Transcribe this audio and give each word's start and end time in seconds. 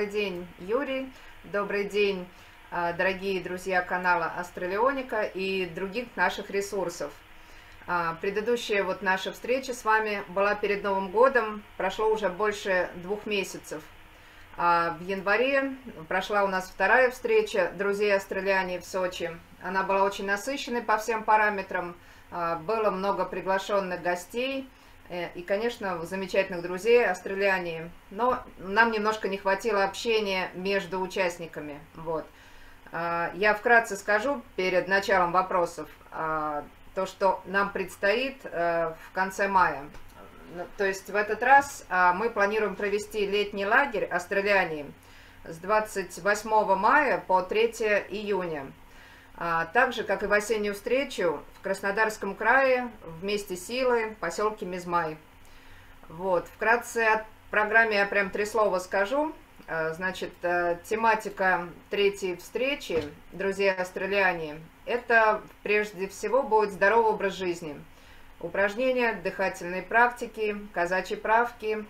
Добрый 0.00 0.12
день, 0.14 0.46
Юрий. 0.60 1.12
Добрый 1.44 1.84
день, 1.84 2.26
а, 2.70 2.94
дорогие 2.94 3.42
друзья 3.42 3.82
канала 3.82 4.32
Астралионика 4.38 5.24
и 5.24 5.66
других 5.66 6.06
наших 6.16 6.48
ресурсов. 6.50 7.12
А, 7.86 8.16
предыдущая 8.22 8.82
вот 8.82 9.02
наша 9.02 9.30
встреча 9.30 9.74
с 9.74 9.84
вами 9.84 10.22
была 10.28 10.54
перед 10.54 10.82
Новым 10.82 11.10
годом, 11.10 11.62
прошло 11.76 12.08
уже 12.08 12.30
больше 12.30 12.88
двух 12.94 13.26
месяцев. 13.26 13.82
А 14.56 14.96
в 14.98 15.06
январе 15.06 15.74
прошла 16.08 16.44
у 16.44 16.48
нас 16.48 16.70
вторая 16.70 17.10
встреча 17.10 17.70
друзей 17.76 18.16
Австралиане 18.16 18.80
в 18.80 18.86
Сочи. 18.86 19.36
Она 19.62 19.82
была 19.82 20.04
очень 20.04 20.24
насыщенной 20.24 20.80
по 20.80 20.96
всем 20.96 21.24
параметрам, 21.24 21.94
было 22.30 22.90
много 22.90 23.26
приглашенных 23.26 24.00
гостей 24.00 24.66
и, 25.10 25.42
конечно, 25.42 26.04
замечательных 26.04 26.62
друзей 26.62 27.04
Австралиане. 27.04 27.90
Но 28.10 28.42
нам 28.58 28.92
немножко 28.92 29.28
не 29.28 29.38
хватило 29.38 29.84
общения 29.84 30.50
между 30.54 31.00
участниками. 31.00 31.80
Вот. 31.94 32.24
Я 32.92 33.54
вкратце 33.58 33.96
скажу 33.96 34.42
перед 34.56 34.88
началом 34.88 35.32
вопросов 35.32 35.88
то, 36.94 37.06
что 37.06 37.40
нам 37.46 37.70
предстоит 37.70 38.38
э, 38.44 38.92
в 39.08 39.12
конце 39.12 39.48
мая. 39.48 39.84
Ну, 40.54 40.66
то 40.76 40.84
есть 40.84 41.08
в 41.08 41.14
этот 41.14 41.42
раз 41.42 41.84
а, 41.88 42.12
мы 42.12 42.28
планируем 42.28 42.74
провести 42.74 43.24
летний 43.24 43.64
лагерь 43.64 44.04
Австралиане 44.04 44.86
с 45.44 45.56
28 45.58 46.74
мая 46.74 47.22
по 47.24 47.42
3 47.42 47.66
июня. 48.10 48.72
А, 49.42 49.64
так 49.64 49.94
же, 49.94 50.04
как 50.04 50.22
и 50.22 50.26
в 50.26 50.32
осеннюю 50.34 50.74
встречу 50.74 51.42
в 51.54 51.62
Краснодарском 51.62 52.34
крае, 52.34 52.90
в 53.02 53.24
месте 53.24 53.56
силы, 53.56 54.14
поселке 54.20 54.66
Мизмай. 54.66 55.16
Вот, 56.10 56.46
вкратце 56.46 57.06
о 57.06 57.24
программе 57.50 57.96
я 57.96 58.04
прям 58.04 58.28
три 58.28 58.44
слова 58.44 58.78
скажу. 58.80 59.32
А, 59.66 59.94
значит, 59.94 60.32
э, 60.42 60.76
тематика 60.84 61.66
третьей 61.88 62.36
встречи, 62.36 63.02
друзья 63.32 63.72
австралиане, 63.72 64.58
это 64.84 65.40
прежде 65.62 66.06
всего 66.06 66.42
будет 66.42 66.72
здоровый 66.72 67.14
образ 67.14 67.32
жизни. 67.32 67.82
Упражнения, 68.40 69.14
дыхательные 69.14 69.82
практики, 69.82 70.54
казачьи 70.74 71.16
правки, 71.16 71.86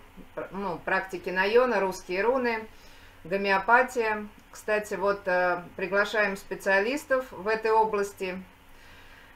ну, 0.51 0.79
практики 0.85 1.29
найона, 1.29 1.81
русские 1.81 2.21
руны, 2.21 2.65
гомеопатия. 3.23 4.27
Кстати, 4.51 4.95
вот 4.95 5.21
э, 5.25 5.61
приглашаем 5.75 6.35
специалистов 6.35 7.25
в 7.31 7.47
этой 7.47 7.71
области. 7.71 8.41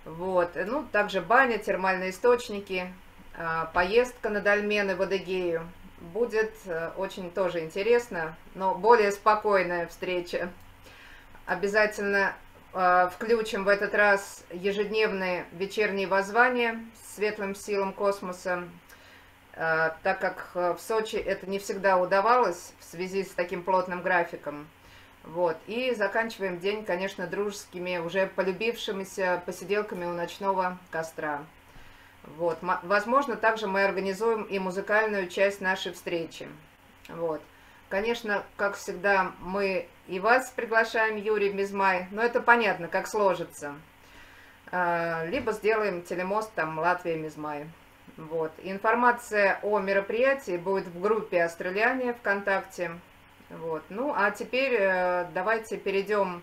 Вот. 0.04 0.52
Ну, 0.56 0.86
также 0.92 1.22
баня, 1.22 1.58
термальные 1.58 2.10
источники, 2.12 2.92
э, 3.38 3.66
поездка 3.74 4.30
на 4.30 4.42
дольмены 4.42 4.96
в 4.96 5.02
Адыгею 5.02 5.68
будет 6.14 6.54
э, 6.66 6.92
очень 6.98 7.32
тоже 7.32 7.62
интересно, 7.62 8.36
но 8.54 8.76
более 8.76 9.12
спокойная 9.12 9.88
встреча. 9.88 10.50
Обязательно 11.46 12.34
э, 12.74 13.10
включим 13.14 13.64
в 13.64 13.68
этот 13.68 13.96
раз 13.96 14.44
ежедневные 14.52 15.46
вечерние 15.54 16.08
воззвания 16.08 16.84
светлым 17.16 17.56
силам 17.56 17.94
космоса, 17.94 18.64
э, 18.64 18.68
так 19.56 20.20
как 20.20 20.52
в 20.54 20.78
Сочи 20.80 21.16
это 21.16 21.50
не 21.50 21.60
всегда 21.60 21.98
удавалось 21.98 22.74
в 22.80 22.84
связи 22.84 23.24
с 23.24 23.30
таким 23.30 23.64
плотным 23.64 24.02
графиком. 24.02 24.68
Вот. 25.24 25.58
И 25.66 25.94
заканчиваем 25.96 26.60
день, 26.60 26.86
конечно, 26.86 27.26
дружескими, 27.26 27.98
уже 27.98 28.28
полюбившимися 28.28 29.42
посиделками 29.46 30.06
у 30.06 30.14
ночного 30.14 30.78
костра. 30.92 31.44
Вот. 32.38 32.60
Возможно, 32.84 33.36
также 33.36 33.68
мы 33.68 33.84
организуем 33.84 34.44
и 34.44 34.60
музыкальную 34.60 35.28
часть 35.28 35.62
нашей 35.62 35.94
встречи. 35.94 36.48
Вот. 37.08 37.42
Конечно, 37.90 38.44
как 38.56 38.76
всегда, 38.76 39.32
мы 39.40 39.88
и 40.08 40.20
вас 40.20 40.52
приглашаем, 40.52 41.18
Юрий 41.18 41.54
Мизмай, 41.54 42.08
но 42.12 42.22
это 42.22 42.42
понятно, 42.42 42.88
как 42.88 43.08
сложится. 43.08 43.76
А, 44.72 45.26
либо 45.26 45.52
сделаем 45.52 46.02
телемост 46.02 46.52
там 46.54 46.80
Латвия-Мизмай. 46.80 47.68
Вот. 48.18 48.52
Информация 48.64 49.60
о 49.62 49.80
мероприятии 49.80 50.58
будет 50.58 50.88
в 50.88 51.02
группе 51.02 51.44
Австралиане 51.44 52.14
ВКонтакте. 52.14 52.92
Вот. 53.50 53.84
Ну, 53.90 54.14
а 54.16 54.32
теперь 54.32 54.76
э, 54.80 55.28
давайте 55.34 55.78
перейдем 55.78 56.42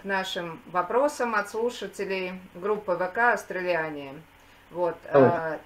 к 0.00 0.04
нашим 0.04 0.60
вопросам 0.66 1.34
от 1.34 1.50
слушателей 1.50 2.32
группы 2.54 2.96
ВК 2.96 3.18
Австралиане. 3.34 4.14
Вот. 4.70 4.96
А, 5.04 5.60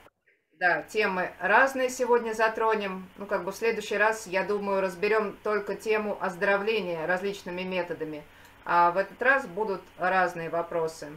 да, 0.59 0.83
темы 0.83 1.31
разные 1.39 1.91
сегодня 1.91 2.33
затронем. 2.33 3.09
Ну, 3.17 3.27
как 3.27 3.45
бы 3.45 3.53
в 3.53 3.57
следующий 3.57 3.97
раз, 3.97 4.27
я 4.27 4.43
думаю, 4.43 4.81
разберем 4.81 5.37
только 5.43 5.75
тему 5.75 6.19
оздоровления 6.21 7.07
различными 7.07 7.63
методами. 7.63 8.23
А 8.65 8.91
в 8.91 8.97
этот 8.97 9.21
раз 9.23 9.47
будут 9.47 9.81
разные 9.97 10.51
вопросы. 10.51 11.13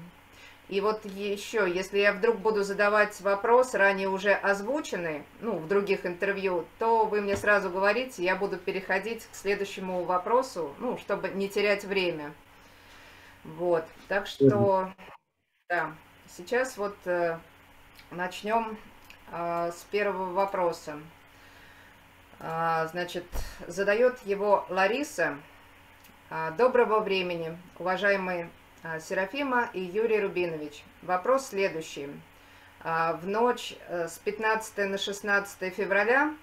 И 0.69 0.81
вот 0.81 1.03
еще, 1.03 1.69
если 1.69 1.99
я 1.99 2.13
вдруг 2.13 2.37
буду 2.37 2.63
задавать 2.63 3.19
вопрос, 3.21 3.73
ранее 3.73 4.07
уже 4.07 4.33
озвученный, 4.33 5.23
ну, 5.41 5.57
в 5.57 5.67
других 5.67 6.05
интервью, 6.05 6.65
то 6.77 7.05
вы 7.05 7.21
мне 7.21 7.35
сразу 7.35 7.69
говорите, 7.69 8.23
я 8.23 8.35
буду 8.35 8.57
переходить 8.57 9.27
к 9.31 9.35
следующему 9.35 10.03
вопросу, 10.03 10.73
ну, 10.77 10.97
чтобы 10.97 11.29
не 11.29 11.49
терять 11.49 11.85
время. 11.85 12.33
Вот, 13.43 13.83
так 14.07 14.27
что, 14.27 14.93
да, 15.69 15.95
сейчас 16.27 16.77
вот 16.77 16.95
э, 17.05 17.39
Начнем 18.11 18.75
э, 19.31 19.71
с 19.71 19.83
первого 19.91 20.33
вопроса. 20.33 20.99
Э, 22.39 22.87
значит, 22.89 23.25
задает 23.67 24.19
его 24.25 24.65
Лариса. 24.69 25.37
Э, 26.31 26.51
доброго 26.57 27.01
времени, 27.01 27.55
уважаемые 27.77 28.45
э, 28.45 28.47
Серафима 28.99 29.69
и 29.73 29.81
Юрий 29.81 30.19
Рубинович. 30.19 30.83
Вопрос 31.01 31.47
следующий. 31.47 32.09
Э, 32.83 33.15
в 33.21 33.27
ночь 33.27 33.75
с 33.89 34.17
15 34.19 34.89
на 34.89 34.97
16 34.97 35.73
февраля 35.73 36.33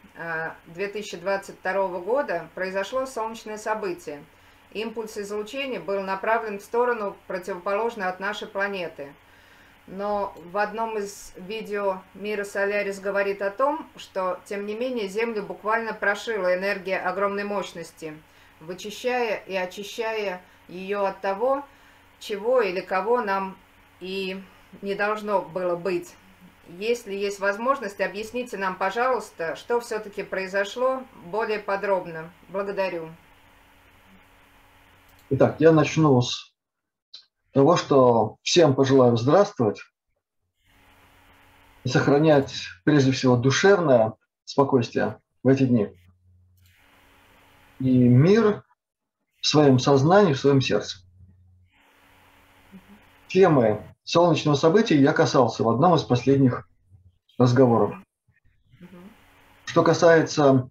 2022 0.66 1.88
года 2.00 2.48
произошло 2.54 3.06
солнечное 3.06 3.58
событие. 3.58 4.22
Импульс 4.72 5.16
излучения 5.16 5.80
был 5.80 6.02
направлен 6.02 6.58
в 6.58 6.62
сторону, 6.62 7.16
противоположную 7.26 8.08
от 8.08 8.20
нашей 8.20 8.48
планеты– 8.48 9.12
но 9.86 10.34
в 10.50 10.58
одном 10.58 10.98
из 10.98 11.32
видео 11.36 12.02
Мира 12.14 12.42
Солярис 12.44 12.98
говорит 12.98 13.40
о 13.40 13.50
том, 13.50 13.88
что, 13.96 14.40
тем 14.44 14.66
не 14.66 14.74
менее, 14.74 15.06
Землю 15.06 15.42
буквально 15.42 15.94
прошила 15.94 16.56
энергия 16.56 16.98
огромной 16.98 17.44
мощности, 17.44 18.16
вычищая 18.60 19.42
и 19.46 19.54
очищая 19.54 20.42
ее 20.68 21.06
от 21.06 21.20
того, 21.20 21.64
чего 22.18 22.60
или 22.60 22.80
кого 22.80 23.20
нам 23.20 23.56
и 24.00 24.42
не 24.82 24.94
должно 24.94 25.42
было 25.42 25.76
быть. 25.76 26.14
Если 26.68 27.14
есть 27.14 27.38
возможность, 27.38 28.00
объясните 28.00 28.56
нам, 28.56 28.76
пожалуйста, 28.76 29.54
что 29.54 29.80
все-таки 29.80 30.22
произошло 30.22 31.02
более 31.26 31.60
подробно. 31.60 32.32
Благодарю. 32.48 33.10
Итак, 35.30 35.56
я 35.60 35.72
начну 35.72 36.20
с 36.20 36.52
того, 37.52 37.76
что 37.76 38.36
всем 38.42 38.74
пожелаю 38.74 39.16
здравствовать 39.16 39.80
и 41.84 41.88
сохранять 41.88 42.52
прежде 42.84 43.12
всего 43.12 43.36
душевное 43.36 44.14
спокойствие 44.44 45.18
в 45.42 45.48
эти 45.48 45.64
дни. 45.64 45.88
И 47.78 48.08
мир 48.08 48.64
в 49.40 49.46
своем 49.46 49.78
сознании, 49.78 50.32
в 50.32 50.40
своем 50.40 50.60
сердце. 50.60 51.05
Темы 53.28 53.82
солнечного 54.04 54.54
события 54.54 55.00
я 55.00 55.12
касался 55.12 55.64
в 55.64 55.68
одном 55.68 55.94
из 55.94 56.02
последних 56.02 56.68
разговоров. 57.38 57.94
Что 59.64 59.82
касается 59.82 60.70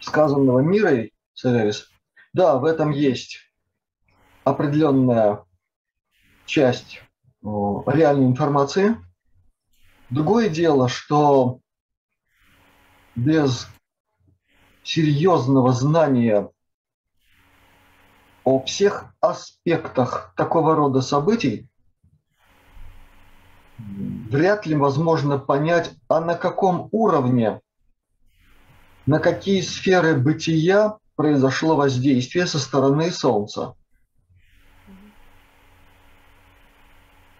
сказанного 0.00 0.60
мирой, 0.60 1.12
Саверис, 1.34 1.88
да, 2.32 2.58
в 2.58 2.64
этом 2.64 2.90
есть 2.90 3.38
определенная 4.44 5.44
часть 6.46 7.02
реальной 7.42 8.26
информации. 8.26 8.96
Другое 10.10 10.48
дело, 10.48 10.88
что 10.88 11.60
без 13.14 13.66
серьезного 14.82 15.72
знания 15.72 16.50
о 18.50 18.64
всех 18.64 19.14
аспектах 19.20 20.34
такого 20.36 20.74
рода 20.74 21.02
событий 21.02 21.68
вряд 23.78 24.66
ли 24.66 24.74
возможно 24.74 25.38
понять, 25.38 25.92
а 26.08 26.20
на 26.20 26.34
каком 26.34 26.88
уровне, 26.90 27.60
на 29.06 29.20
какие 29.20 29.60
сферы 29.60 30.16
бытия 30.16 30.98
произошло 31.14 31.76
воздействие 31.76 32.46
со 32.46 32.58
стороны 32.58 33.12
Солнца. 33.12 33.74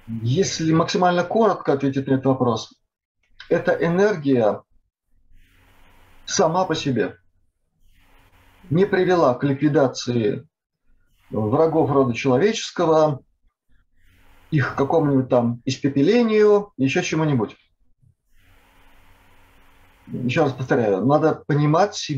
Если 0.06 0.72
максимально 0.72 1.24
коротко 1.24 1.72
ответить 1.72 2.06
на 2.06 2.14
этот 2.14 2.26
вопрос, 2.26 2.72
это 3.48 3.72
энергия 3.72 4.62
сама 6.24 6.64
по 6.64 6.74
себе. 6.76 7.16
не 8.70 8.86
привела 8.86 9.34
к 9.34 9.42
ликвидации 9.42 10.48
врагов 11.30 11.90
рода 11.90 12.14
человеческого, 12.14 13.20
их 14.50 14.74
какому-нибудь 14.74 15.28
там 15.28 15.62
испепелению, 15.64 16.72
еще 16.76 17.02
чему-нибудь. 17.02 17.56
Еще 20.08 20.42
раз 20.42 20.52
повторяю, 20.52 21.06
надо 21.06 21.42
понимать 21.46 22.10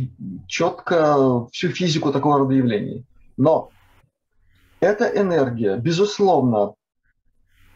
четко 0.47 1.47
всю 1.53 1.69
физику 1.69 2.11
такого 2.11 2.39
рода 2.39 2.55
явлений. 2.55 3.05
Но 3.37 3.71
эта 4.81 5.05
энергия, 5.07 5.77
безусловно, 5.77 6.75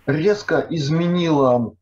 резко 0.06 0.66
изменила 0.70 1.74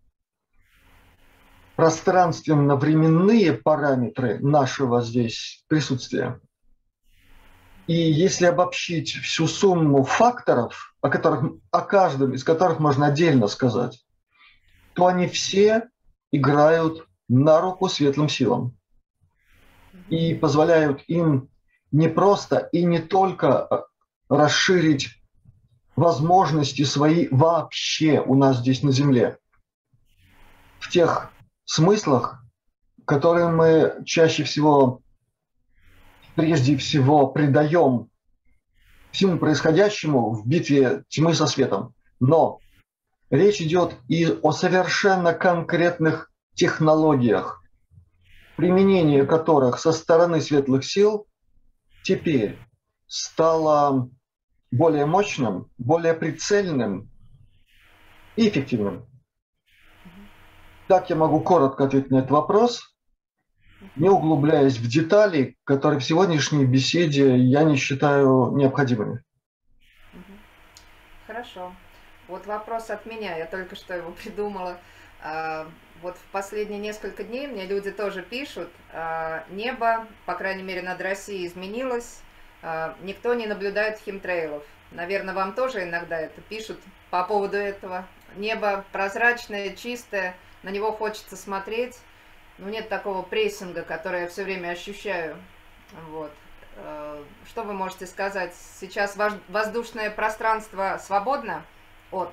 пространственно-временные 1.77 3.53
параметры 3.53 4.39
нашего 4.41 5.01
здесь 5.03 5.65
присутствия. 5.69 6.41
И 7.87 7.95
если 7.95 8.47
обобщить 8.47 9.13
всю 9.13 9.47
сумму 9.47 10.05
факторов, 10.05 10.95
о, 11.03 11.11
которых, 11.11 11.53
о 11.71 11.81
каждом 11.83 12.33
из 12.33 12.43
которых 12.43 12.79
можно 12.79 13.07
отдельно 13.07 13.47
сказать, 13.47 14.05
то 14.95 15.07
они 15.07 15.27
все 15.27 15.89
играют 16.33 17.07
на 17.29 17.61
руку 17.61 17.89
светлым 17.89 18.29
силам. 18.29 18.77
И 20.09 20.35
позволяют 20.35 21.03
им 21.09 21.51
не 21.93 22.09
просто 22.09 22.69
и 22.73 22.85
не 22.85 22.99
только 22.99 23.69
э, 23.71 23.77
расширить 24.29 25.11
возможности 25.95 26.83
свои 26.83 27.29
вообще 27.31 28.21
у 28.21 28.35
нас 28.35 28.59
здесь 28.59 28.83
на 28.83 28.91
Земле, 28.91 29.39
в 30.81 30.91
тех 30.91 31.31
смыслах, 31.65 32.43
которые 33.05 33.49
мы 33.49 34.03
чаще 34.05 34.45
всего, 34.45 35.03
прежде 36.35 36.77
всего, 36.77 37.29
придаем 37.29 38.11
всему 39.11 39.39
происходящему 39.39 40.31
в 40.31 40.47
битве 40.47 41.05
тьмы 41.09 41.35
со 41.35 41.47
светом. 41.47 41.95
Но 42.21 42.61
речь 43.31 43.61
идет 43.61 43.97
и 44.09 44.27
о 44.43 44.53
совершенно 44.53 45.33
конкретных 45.33 46.31
технологиях, 46.55 47.63
применение 48.57 49.25
которых 49.25 49.79
со 49.79 49.93
стороны 49.93 50.41
светлых 50.41 50.85
сил 50.85 51.27
теперь 52.03 52.59
стало 53.07 54.09
более 54.71 55.07
мощным, 55.07 55.71
более 55.79 56.15
прицельным 56.15 57.11
и 58.37 58.49
эффективным. 58.49 59.07
Так 60.89 61.09
я 61.11 61.17
могу 61.17 61.41
коротко 61.41 61.85
ответить 61.85 62.11
на 62.11 62.19
этот 62.19 62.31
вопрос, 62.33 62.94
не 63.97 64.09
углубляясь 64.09 64.79
в 64.79 64.89
детали, 64.89 65.57
которые 65.65 66.01
в 66.01 66.05
сегодняшней 66.05 66.65
беседе 66.65 67.37
я 67.37 67.65
не 67.65 67.77
считаю 67.77 68.53
необходимыми. 68.55 69.23
Хорошо. 71.27 71.73
Вот 72.29 72.47
вопрос 72.47 72.91
от 72.91 73.07
меня, 73.07 73.37
я 73.37 73.47
только 73.47 73.77
что 73.77 73.95
его 73.95 74.11
придумала. 74.23 74.79
А, 75.23 75.67
вот 76.03 76.17
в 76.17 76.33
последние 76.33 76.81
несколько 76.81 77.25
дней 77.25 77.47
мне 77.47 77.67
люди 77.67 77.91
тоже 77.91 78.23
пишут, 78.23 78.69
а, 78.93 79.45
небо, 79.51 80.07
по 80.27 80.35
крайней 80.35 80.63
мере, 80.63 80.83
над 80.83 81.01
Россией 81.01 81.47
изменилось, 81.47 82.21
а, 82.63 82.97
никто 83.03 83.35
не 83.35 83.47
наблюдает 83.47 83.99
химтрейлов. 83.99 84.65
Наверное, 84.91 85.35
вам 85.35 85.55
тоже 85.55 85.85
иногда 85.85 86.21
это 86.21 86.41
пишут 86.43 86.79
по 87.11 87.25
поводу 87.25 87.57
этого. 87.57 88.07
Небо 88.37 88.85
прозрачное, 88.93 89.75
чистое, 89.75 90.37
на 90.63 90.71
него 90.71 90.93
хочется 90.93 91.37
смотреть. 91.37 91.99
Ну, 92.59 92.69
нет 92.69 92.89
такого 92.89 93.23
прессинга, 93.23 93.83
который 93.83 94.23
я 94.23 94.29
все 94.29 94.45
время 94.45 94.71
ощущаю. 94.71 95.37
Вот. 96.11 96.31
Э, 96.77 97.23
что 97.49 97.63
вы 97.65 97.73
можете 97.73 98.07
сказать? 98.07 98.55
Сейчас 98.81 99.17
воздушное 99.49 100.11
пространство 100.11 101.01
свободно 101.03 101.65
от? 102.11 102.33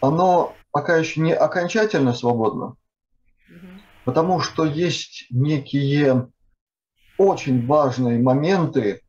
Оно 0.00 0.54
пока 0.72 0.96
еще 0.96 1.20
не 1.20 1.32
окончательно 1.32 2.12
свободно, 2.12 2.74
угу. 3.48 3.68
потому 4.04 4.40
что 4.40 4.64
есть 4.64 5.26
некие 5.30 6.28
очень 7.16 7.64
важные 7.66 8.18
моменты, 8.20 9.02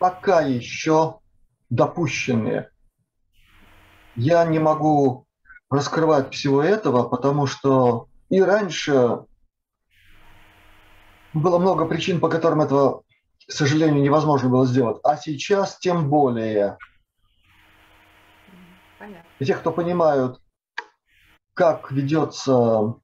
пока 0.00 0.40
еще 0.40 1.20
допущенные. 1.70 2.70
Я 4.16 4.44
не 4.44 4.58
могу 4.58 5.26
раскрывать 5.70 6.34
всего 6.34 6.62
этого, 6.62 7.08
потому 7.08 7.46
что 7.46 8.08
и 8.32 8.40
раньше 8.40 9.26
было 11.34 11.58
много 11.58 11.84
причин, 11.84 12.18
по 12.18 12.30
которым 12.30 12.62
этого, 12.62 13.02
к 13.46 13.52
сожалению, 13.52 14.02
невозможно 14.02 14.48
было 14.48 14.66
сделать. 14.66 14.96
А 15.04 15.18
сейчас 15.18 15.78
тем 15.78 16.08
более. 16.08 16.78
Понятно. 18.98 19.28
И 19.38 19.44
те, 19.44 19.54
кто 19.54 19.70
понимают, 19.70 20.40
как 21.52 21.92
ведется 21.92 22.94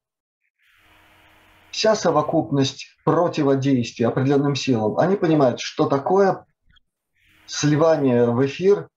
вся 1.73 1.95
совокупность 1.95 2.97
противодействия 3.05 4.09
определенным 4.09 4.55
силам, 4.55 4.97
они 4.97 5.17
понимают, 5.17 5.61
что 5.61 5.91
такое 5.91 6.47
сливание 7.45 8.31
в 8.31 8.47
эфир 8.47 8.89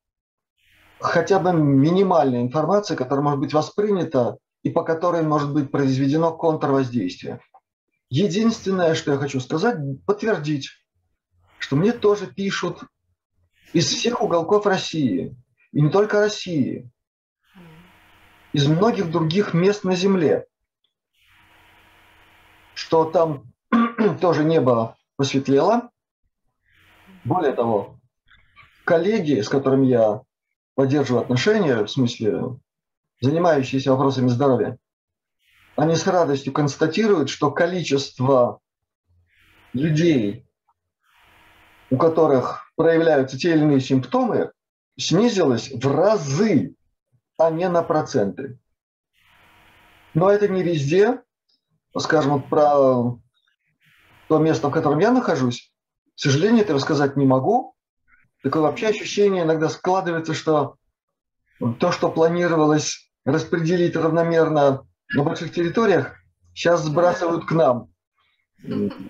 хотя 0.97 1.39
бы 1.39 1.51
минимальной 1.51 2.41
информации, 2.41 2.95
которая 2.95 3.21
может 3.21 3.39
быть 3.41 3.53
воспринята 3.53 4.37
и 4.63 4.69
по 4.69 4.83
которой 4.83 5.23
может 5.23 5.53
быть 5.53 5.71
произведено 5.71 6.35
контрвоздействие. 6.35 7.39
Единственное, 8.09 8.93
что 8.95 9.13
я 9.13 9.17
хочу 9.17 9.39
сказать, 9.39 9.77
подтвердить, 10.05 10.69
что 11.59 11.75
мне 11.75 11.93
тоже 11.93 12.27
пишут 12.27 12.83
из 13.73 13.87
всех 13.87 14.21
уголков 14.21 14.65
России, 14.65 15.35
и 15.71 15.81
не 15.81 15.89
только 15.89 16.19
России, 16.19 16.91
из 18.51 18.67
многих 18.67 19.09
других 19.09 19.53
мест 19.53 19.83
на 19.83 19.95
Земле, 19.95 20.45
что 22.73 23.05
там 23.05 23.45
тоже 24.21 24.43
небо 24.43 24.97
посветлело. 25.15 25.89
Более 27.23 27.53
того, 27.53 27.99
коллеги, 28.83 29.39
с 29.39 29.47
которыми 29.47 29.85
я 29.85 30.21
поддерживаю 30.75 31.21
отношения, 31.21 31.83
в 31.83 31.87
смысле 31.87 32.57
занимающиеся 33.21 33.91
вопросами 33.91 34.27
здоровья, 34.27 34.77
они 35.75 35.95
с 35.95 36.05
радостью 36.05 36.51
констатируют, 36.51 37.29
что 37.29 37.51
количество 37.51 38.59
людей, 39.73 40.45
у 41.89 41.97
которых 41.97 42.71
проявляются 42.75 43.37
те 43.37 43.51
или 43.51 43.61
иные 43.61 43.79
симптомы, 43.79 44.51
снизилось 44.97 45.71
в 45.71 45.87
разы, 45.87 46.75
а 47.37 47.49
не 47.49 47.69
на 47.69 47.83
проценты. 47.83 48.59
Но 50.13 50.29
это 50.29 50.47
не 50.47 50.63
везде. 50.63 51.21
Скажем, 51.97 52.41
про 52.41 53.17
то 54.27 54.37
место, 54.37 54.69
в 54.69 54.71
котором 54.71 54.99
я 54.99 55.11
нахожусь, 55.11 55.73
к 56.15 56.19
сожалению, 56.19 56.63
этого 56.63 56.79
сказать 56.79 57.17
не 57.17 57.25
могу, 57.25 57.75
такое 58.43 58.61
вообще 58.61 58.87
ощущение 58.87 59.43
иногда 59.43 59.67
складывается, 59.67 60.33
что 60.33 60.77
то, 61.79 61.91
что 61.91 62.09
планировалось 62.09 63.10
распределить 63.25 63.95
равномерно 63.95 64.85
на 65.13 65.23
больших 65.23 65.53
территориях, 65.53 66.15
сейчас 66.53 66.83
сбрасывают 66.83 67.45
к 67.45 67.51
нам. 67.51 67.89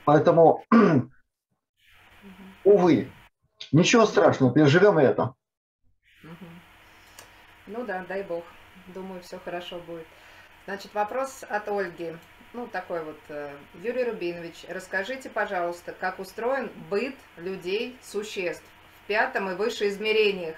Поэтому, 0.06 0.63
увы, 2.63 3.12
ничего 3.72 4.06
страшного, 4.06 4.53
переживем 4.53 4.98
это. 4.98 5.34
Ну 7.68 7.86
да, 7.86 8.06
дай 8.08 8.24
бог. 8.24 8.44
Думаю, 8.88 9.22
все 9.22 9.39
хорошо 9.39 9.80
будет. 9.80 10.08
Значит, 10.65 10.94
вопрос 10.94 11.44
от 11.48 11.68
Ольги. 11.70 12.15
Ну, 12.53 12.68
такой 12.68 13.03
вот. 13.03 13.20
Э, 13.30 13.56
Юрий 13.75 14.03
Рубинович, 14.03 14.65
расскажите, 14.68 15.30
пожалуйста, 15.30 15.94
как 15.94 16.20
устроен 16.20 16.70
быт 16.89 17.15
людей, 17.38 17.98
существ 18.01 18.63
пятом 19.08 19.50
и 19.50 19.56
выше 19.56 19.88
измерениях. 19.88 20.58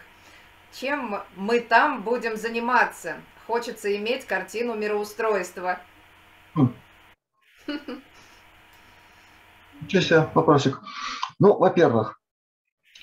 Чем 0.72 1.22
мы 1.36 1.60
там 1.60 2.02
будем 2.02 2.36
заниматься? 2.36 3.18
Хочется 3.48 3.96
иметь 3.98 4.26
картину 4.26 4.76
мироустройства. 4.76 5.80
Ничего 9.82 10.02
себе, 10.02 10.30
вопросик. 10.34 10.82
Ну, 11.40 11.58
во-первых, 11.58 12.22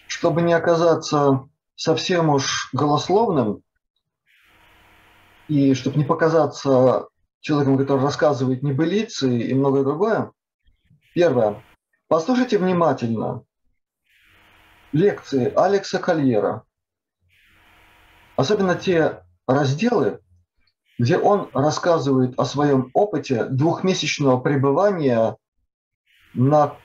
чтобы 0.07 0.43
не 0.43 0.53
оказаться 0.53 1.49
совсем 1.77 2.31
уж 2.31 2.71
голословным, 2.73 3.63
и 5.49 5.75
чтобы 5.75 5.99
не 5.99 6.05
показаться 6.05 7.09
человеком, 7.41 7.77
который 7.77 8.03
рассказывает 8.03 8.63
небылицы 8.63 9.37
и 9.37 9.53
многое 9.53 9.83
другое, 9.83 10.33
первое, 11.13 11.63
послушайте 12.07 12.57
внимательно 12.59 13.43
лекции 14.93 15.53
Алекса 15.57 15.99
Кольера, 15.99 16.65
особенно 18.37 18.77
те 18.77 19.23
разделы, 19.47 20.21
где 21.01 21.17
он 21.17 21.49
рассказывает 21.55 22.39
о 22.39 22.45
своем 22.45 22.91
опыте 22.93 23.47
двухмесячного 23.47 24.39
пребывания 24.39 25.39
на 26.35 26.77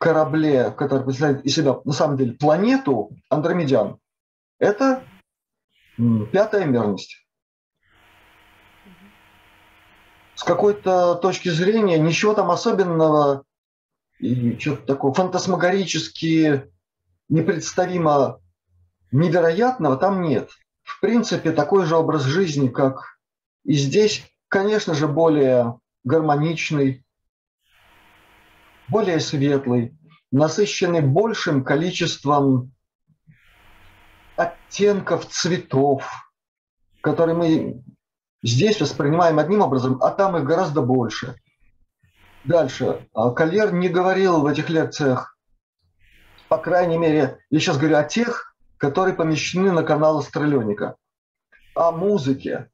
корабле, 0.00 0.72
который 0.72 1.04
представляет 1.04 1.46
из 1.46 1.54
себя 1.54 1.76
на 1.84 1.92
самом 1.92 2.16
деле 2.16 2.32
планету 2.32 3.12
Андромедян, 3.30 3.98
это 4.58 5.04
пятая 6.32 6.64
мерность. 6.64 7.24
С 10.34 10.42
какой-то 10.42 11.14
точки 11.14 11.48
зрения 11.48 12.00
ничего 12.00 12.34
там 12.34 12.50
особенного 12.50 13.44
и 14.18 14.58
что-то 14.58 14.82
такое 14.86 15.12
фантасмагорически 15.12 16.68
непредставимо 17.28 18.40
невероятного 19.12 19.96
там 19.96 20.22
нет. 20.22 20.50
В 20.82 21.00
принципе, 21.00 21.52
такой 21.52 21.86
же 21.86 21.94
образ 21.94 22.22
жизни, 22.22 22.66
как 22.66 23.15
и 23.66 23.74
здесь, 23.74 24.24
конечно 24.48 24.94
же, 24.94 25.08
более 25.08 25.78
гармоничный, 26.04 27.04
более 28.88 29.20
светлый, 29.20 29.98
насыщенный 30.30 31.00
большим 31.00 31.64
количеством 31.64 32.72
оттенков 34.36 35.26
цветов, 35.26 36.08
которые 37.00 37.36
мы 37.36 37.84
здесь 38.42 38.80
воспринимаем 38.80 39.38
одним 39.38 39.62
образом, 39.62 40.00
а 40.02 40.10
там 40.10 40.36
их 40.36 40.44
гораздо 40.44 40.82
больше. 40.82 41.34
Дальше. 42.44 43.08
А 43.12 43.30
Кольер 43.30 43.72
не 43.72 43.88
говорил 43.88 44.42
в 44.42 44.46
этих 44.46 44.68
лекциях, 44.70 45.36
по 46.48 46.58
крайней 46.58 46.96
мере, 46.96 47.40
я 47.50 47.58
сейчас 47.58 47.76
говорю 47.76 47.96
о 47.96 48.04
тех, 48.04 48.54
которые 48.76 49.16
помещены 49.16 49.72
на 49.72 49.82
канал 49.82 50.18
Астралёника, 50.18 50.96
о 51.74 51.90
музыке. 51.90 52.70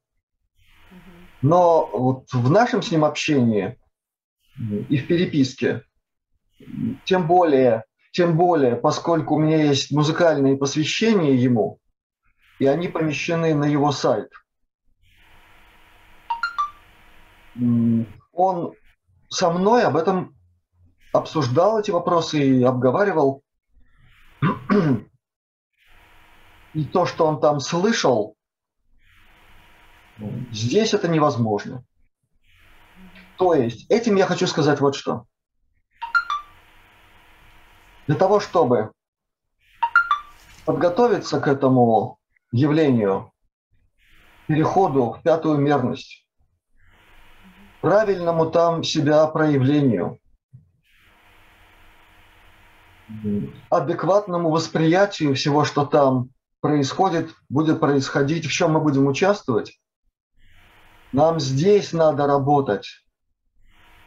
Но 1.42 1.90
вот 1.92 2.32
в 2.32 2.50
нашем 2.50 2.82
с 2.82 2.90
ним 2.92 3.04
общении 3.04 3.76
и 4.88 4.96
в 4.96 5.06
переписке, 5.08 5.82
тем 7.04 7.26
более, 7.26 7.84
тем 8.12 8.37
более, 8.37 8.76
поскольку 8.76 9.34
у 9.34 9.38
меня 9.38 9.64
есть 9.64 9.90
музыкальные 9.90 10.56
посвящения 10.56 11.34
ему, 11.34 11.80
и 12.61 12.66
они 12.66 12.87
помещены 12.87 13.54
на 13.54 13.64
его 13.64 13.90
сайт, 13.90 14.30
он 18.32 18.75
со 19.28 19.50
мной 19.50 19.82
об 19.82 19.96
этом 19.96 20.37
обсуждал 21.12 21.80
эти 21.80 21.90
вопросы 21.90 22.40
и 22.40 22.62
обговаривал. 22.62 23.42
И 26.75 26.84
то, 26.84 27.04
что 27.04 27.26
он 27.26 27.40
там 27.40 27.61
слышал, 27.61 28.37
здесь 30.50 30.95
это 30.95 31.09
невозможно. 31.09 31.85
То 33.38 33.54
есть, 33.54 33.90
этим 33.90 34.16
я 34.16 34.26
хочу 34.26 34.47
сказать 34.47 34.81
вот 34.81 34.95
что. 34.95 35.26
Для 38.07 38.16
того, 38.16 38.40
чтобы 38.40 38.92
подготовиться 40.64 41.40
к 41.40 41.49
этому 41.49 42.19
явлению, 42.52 43.33
переходу 44.47 45.12
в 45.12 45.23
пятую 45.23 45.59
мерность, 45.59 46.26
правильному 47.81 48.50
там 48.50 48.85
себя 48.85 49.26
проявлению, 49.26 50.19
адекватному 53.71 54.50
восприятию 54.50 55.35
всего, 55.35 55.64
что 55.64 55.85
там 55.85 56.31
происходит, 56.61 57.35
будет 57.49 57.81
происходить, 57.81 58.47
в 58.47 58.52
чем 58.52 58.73
мы 58.73 58.81
будем 58.81 59.07
участвовать, 59.07 59.78
нам 61.12 61.40
здесь 61.40 61.92
надо 61.92 62.26
работать. 62.26 63.04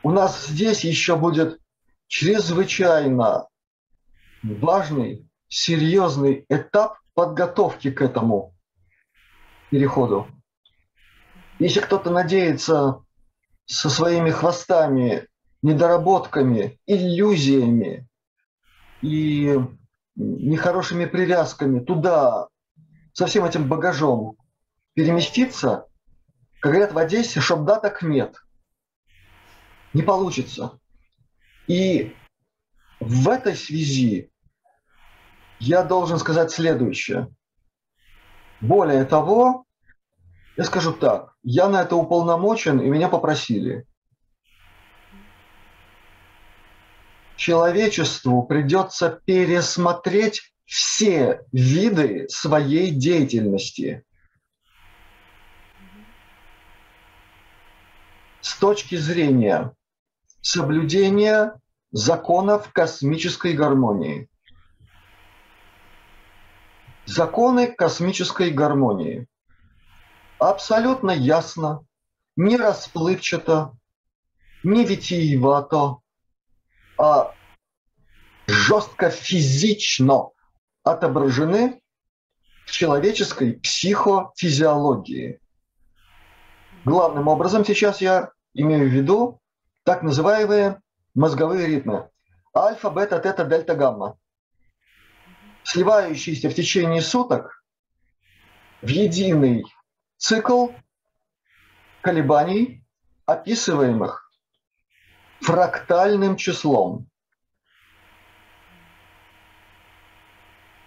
У 0.04 0.12
нас 0.12 0.48
здесь 0.48 0.84
еще 0.84 1.16
будет 1.16 1.60
чрезвычайно 2.08 3.48
важный, 4.44 5.28
серьезный 5.48 6.46
этап 6.50 6.98
подготовки 7.14 7.92
к 7.92 8.02
этому 8.02 8.56
переходу. 9.70 10.28
Если 11.60 11.80
кто-то 11.80 12.12
надеется 12.12 13.04
со 13.66 13.90
своими 13.90 14.30
хвостами, 14.30 15.28
недоработками, 15.62 16.80
иллюзиями 16.86 18.08
и 19.02 19.58
нехорошими 20.16 21.06
привязками 21.06 21.80
туда, 21.80 22.50
со 23.14 23.26
всем 23.26 23.46
этим 23.46 23.68
багажом 23.68 24.38
переместиться, 24.94 25.88
как 26.66 26.72
говорят 26.72 26.94
в 26.94 26.98
Одессе, 26.98 27.42
да, 27.60 27.80
так 27.80 28.02
нет. 28.02 28.38
Не 29.94 30.02
получится. 30.02 30.80
И 31.68 32.16
в 33.00 33.30
этой 33.30 33.56
связи 33.56 34.32
я 35.60 35.84
должен 35.84 36.18
сказать 36.18 36.50
следующее. 36.50 37.32
Более 38.62 39.06
того, 39.06 39.66
я 40.58 40.64
скажу 40.64 40.94
так, 40.94 41.36
я 41.44 41.70
на 41.70 41.84
это 41.84 41.98
уполномочен, 41.98 42.82
и 42.82 42.90
меня 42.90 43.10
попросили. 43.10 43.86
Человечеству 47.36 48.42
придется 48.42 49.22
пересмотреть 49.24 50.52
все 50.66 51.46
виды 51.52 52.28
своей 52.28 52.90
деятельности. 52.90 54.04
С 58.46 58.58
точки 58.58 58.94
зрения 58.94 59.74
соблюдения 60.42 61.60
законов 61.92 62.72
космической 62.72 63.54
гармонии. 63.54 64.30
Законы 67.08 67.66
космической 67.66 68.52
гармонии. 68.52 69.28
Абсолютно 70.38 71.10
ясно, 71.10 71.88
не 72.36 72.56
расплывчато, 72.56 73.72
не 74.62 74.86
витиевато, 74.86 76.02
а 77.00 77.34
жестко 78.46 79.10
физично 79.10 80.30
отображены 80.84 81.82
в 82.68 82.72
человеческой 82.72 83.54
психофизиологии. 83.54 85.40
Главным 86.86 87.28
образом 87.28 87.66
сейчас 87.66 88.02
я 88.02 88.35
имею 88.56 88.90
в 88.90 88.92
виду 88.92 89.40
так 89.84 90.02
называемые 90.02 90.82
мозговые 91.14 91.68
ритмы. 91.68 92.10
Альфа, 92.56 92.90
бета, 92.90 93.20
тета, 93.20 93.46
дельта, 93.46 93.76
гамма. 93.76 94.18
Сливающиеся 95.64 96.50
в 96.50 96.56
течение 96.56 97.02
суток 97.02 97.64
в 98.82 98.88
единый 98.88 99.66
цикл 100.18 100.70
колебаний, 102.02 102.84
описываемых 103.26 104.32
фрактальным 105.42 106.38
числом. 106.38 107.08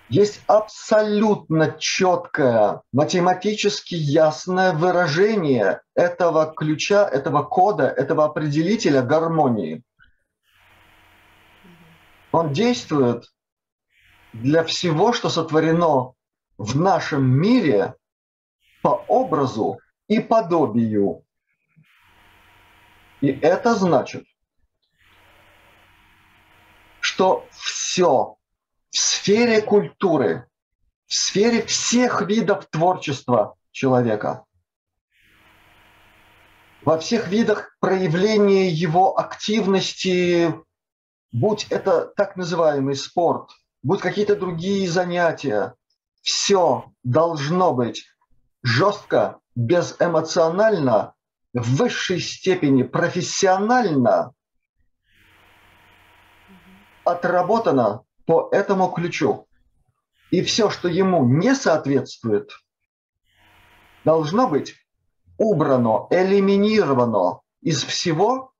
Есть 0.08 0.40
абсолютно 0.46 1.76
четкое, 1.78 2.80
математически 2.92 3.94
ясное 3.94 4.72
выражение 4.72 5.82
этого 5.94 6.46
ключа, 6.54 7.06
этого 7.06 7.42
кода, 7.42 7.88
этого 7.88 8.24
определителя 8.24 9.02
гармонии. 9.02 9.82
Он 12.32 12.54
действует 12.54 13.26
для 14.32 14.64
всего, 14.64 15.12
что 15.12 15.28
сотворено 15.28 16.14
в 16.56 16.78
нашем 16.80 17.28
мире 17.28 17.94
по 18.82 19.04
образу 19.08 19.78
и 20.06 20.20
подобию. 20.20 21.22
И 23.20 23.28
это 23.28 23.74
значит, 23.74 24.24
что 27.00 27.46
все 27.50 28.37
в 28.90 28.98
сфере 28.98 29.60
культуры, 29.62 30.48
в 31.06 31.14
сфере 31.14 31.62
всех 31.62 32.22
видов 32.22 32.66
творчества 32.66 33.56
человека, 33.70 34.44
во 36.82 36.98
всех 36.98 37.28
видах 37.28 37.76
проявления 37.80 38.68
его 38.68 39.18
активности, 39.18 40.54
будь 41.32 41.66
это 41.70 42.06
так 42.16 42.36
называемый 42.36 42.94
спорт, 42.96 43.50
будь 43.82 44.00
какие-то 44.00 44.36
другие 44.36 44.88
занятия, 44.88 45.74
все 46.22 46.92
должно 47.04 47.74
быть 47.74 48.04
жестко, 48.62 49.38
безэмоционально, 49.54 51.14
в 51.52 51.76
высшей 51.76 52.20
степени 52.20 52.82
профессионально 52.84 54.32
отработано 57.04 58.04
по 58.28 58.50
этому 58.52 58.92
ключу. 58.92 59.48
И 60.30 60.42
все, 60.42 60.68
что 60.68 60.86
ему 60.86 61.24
не 61.24 61.54
соответствует, 61.54 62.50
должно 64.04 64.46
быть 64.46 64.74
убрано, 65.38 66.06
элиминировано 66.10 67.40
из 67.62 67.82
всего, 67.82 68.52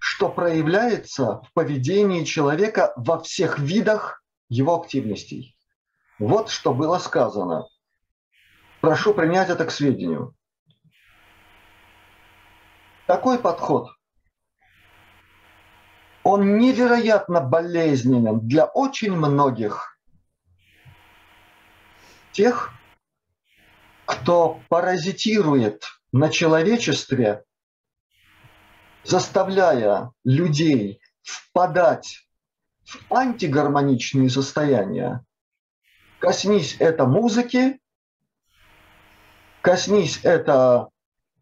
что 0.00 0.28
проявляется 0.28 1.42
в 1.42 1.52
поведении 1.52 2.24
человека 2.24 2.92
во 2.96 3.20
всех 3.20 3.60
видах 3.60 4.24
его 4.48 4.80
активностей. 4.80 5.56
Вот 6.18 6.50
что 6.50 6.74
было 6.74 6.98
сказано. 6.98 7.68
Прошу 8.80 9.14
принять 9.14 9.48
это 9.48 9.64
к 9.64 9.70
сведению. 9.70 10.34
Такой 13.06 13.38
подход, 13.38 13.93
он 16.24 16.58
невероятно 16.58 17.42
болезненен 17.42 18.40
для 18.48 18.64
очень 18.64 19.12
многих 19.12 19.98
тех, 22.32 22.72
кто 24.06 24.60
паразитирует 24.68 25.84
на 26.12 26.30
человечестве, 26.30 27.44
заставляя 29.04 30.12
людей 30.24 31.00
впадать 31.22 32.26
в 32.84 33.12
антигармоничные 33.14 34.30
состояния. 34.30 35.24
Коснись 36.18 36.76
это 36.78 37.04
музыки, 37.04 37.80
коснись 39.60 40.20
это 40.22 40.88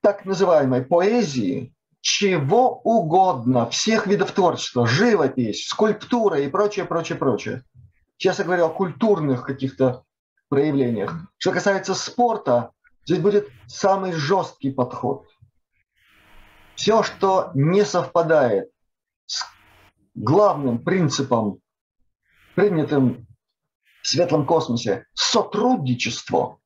так 0.01 0.25
называемой 0.25 0.85
поэзии, 0.85 1.73
чего 2.03 2.81
угодно, 2.81 3.71
всех 3.71 4.09
видов 4.09 4.33
творчества, 4.33 4.87
живопись, 4.87 5.69
скульптура 5.69 6.41
и 6.41 6.49
прочее, 6.49 6.85
прочее, 6.85 7.17
прочее. 7.17 7.63
Сейчас 8.19 8.41
я 8.41 8.45
говорю 8.45 8.67
о 8.67 8.71
культурных 8.71 9.47
каких-то 9.47 10.03
проявлениях. 10.49 11.15
Что 11.39 11.53
касается 11.53 11.95
спорта, 11.95 12.73
здесь 13.07 13.21
будет 13.21 13.49
самый 13.69 14.13
жесткий 14.13 14.73
подход. 14.73 15.27
Все, 16.75 17.05
что 17.05 17.53
не 17.55 17.85
совпадает 17.85 18.71
с 19.27 19.45
главным 20.17 20.83
принципом, 20.83 21.61
принятым 22.57 23.29
в 24.03 24.09
светлом 24.09 24.45
космосе, 24.45 25.07
сотрудничество, 25.15 26.59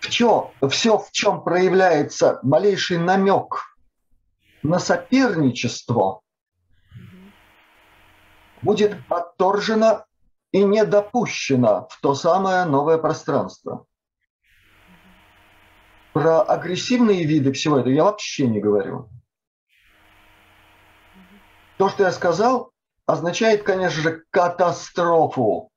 все, 0.00 0.52
все, 0.70 0.98
в 0.98 1.10
чем 1.12 1.42
проявляется 1.42 2.40
малейший 2.42 2.98
намек 2.98 3.76
на 4.62 4.78
соперничество, 4.78 6.20
будет 8.62 8.96
отторжено 9.08 10.04
и 10.52 10.62
не 10.64 10.84
допущено 10.84 11.88
в 11.90 12.00
то 12.00 12.14
самое 12.14 12.64
новое 12.64 12.98
пространство. 12.98 13.86
Про 16.12 16.42
агрессивные 16.42 17.24
виды 17.24 17.52
всего 17.52 17.78
этого 17.78 17.92
я 17.92 18.04
вообще 18.04 18.48
не 18.48 18.60
говорю. 18.60 19.08
То, 21.76 21.88
что 21.88 22.04
я 22.04 22.12
сказал, 22.12 22.72
означает, 23.06 23.62
конечно 23.62 24.02
же, 24.02 24.24
катастрофу 24.30 25.70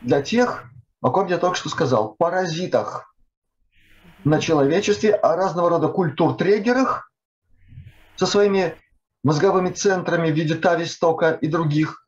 для 0.00 0.20
тех, 0.22 0.64
о 1.06 1.10
ком 1.10 1.28
я 1.28 1.38
только 1.38 1.56
что 1.56 1.68
сказал, 1.68 2.16
паразитах 2.16 3.14
на 4.24 4.40
человечестве, 4.40 5.14
о 5.14 5.36
разного 5.36 5.70
рода 5.70 5.86
культур-трегерах 5.86 7.12
со 8.16 8.26
своими 8.26 8.74
мозговыми 9.22 9.70
центрами 9.70 10.32
в 10.32 10.34
виде 10.34 10.56
Тавистока 10.56 11.30
и 11.30 11.46
других, 11.46 12.04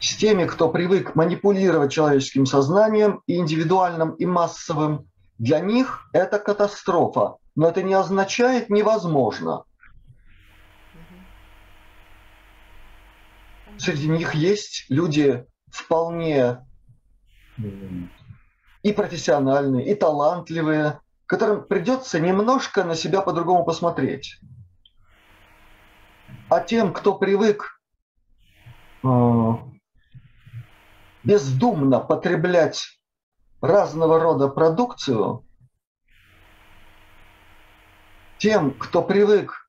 с 0.00 0.16
теми, 0.16 0.44
кто 0.44 0.70
привык 0.70 1.14
манипулировать 1.14 1.92
человеческим 1.92 2.46
сознанием 2.46 3.22
и 3.28 3.36
индивидуальным, 3.36 4.14
и 4.14 4.26
массовым, 4.26 5.08
для 5.38 5.60
них 5.60 6.08
это 6.12 6.40
катастрофа. 6.40 7.36
Но 7.54 7.68
это 7.68 7.80
не 7.80 7.94
означает 7.94 8.70
невозможно. 8.70 9.62
Среди 13.78 14.08
них 14.08 14.34
есть 14.34 14.86
люди 14.88 15.46
вполне 15.70 16.66
и 17.58 18.92
профессиональные, 18.92 19.86
и 19.86 19.94
талантливые, 19.94 21.00
которым 21.26 21.64
придется 21.64 22.20
немножко 22.20 22.84
на 22.84 22.94
себя 22.94 23.20
по-другому 23.20 23.64
посмотреть. 23.64 24.38
А 26.48 26.60
тем, 26.60 26.92
кто 26.92 27.14
привык 27.14 27.80
э, 29.02 29.52
бездумно 31.24 31.98
потреблять 31.98 33.00
разного 33.60 34.20
рода 34.20 34.48
продукцию, 34.48 35.44
тем, 38.38 38.72
кто 38.72 39.02
привык 39.02 39.68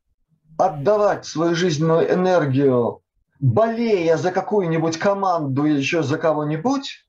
отдавать 0.59 1.25
свою 1.25 1.55
жизненную 1.55 2.11
энергию, 2.13 3.01
болея 3.39 4.17
за 4.17 4.31
какую-нибудь 4.31 4.97
команду 4.97 5.65
или 5.65 5.77
еще 5.77 6.03
за 6.03 6.17
кого-нибудь, 6.17 7.06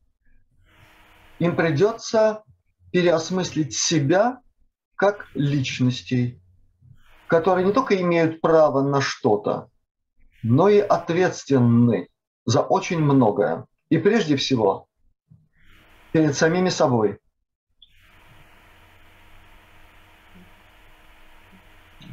им 1.39 1.57
придется 1.57 2.45
переосмыслить 2.93 3.75
себя 3.75 4.41
как 4.97 5.29
личностей, 5.35 6.41
которые 7.27 7.67
не 7.67 7.73
только 7.73 8.01
имеют 8.01 8.41
право 8.41 8.83
на 8.83 9.01
что-то, 9.01 9.71
но 10.43 10.69
и 10.69 10.79
ответственны 10.79 12.09
за 12.45 12.63
очень 12.63 12.99
многое. 12.99 13.67
И 13.91 13.99
прежде 13.99 14.37
всего 14.37 14.89
перед 16.13 16.37
самими 16.37 16.69
собой. 16.69 17.19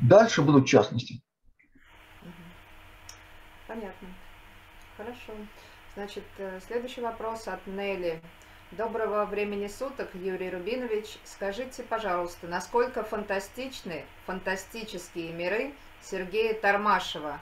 Дальше 0.01 0.41
будут 0.41 0.67
частности. 0.67 1.21
Понятно. 3.67 4.07
Хорошо. 4.97 5.33
Значит, 5.95 6.25
э, 6.37 6.59
следующий 6.65 7.01
вопрос 7.01 7.47
от 7.47 7.65
Нелли. 7.65 8.21
Доброго 8.77 9.23
времени 9.23 9.67
суток, 9.67 10.09
Юрий 10.15 10.49
Рубинович. 10.49 11.17
Скажите, 11.23 11.81
пожалуйста, 11.81 12.47
насколько 12.47 13.03
фантастичны 13.03 14.03
фантастические 14.25 15.31
миры 15.31 15.73
Сергея 16.01 16.53
Тормашева, 16.53 17.39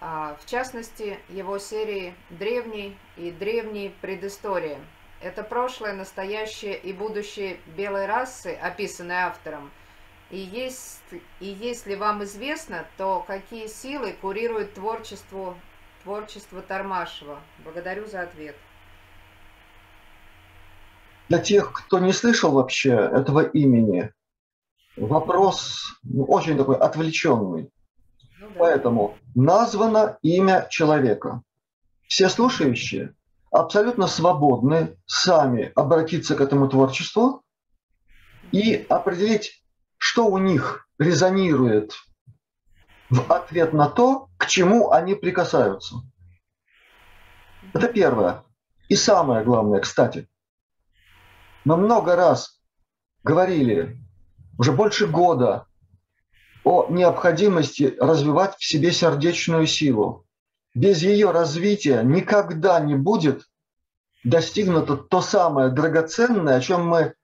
а, 0.00 0.36
в 0.40 0.46
частности, 0.46 1.18
его 1.28 1.58
серии 1.58 2.14
«Древний» 2.30 2.96
и 3.16 3.32
«Древний 3.32 3.92
предыстория». 4.00 4.78
Это 5.20 5.42
прошлое, 5.42 5.94
настоящее 5.94 6.78
и 6.78 6.92
будущее 6.92 7.58
белой 7.76 8.06
расы, 8.06 8.56
описанное 8.62 9.26
автором. 9.26 9.72
И, 10.30 10.38
есть, 10.38 11.02
и 11.40 11.46
если 11.46 11.96
вам 11.96 12.22
известно, 12.22 12.86
то 12.98 13.24
какие 13.26 13.66
силы 13.66 14.12
курируют 14.12 14.74
творчество, 14.74 15.56
творчество 16.04 16.62
Тормашева? 16.62 17.40
Благодарю 17.64 18.06
за 18.06 18.20
ответ 18.20 18.54
для 21.28 21.38
тех, 21.38 21.72
кто 21.72 21.98
не 21.98 22.12
слышал 22.12 22.52
вообще 22.52 22.90
этого 22.90 23.40
имени, 23.40 24.12
вопрос 24.96 25.82
ну, 26.02 26.24
очень 26.24 26.56
такой 26.56 26.76
отвлеченный. 26.76 27.70
Ну, 28.40 28.48
да. 28.48 28.54
Поэтому 28.58 29.18
названо 29.34 30.18
имя 30.22 30.66
человека. 30.70 31.42
Все 32.06 32.28
слушающие 32.28 33.14
абсолютно 33.50 34.06
свободны 34.06 34.96
сами 35.06 35.72
обратиться 35.74 36.36
к 36.36 36.40
этому 36.40 36.68
творчеству 36.68 37.42
и 38.52 38.86
определить, 38.88 39.64
что 39.98 40.26
у 40.26 40.38
них 40.38 40.88
резонирует 40.98 41.94
в 43.10 43.30
ответ 43.32 43.72
на 43.72 43.88
то, 43.88 44.28
к 44.36 44.46
чему 44.46 44.90
они 44.90 45.14
прикасаются. 45.14 45.96
Это 47.72 47.88
первое. 47.88 48.44
И 48.88 48.94
самое 48.94 49.44
главное, 49.44 49.80
кстати– 49.80 50.28
мы 51.66 51.76
много 51.76 52.14
раз 52.14 52.60
говорили, 53.24 53.98
уже 54.56 54.70
больше 54.70 55.08
года, 55.08 55.66
о 56.62 56.86
необходимости 56.88 57.96
развивать 57.98 58.56
в 58.56 58.64
себе 58.64 58.92
сердечную 58.92 59.66
силу. 59.66 60.24
Без 60.74 61.02
ее 61.02 61.32
развития 61.32 62.02
никогда 62.04 62.78
не 62.78 62.94
будет 62.94 63.46
достигнуто 64.22 64.96
то 64.96 65.20
самое 65.20 65.70
драгоценное, 65.70 66.56
о 66.56 66.60
чем 66.60 66.86
мы 66.86 67.14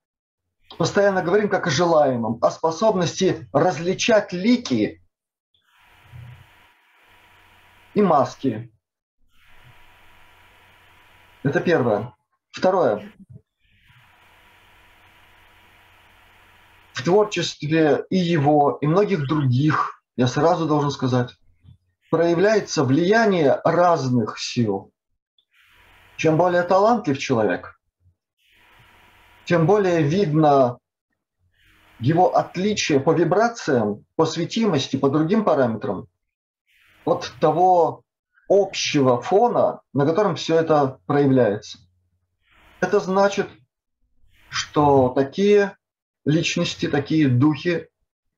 постоянно 0.77 1.23
говорим 1.23 1.49
как 1.49 1.69
о 1.69 1.71
желаемом, 1.71 2.39
о 2.43 2.51
способности 2.51 3.49
различать 3.53 4.33
лики 4.33 5.05
и 7.95 8.03
маски. 8.03 8.73
Это 11.45 11.61
первое. 11.61 12.13
Второе. 12.51 13.13
В 17.03 17.05
творчестве 17.05 18.05
и 18.11 18.17
его, 18.17 18.79
и 18.81 18.87
многих 18.87 19.27
других, 19.27 20.05
я 20.17 20.29
сразу 20.29 20.67
должен 20.67 20.93
сказать, 20.93 21.35
проявляется 22.11 22.85
влияние 22.85 23.61
разных 23.65 24.39
сил. 24.39 24.93
Чем 26.17 26.37
более 26.37 26.63
талантлив 26.63 27.19
человек, 27.19 27.81
тем 29.47 29.67
более 29.67 30.03
видно 30.03 30.79
его 31.99 32.37
отличие 32.37 33.01
по 33.01 33.13
вибрациям, 33.13 34.05
по 34.15 34.25
светимости, 34.25 34.97
по 34.97 35.11
другим 35.11 35.45
параметрам 35.45 36.07
от 37.05 37.33
того 37.41 38.05
общего 38.49 39.21
фона, 39.21 39.81
на 39.93 40.07
котором 40.07 40.37
все 40.37 40.55
это 40.55 41.01
проявляется. 41.07 41.79
Это 42.81 43.01
значит, 43.01 43.49
что 44.51 45.09
такие 45.09 45.77
личности, 46.25 46.89
такие 46.89 47.29
духи 47.29 47.89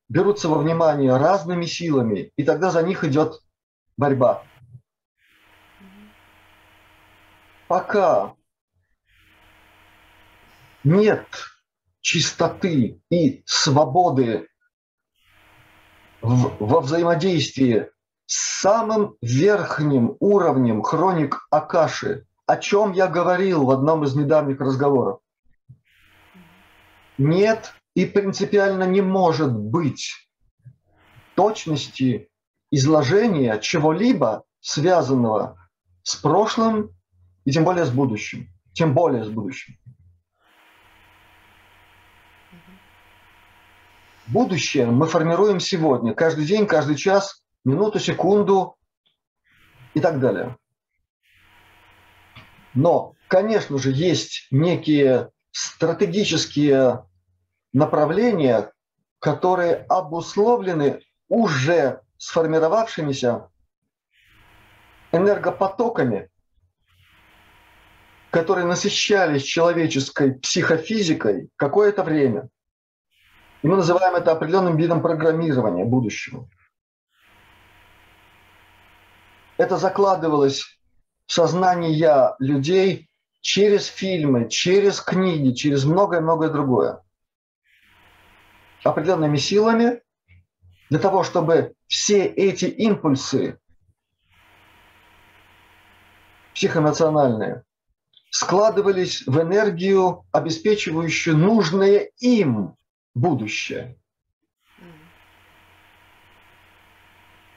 берутся 0.08 0.48
во 0.48 0.58
внимание 0.58 1.16
разными 1.16 1.66
силами, 1.66 2.32
и 2.36 2.44
тогда 2.44 2.70
за 2.70 2.82
них 2.82 3.04
идет 3.04 3.40
борьба. 3.96 4.44
Пока 7.68 8.34
нет 10.84 11.26
чистоты 12.00 13.00
и 13.10 13.42
свободы 13.46 14.48
в, 16.20 16.56
во 16.60 16.80
взаимодействии 16.80 17.88
с 18.26 18.60
самым 18.60 19.16
верхним 19.22 20.16
уровнем 20.20 20.82
хроник 20.82 21.46
Акаши, 21.50 22.26
о 22.46 22.56
чем 22.56 22.92
я 22.92 23.06
говорил 23.06 23.64
в 23.64 23.70
одном 23.70 24.04
из 24.04 24.14
недавних 24.14 24.60
разговоров. 24.60 25.20
Нет 27.18 27.72
и 27.94 28.06
принципиально 28.06 28.84
не 28.84 29.00
может 29.00 29.52
быть 29.52 30.28
точности 31.34 32.28
изложения 32.70 33.58
чего-либо 33.60 34.44
связанного 34.60 35.58
с 36.02 36.16
прошлым 36.16 36.90
и 37.44 37.52
тем 37.52 37.64
более 37.64 37.84
с 37.84 37.90
будущим. 37.90 38.48
Тем 38.72 38.94
более 38.94 39.24
с 39.24 39.28
будущим. 39.28 39.78
Будущее 44.26 44.86
мы 44.86 45.06
формируем 45.06 45.60
сегодня, 45.60 46.14
каждый 46.14 46.46
день, 46.46 46.66
каждый 46.66 46.96
час, 46.96 47.44
минуту, 47.64 48.00
секунду 48.00 48.76
и 49.92 50.00
так 50.00 50.18
далее. 50.18 50.56
Но, 52.72 53.14
конечно 53.28 53.78
же, 53.78 53.92
есть 53.92 54.48
некие 54.50 55.30
стратегические 55.54 57.06
направления, 57.72 58.72
которые 59.20 59.76
обусловлены 59.88 61.00
уже 61.28 62.00
сформировавшимися 62.18 63.48
энергопотоками, 65.12 66.28
которые 68.30 68.66
насыщались 68.66 69.44
человеческой 69.44 70.34
психофизикой 70.40 71.50
какое-то 71.54 72.02
время. 72.02 72.48
И 73.62 73.68
мы 73.68 73.76
называем 73.76 74.16
это 74.16 74.32
определенным 74.32 74.76
видом 74.76 75.02
программирования 75.02 75.84
будущего. 75.84 76.48
Это 79.56 79.76
закладывалось 79.76 80.80
в 81.26 81.32
сознание 81.32 82.34
людей 82.40 83.08
через 83.44 83.84
фильмы, 83.84 84.48
через 84.48 85.02
книги, 85.02 85.52
через 85.52 85.84
многое-многое 85.84 86.48
другое. 86.48 87.02
Определенными 88.82 89.36
силами 89.36 90.00
для 90.88 90.98
того, 90.98 91.24
чтобы 91.24 91.74
все 91.86 92.24
эти 92.24 92.64
импульсы 92.64 93.60
психоэмоциональные 96.54 97.64
складывались 98.30 99.26
в 99.26 99.38
энергию, 99.38 100.24
обеспечивающую 100.32 101.36
нужное 101.36 102.10
им 102.20 102.76
будущее. 103.14 103.98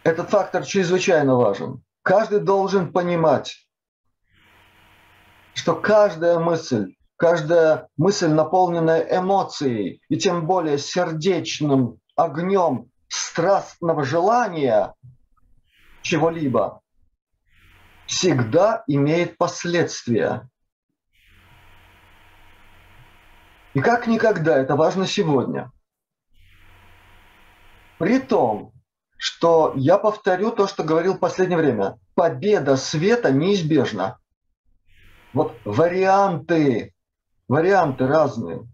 Этот 0.04 0.30
фактор 0.32 0.66
чрезвычайно 0.66 1.38
важен. 1.38 1.82
Каждый 2.02 2.42
должен 2.42 2.92
понимать, 2.92 3.67
что 5.58 5.76
каждая 5.76 6.38
мысль, 6.38 6.94
каждая 7.16 7.90
мысль, 7.98 8.28
наполненная 8.28 9.02
эмоцией 9.20 10.04
и 10.08 10.16
тем 10.16 10.46
более 10.46 10.78
сердечным 10.78 12.00
огнем 12.16 12.92
страстного 13.08 14.04
желания 14.04 14.94
чего-либо, 16.04 16.82
всегда 18.06 18.84
имеет 18.86 19.36
последствия. 19.40 20.48
И 23.74 23.80
как 23.82 24.06
никогда 24.06 24.60
это 24.60 24.76
важно 24.76 25.08
сегодня. 25.08 25.72
При 27.98 28.20
том, 28.20 28.74
что 29.18 29.74
я 29.76 29.98
повторю 29.98 30.52
то, 30.52 30.68
что 30.68 30.84
говорил 30.84 31.16
в 31.16 31.20
последнее 31.20 31.58
время. 31.58 31.98
Победа 32.14 32.78
света 32.78 33.32
неизбежна. 33.32 34.20
Вот 35.38 35.56
варианты, 35.66 36.96
варианты 37.48 38.08
разные. 38.08 38.68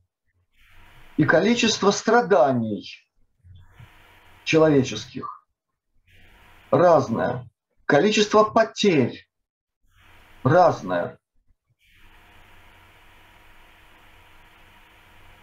И 1.18 1.26
количество 1.26 1.92
страданий 1.92 2.86
человеческих 4.46 5.46
разное. 6.72 7.50
Количество 7.86 8.46
потерь 8.46 9.28
разное. 10.46 11.20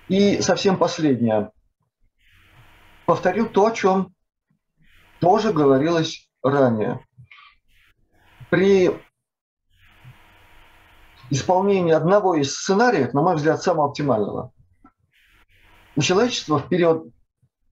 И 0.09 0.40
совсем 0.40 0.78
последнее. 0.78 1.50
Повторю 3.04 3.46
то, 3.46 3.66
о 3.66 3.72
чем 3.72 4.14
тоже 5.20 5.52
говорилось 5.52 6.30
ранее. 6.42 7.06
При 8.48 8.98
исполнение 11.30 11.96
одного 11.96 12.34
из 12.34 12.54
сценариев, 12.54 13.14
на 13.14 13.22
мой 13.22 13.36
взгляд, 13.36 13.62
самого 13.62 13.88
оптимального. 13.88 14.52
У 15.96 16.02
человечества 16.02 16.58
в 16.58 16.68
период 16.68 17.12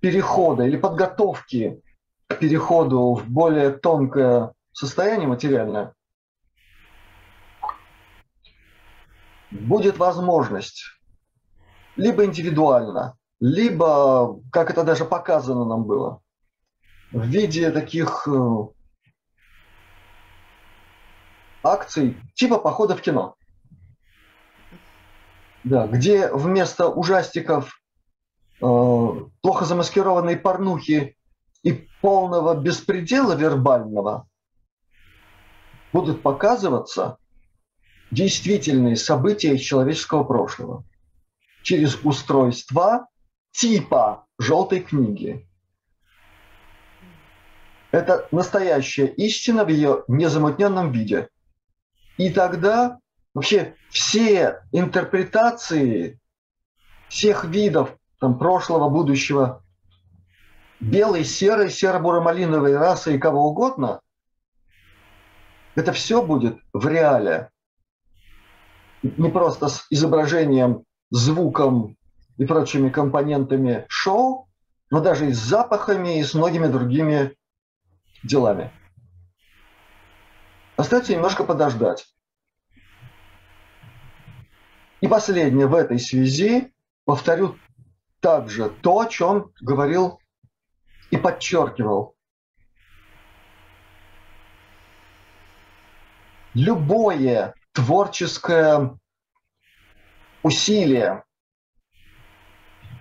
перехода 0.01 0.65
или 0.65 0.77
подготовки 0.77 1.83
к 2.29 2.39
переходу 2.39 3.15
в 3.15 3.29
более 3.29 3.71
тонкое 3.71 4.53
состояние 4.73 5.29
материальное 5.29 5.95
будет 9.51 9.99
возможность 9.99 10.85
либо 11.97 12.25
индивидуально, 12.25 13.17
либо, 13.41 14.41
как 14.53 14.71
это 14.71 14.85
даже 14.85 15.05
показано 15.05 15.65
нам 15.65 15.85
было, 15.85 16.21
в 17.11 17.25
виде 17.25 17.71
таких 17.71 18.29
э, 18.29 18.57
акций 21.63 22.17
типа 22.35 22.59
похода 22.59 22.95
в 22.95 23.01
кино 23.01 23.38
да, 25.69 25.87
где 25.87 26.33
вместо 26.33 26.89
ужастиков 26.89 27.81
э, 28.61 28.61
плохо 28.61 29.65
замаскированной 29.65 30.37
порнухи 30.37 31.17
и 31.63 31.73
полного 32.01 32.55
беспредела 32.55 33.35
вербального 33.35 34.29
будут 35.93 36.23
показываться 36.23 37.19
действительные 38.11 38.97
события 38.97 39.59
человеческого 39.59 40.25
прошлого 40.25 40.85
через 41.63 41.97
устройства 42.03 43.09
типа 43.51 44.27
желтой 44.39 44.81
книги. 44.81 45.47
Это 47.91 48.29
настоящая 48.31 49.07
истина 49.07 49.65
в 49.65 49.69
ее 49.69 50.05
незамутненном 50.09 50.93
виде. 50.93 51.29
И 52.17 52.31
тогда 52.31 52.99
вообще 53.35 53.75
все 53.91 54.63
интерпретации 54.73 56.21
всех 57.09 57.45
видов 57.45 57.97
там, 58.21 58.39
прошлого, 58.39 58.89
будущего, 58.89 59.63
белой, 60.81 61.25
серой, 61.25 61.71
серо-буро-малиновой 61.71 62.77
расы 62.77 63.15
и 63.15 63.19
кого 63.19 63.49
угодно, 63.49 64.01
это 65.75 65.93
все 65.93 66.23
будет 66.23 66.59
в 66.73 66.87
реале. 66.89 67.51
Не 69.03 69.31
просто 69.31 69.69
с 69.69 69.87
изображением, 69.91 70.85
звуком 71.11 71.97
и 72.37 72.45
прочими 72.45 72.89
компонентами 72.89 73.87
шоу, 73.89 74.49
но 74.91 75.01
даже 75.01 75.29
и 75.29 75.33
с 75.33 75.39
запахами, 75.39 76.19
и 76.19 76.25
с 76.25 76.35
многими 76.35 76.67
другими 76.67 77.37
делами. 78.25 78.73
Остается 80.77 81.13
немножко 81.13 81.45
подождать. 81.45 82.07
И 85.01 85.07
последнее 85.07 85.67
в 85.67 85.75
этой 85.75 85.99
связи, 85.99 86.73
повторю 87.05 87.57
также 88.21 88.69
то, 88.69 89.01
о 89.01 89.07
чем 89.07 89.53
говорил 89.61 90.21
и 91.11 91.17
подчеркивал. 91.17 92.17
Любое 96.55 97.55
творческое 97.73 98.99
усилие, 100.43 101.25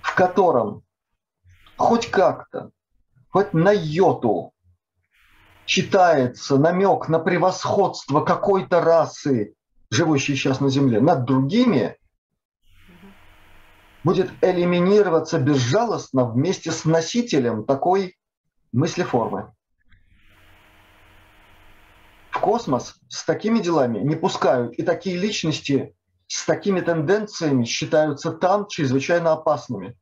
в 0.03 0.13
котором 0.13 0.83
хоть 1.77 2.11
как-то, 2.11 2.69
хоть 3.29 3.53
на 3.53 3.71
йоту 3.71 4.53
читается 5.65 6.57
намек 6.57 7.09
на 7.09 7.17
превосходство 7.19 8.21
какой-то 8.23 8.81
расы, 8.81 9.55
живущей 9.89 10.35
сейчас 10.35 10.59
на 10.59 10.69
Земле, 10.69 10.99
над 10.99 11.25
другими, 11.25 11.97
будет 14.03 14.31
элиминироваться 14.41 15.39
безжалостно 15.39 16.25
вместе 16.29 16.71
с 16.71 16.85
носителем 16.85 17.65
такой 17.65 18.17
мыслеформы. 18.71 19.53
В 22.29 22.39
космос 22.39 22.95
с 23.09 23.25
такими 23.25 23.59
делами 23.59 23.99
не 23.99 24.15
пускают, 24.15 24.73
и 24.75 24.83
такие 24.83 25.17
личности 25.17 25.95
с 26.27 26.45
такими 26.45 26.81
тенденциями 26.81 27.65
считаются 27.65 28.31
там 28.31 28.67
чрезвычайно 28.67 29.31
опасными. 29.31 29.97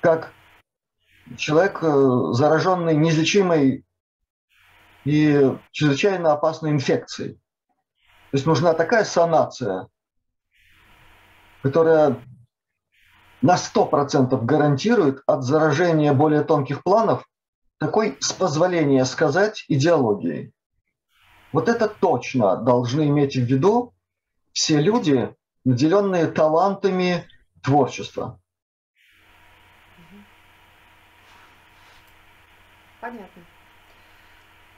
Как 0.00 0.32
человек, 1.36 1.82
э, 1.82 2.32
зараженный 2.32 2.96
неизлечимой 2.96 3.84
и 5.04 5.56
чрезвычайно 5.72 6.32
опасной 6.32 6.70
инфекцией. 6.70 7.38
То 8.36 8.38
есть 8.38 8.46
нужна 8.46 8.74
такая 8.74 9.04
санация, 9.04 9.88
которая 11.62 12.22
на 13.40 13.54
100% 13.54 14.44
гарантирует 14.44 15.22
от 15.26 15.42
заражения 15.42 16.12
более 16.12 16.44
тонких 16.44 16.82
планов 16.82 17.26
такой, 17.78 18.18
с 18.20 18.34
позволения 18.34 19.06
сказать, 19.06 19.64
идеологией. 19.68 20.52
Вот 21.50 21.70
это 21.70 21.88
точно 21.88 22.56
должны 22.56 23.08
иметь 23.08 23.36
в 23.36 23.40
виду 23.40 23.94
все 24.52 24.82
люди, 24.82 25.34
наделенные 25.64 26.26
талантами 26.26 27.26
творчества. 27.62 28.38
Понятно. 33.00 33.42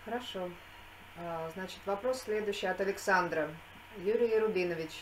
Хорошо. 0.05 0.49
А, 1.21 1.51
значит, 1.55 1.81
вопрос 1.85 2.23
следующий 2.23 2.67
от 2.67 2.81
Александра. 2.81 3.51
Юрий 3.99 4.39
Рубинович, 4.39 4.93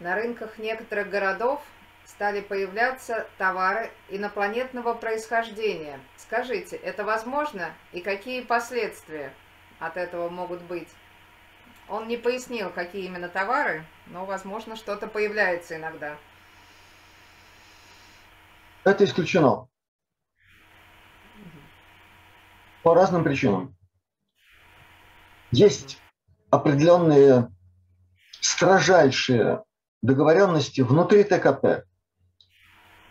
на 0.00 0.14
рынках 0.14 0.56
некоторых 0.56 1.10
городов 1.10 1.60
стали 2.06 2.40
появляться 2.40 3.26
товары 3.36 3.90
инопланетного 4.08 4.94
происхождения. 4.94 6.00
Скажите, 6.16 6.76
это 6.76 7.04
возможно 7.04 7.74
и 7.92 8.00
какие 8.00 8.40
последствия 8.40 9.34
от 9.78 9.96
этого 9.96 10.30
могут 10.30 10.62
быть? 10.62 10.88
Он 11.88 12.08
не 12.08 12.16
пояснил, 12.16 12.70
какие 12.70 13.04
именно 13.04 13.28
товары, 13.28 13.84
но, 14.06 14.24
возможно, 14.24 14.76
что-то 14.76 15.06
появляется 15.06 15.76
иногда. 15.76 16.16
Это 18.84 19.04
исключено. 19.04 19.68
По 22.82 22.94
разным 22.94 23.22
причинам. 23.22 23.76
Есть 25.52 25.98
определенные 26.50 27.50
строжайшие 28.40 29.62
договоренности 30.00 30.80
внутри 30.80 31.24
ТКП. 31.24 31.84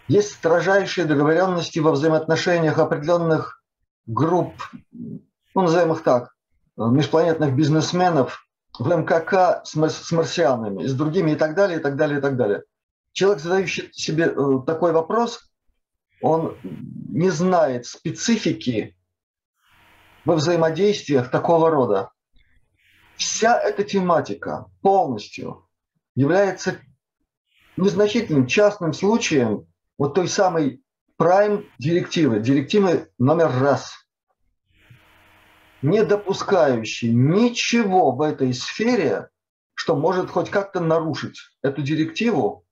Есть 0.07 0.33
строжайшие 0.33 1.05
договоренности 1.05 1.79
во 1.79 1.91
взаимоотношениях 1.91 2.79
определенных 2.79 3.63
групп, 4.07 4.53
ну, 4.91 5.21
назовем 5.61 5.93
их 5.93 6.03
так, 6.03 6.33
межпланетных 6.75 7.55
бизнесменов 7.55 8.45
в 8.77 8.87
МКК 8.87 9.61
с, 9.63 9.73
с 9.73 10.11
марсианами, 10.11 10.85
с 10.87 10.93
другими 10.93 11.31
и 11.31 11.35
так 11.35 11.55
далее, 11.55 11.79
и 11.79 11.81
так 11.81 11.95
далее, 11.95 12.17
и 12.17 12.21
так 12.21 12.35
далее. 12.35 12.63
Человек, 13.13 13.41
задающий 13.41 13.89
себе 13.93 14.25
э, 14.25 14.59
такой 14.65 14.93
вопрос, 14.93 15.51
он 16.21 16.57
не 16.63 17.29
знает 17.29 17.85
специфики 17.85 18.97
во 20.25 20.35
взаимодействиях 20.35 21.29
такого 21.29 21.69
рода. 21.69 22.11
Вся 23.21 23.55
эта 23.59 23.83
тематика 23.83 24.65
полностью 24.81 25.69
является 26.15 26.79
незначительным 27.77 28.47
частным 28.47 28.93
случаем 28.93 29.67
вот 29.99 30.15
той 30.15 30.27
самой 30.27 30.83
Prime 31.19 31.67
директивы, 31.77 32.39
директивы 32.39 33.11
номер 33.19 33.51
раз– 33.59 33.93
не 35.83 36.03
допускающий 36.03 37.13
ничего 37.13 38.11
в 38.11 38.21
этой 38.21 38.53
сфере, 38.55 39.29
что 39.75 39.95
может 39.95 40.31
хоть 40.31 40.49
как-то 40.49 40.79
нарушить 40.79 41.39
эту 41.61 41.83
директиву, 41.83 42.65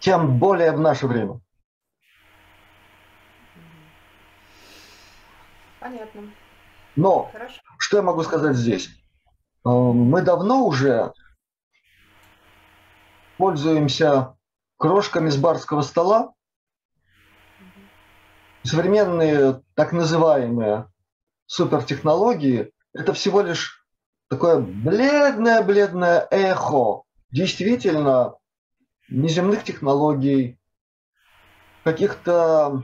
тем 0.00 0.40
более 0.40 0.72
в 0.72 0.80
наше 0.80 1.06
время. 1.06 1.40
Понятно. 5.78 6.32
Но 6.96 7.28
Хорошо. 7.32 7.60
что 7.78 7.96
я 7.96 8.02
могу 8.02 8.22
сказать 8.24 8.56
здесь? 8.56 8.90
Э, 9.66 9.68
мы 9.68 10.22
давно 10.22 10.64
уже 10.64 11.12
пользуемся 13.36 14.36
крошками 14.76 15.28
с 15.28 15.36
барского 15.36 15.82
стола. 15.82 16.32
Современные 18.62 19.62
так 19.74 19.92
называемые 19.92 20.88
супертехнологии– 21.46 22.70
это 22.92 23.12
всего 23.12 23.40
лишь 23.42 23.84
такое 24.28 24.58
бледное-бледное 24.58 26.26
эхо 26.30 27.02
действительно 27.30 28.34
неземных 29.08 29.64
технологий, 29.64 30.58
каких-то 31.84 32.82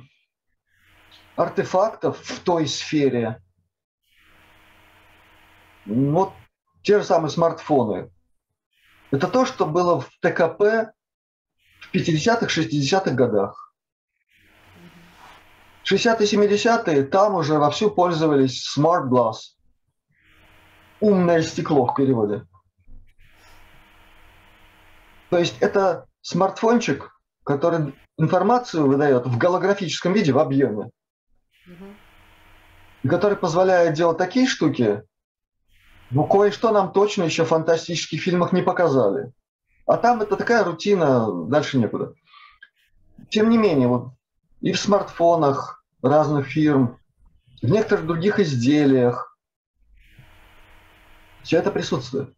артефактов 1.36 2.18
в 2.18 2.40
той 2.40 2.66
сфере. 2.66 3.42
Вот 5.86 6.32
те 6.82 6.98
же 6.98 7.04
самые 7.04 7.30
смартфоны. 7.30 8.10
Это 9.10 9.28
то, 9.28 9.44
что 9.44 9.66
было 9.66 10.00
в 10.00 10.08
ТКП 10.20 10.92
в 11.80 11.94
50-х, 11.94 12.46
60-х 12.46 13.10
годах. 13.12 13.74
60-е, 15.84 16.26
70-е 16.26 17.04
там 17.04 17.34
уже 17.34 17.58
вовсю 17.58 17.90
пользовались 17.90 18.76
Smart 18.76 19.08
Glass. 19.08 19.56
Умное 21.00 21.42
стекло 21.42 21.86
в 21.86 21.94
переводе. 21.94 22.46
То 25.30 25.38
есть 25.38 25.56
это 25.60 26.06
смартфончик, 26.20 27.10
который 27.44 27.94
информацию 28.18 28.86
выдает 28.86 29.26
в 29.26 29.36
голографическом 29.36 30.12
виде, 30.12 30.32
в 30.32 30.38
объеме. 30.38 30.90
И 33.02 33.08
который 33.08 33.36
позволяет 33.36 33.94
делать 33.94 34.18
такие 34.18 34.46
штуки, 34.46 35.02
ну, 36.12 36.26
кое-что 36.26 36.72
нам 36.72 36.92
точно 36.92 37.22
еще 37.22 37.44
в 37.44 37.48
фантастических 37.48 38.20
фильмах 38.20 38.52
не 38.52 38.62
показали. 38.62 39.32
А 39.86 39.96
там 39.96 40.20
это 40.20 40.36
такая 40.36 40.62
рутина, 40.62 41.46
дальше 41.46 41.78
некуда. 41.78 42.12
Тем 43.30 43.48
не 43.48 43.56
менее, 43.56 43.88
вот 43.88 44.12
и 44.60 44.72
в 44.72 44.78
смартфонах 44.78 45.84
разных 46.02 46.48
фирм, 46.48 46.98
в 47.62 47.66
некоторых 47.66 48.06
других 48.06 48.40
изделиях. 48.40 49.36
Все 51.42 51.58
это 51.58 51.70
присутствует. 51.70 52.34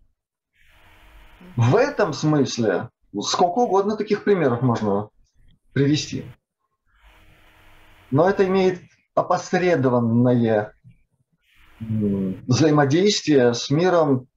В 1.57 1.77
этом 1.77 2.13
смысле 2.13 2.91
сколько 3.23 3.59
угодно 3.59 3.97
таких 3.97 4.25
примеров 4.25 4.63
можно 4.63 5.11
привести. 5.73 6.25
Но 8.11 8.29
это 8.29 8.47
имеет 8.47 8.83
опосредованное 9.15 10.74
взаимодействие 11.81 13.55
с 13.55 13.71
миром 13.71 14.29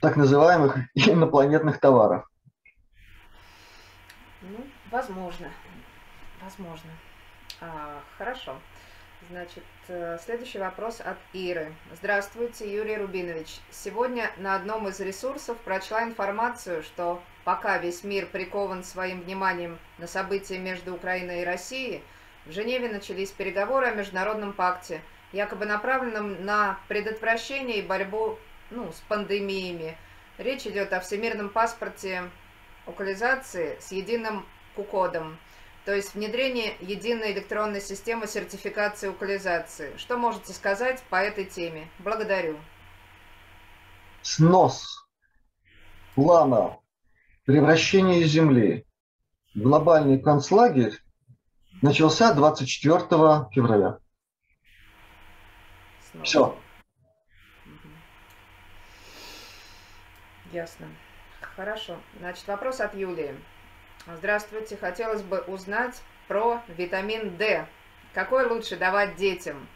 так 0.00 0.16
называемых 0.16 0.78
инопланетных 0.94 1.78
товаров. 1.80 2.28
Ну, 4.42 4.66
возможно. 4.90 5.48
Возможно. 6.42 6.90
А, 7.60 8.02
хорошо. 8.18 8.56
Значит, 9.30 9.62
э, 9.86 10.18
следующий 10.24 10.58
вопрос 10.58 11.00
от 11.00 11.16
Иры. 11.32 11.72
Здравствуйте, 11.94 12.72
Юрий 12.72 12.96
Рубинович. 12.96 13.60
Сегодня 13.70 14.30
на 14.36 14.56
одном 14.56 14.88
из 14.88 14.98
ресурсов 14.98 15.56
прочла 15.58 16.02
информацию, 16.02 16.82
что 16.82 17.22
пока 17.44 17.78
весь 17.78 18.02
мир 18.02 18.26
прикован 18.26 18.82
своим 18.82 19.22
вниманием 19.22 19.78
на 19.98 20.08
события 20.08 20.58
между 20.58 20.94
Украиной 20.94 21.42
и 21.42 21.44
Россией, 21.44 22.02
в 22.46 22.52
Женеве 22.52 22.88
начались 22.88 23.30
переговоры 23.30 23.86
о 23.86 23.94
международном 23.94 24.52
пакте, 24.52 25.00
якобы 25.32 25.66
направленном 25.66 26.44
на 26.44 26.78
предотвращение 26.88 27.78
и 27.78 27.86
борьбу 27.86 28.38
ну, 28.70 28.92
с 28.92 29.00
пандемиями. 29.08 29.96
Речь 30.38 30.66
идет 30.66 30.92
о 30.92 31.00
всемирном 31.00 31.48
паспорте 31.48 32.30
локализации 32.86 33.78
с 33.80 33.92
единым 33.92 34.46
КУ-кодом– 34.74 35.38
то 35.84 35.94
есть 35.94 36.14
внедрение 36.14 36.76
единой 36.80 37.32
электронной 37.32 37.80
системы 37.80 38.26
сертификации 38.26 39.08
укализации. 39.08 39.96
Что 39.96 40.16
можете 40.16 40.52
сказать 40.52 41.02
по 41.10 41.16
этой 41.16 41.44
теме? 41.44 41.88
Благодарю. 41.98 42.56
Снос 44.22 45.04
плана 46.14 46.78
превращения 47.44 48.22
Земли 48.24 48.86
в 49.54 49.60
глобальный 49.60 50.20
концлагерь 50.20 50.96
начался 51.80 52.32
24 52.32 53.48
февраля. 53.50 53.98
Снова. 56.12 56.24
Все. 56.24 56.58
Мгм. 57.64 57.96
Ясно. 60.52 60.86
Хорошо. 61.40 61.98
Значит, 62.18 62.46
вопрос 62.46 62.80
от 62.80 62.94
Юлии. 62.94 63.34
Здравствуйте. 64.06 64.76
Хотелось 64.76 65.22
бы 65.22 65.38
узнать 65.40 66.02
про 66.28 66.62
витамин 66.68 67.36
D. 67.36 67.66
Какой 68.14 68.46
лучше 68.46 68.76
давать 68.76 69.16
детям? 69.16 69.66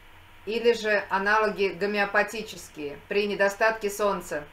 Или 0.44 0.74
же 0.74 1.02
аналоги 1.10 1.76
гомеопатические 1.78 2.98
при 3.08 3.26
недостатке 3.26 3.90
солнца? 3.90 4.44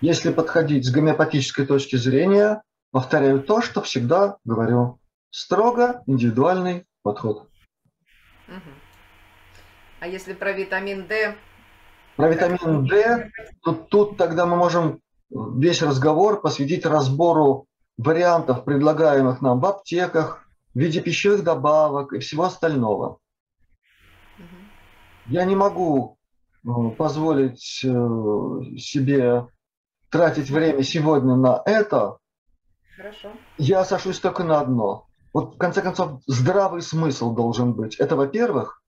Если 0.00 0.32
подходить 0.32 0.84
с 0.84 0.90
гомеопатической 0.90 1.66
точки 1.66 1.96
зрения, 1.96 2.62
повторяю 2.90 3.42
то, 3.42 3.62
что 3.62 3.82
всегда 3.82 4.36
говорю. 4.44 4.98
Строго 5.30 6.02
индивидуальный 6.06 6.86
подход. 7.02 7.48
А 10.00 10.06
если 10.06 10.34
про 10.34 10.52
витамин 10.52 11.06
D? 11.06 11.34
Про 12.16 12.28
витамин 12.28 12.86
D, 12.86 13.30
тут, 13.62 13.88
тут 13.88 14.16
тогда 14.16 14.46
мы 14.46 14.56
можем 14.56 15.00
весь 15.30 15.82
разговор 15.82 16.40
посвятить 16.40 16.86
разбору 16.86 17.66
вариантов, 17.96 18.64
предлагаемых 18.64 19.40
нам 19.40 19.60
в 19.60 19.66
аптеках, 19.66 20.46
в 20.74 20.78
виде 20.78 21.00
пищевых 21.00 21.42
добавок 21.42 22.12
и 22.12 22.18
всего 22.18 22.44
остального. 22.44 23.18
Я 25.26 25.44
не 25.44 25.56
могу 25.56 26.18
э, 26.64 26.68
позволить 26.98 27.82
э, 27.82 27.88
себе 28.78 29.46
тратить 30.10 30.50
время 30.50 30.82
сегодня 30.82 31.34
на 31.34 31.62
это. 31.64 32.18
Хорошо. 32.96 33.32
Я 33.56 33.84
сошлюсь 33.84 34.20
только 34.20 34.44
на 34.44 34.60
одно. 34.60 35.06
Вот, 35.34 35.56
в 35.56 35.58
конце 35.58 35.82
концов, 35.82 36.22
здравый 36.26 36.80
смысл 36.80 37.34
должен 37.34 37.74
быть. 37.74 37.96
Это, 37.96 38.14
во-первых. 38.14 38.80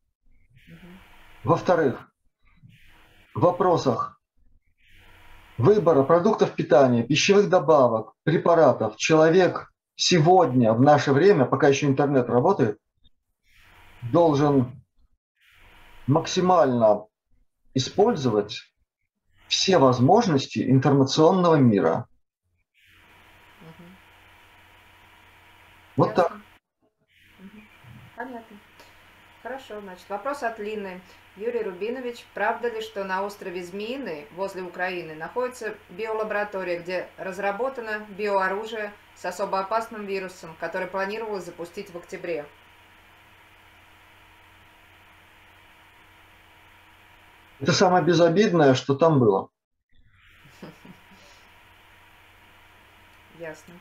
Во-вторых, 1.42 2.08
в 3.34 3.40
вопросах 3.40 4.20
выбора 5.58 6.04
продуктов 6.04 6.52
питания, 6.52 7.02
пищевых 7.02 7.48
добавок, 7.48 8.12
препаратов 8.22 8.96
человек 8.96 9.72
сегодня, 9.96 10.72
в 10.72 10.80
наше 10.80 11.12
время, 11.12 11.46
пока 11.46 11.68
еще 11.68 11.86
интернет 11.86 12.28
работает, 12.28 12.78
должен 14.12 14.84
максимально 16.06 17.06
использовать 17.74 18.72
все 19.48 19.78
возможности 19.78 20.70
информационного 20.70 21.56
мира. 21.56 22.06
Вот 25.96 26.08
Ясно. 26.08 26.22
так. 26.22 26.32
Понятно. 28.16 28.56
Хорошо, 29.42 29.80
значит, 29.80 30.08
вопрос 30.08 30.42
от 30.42 30.58
Лины. 30.58 31.00
Юрий 31.36 31.62
Рубинович, 31.62 32.24
правда 32.34 32.68
ли, 32.68 32.80
что 32.80 33.04
на 33.04 33.22
острове 33.22 33.62
Змеиный, 33.62 34.26
возле 34.32 34.62
Украины, 34.62 35.14
находится 35.14 35.76
биолаборатория, 35.90 36.80
где 36.80 37.08
разработано 37.18 38.06
биооружие 38.08 38.92
с 39.14 39.24
особо 39.24 39.60
опасным 39.60 40.06
вирусом, 40.06 40.56
который 40.58 40.88
планировалось 40.88 41.44
запустить 41.44 41.90
в 41.90 41.96
октябре? 41.96 42.46
Это 47.60 47.72
самое 47.72 48.04
безобидное, 48.04 48.74
что 48.74 48.94
там 48.94 49.18
было. 49.18 49.48
Ясно. 53.38 53.74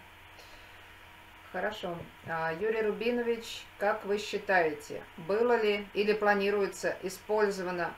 Хорошо. 1.55 1.97
А, 2.27 2.51
Юрий 2.51 2.81
Рубинович, 2.81 3.65
как 3.77 4.03
вы 4.03 4.17
считаете, 4.17 5.01
было 5.25 5.57
ли 5.57 5.87
или 5.93 6.11
планируется 6.11 6.97
использовано 7.01 7.93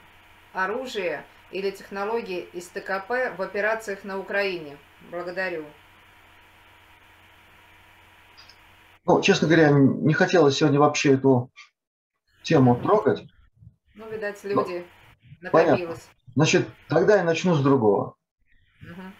оружие 0.53 1.25
или 1.49 1.71
технологии 1.71 2.41
из 2.53 2.67
ТКП 2.67 3.35
в 3.35 3.41
операциях 3.41 4.03
на 4.03 4.19
Украине? 4.19 4.77
Благодарю. 5.09 5.65
Ну, 9.05 9.23
честно 9.23 9.47
говоря, 9.47 9.71
не 9.71 10.13
хотелось 10.13 10.57
сегодня 10.57 10.79
вообще 10.79 11.15
эту 11.15 11.51
тему 12.43 12.79
трогать. 12.79 13.25
Ну, 13.95 14.07
видать, 14.07 14.43
люди 14.43 14.85
понятно. 15.51 15.71
накопилось. 15.71 16.07
Значит, 16.35 16.67
тогда 16.87 17.15
я 17.15 17.23
начну 17.23 17.55
с 17.55 17.63
другого. 17.63 18.17
Мгм. 18.81 19.13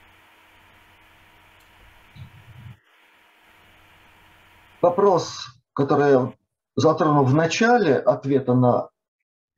Вопрос, 4.82 5.48
который 5.74 6.12
я 6.12 6.34
затронул 6.76 7.26
в 7.26 7.34
начале 7.34 7.96
ответа 7.96 8.54
на 8.54 8.90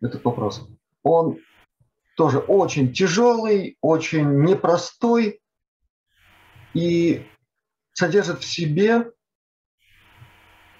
этот 0.01 0.23
вопрос, 0.23 0.67
он 1.03 1.39
тоже 2.15 2.39
очень 2.39 2.93
тяжелый, 2.93 3.77
очень 3.82 4.43
непростой 4.43 5.41
и 6.73 7.25
содержит 7.93 8.39
в 8.39 8.45
себе 8.45 9.12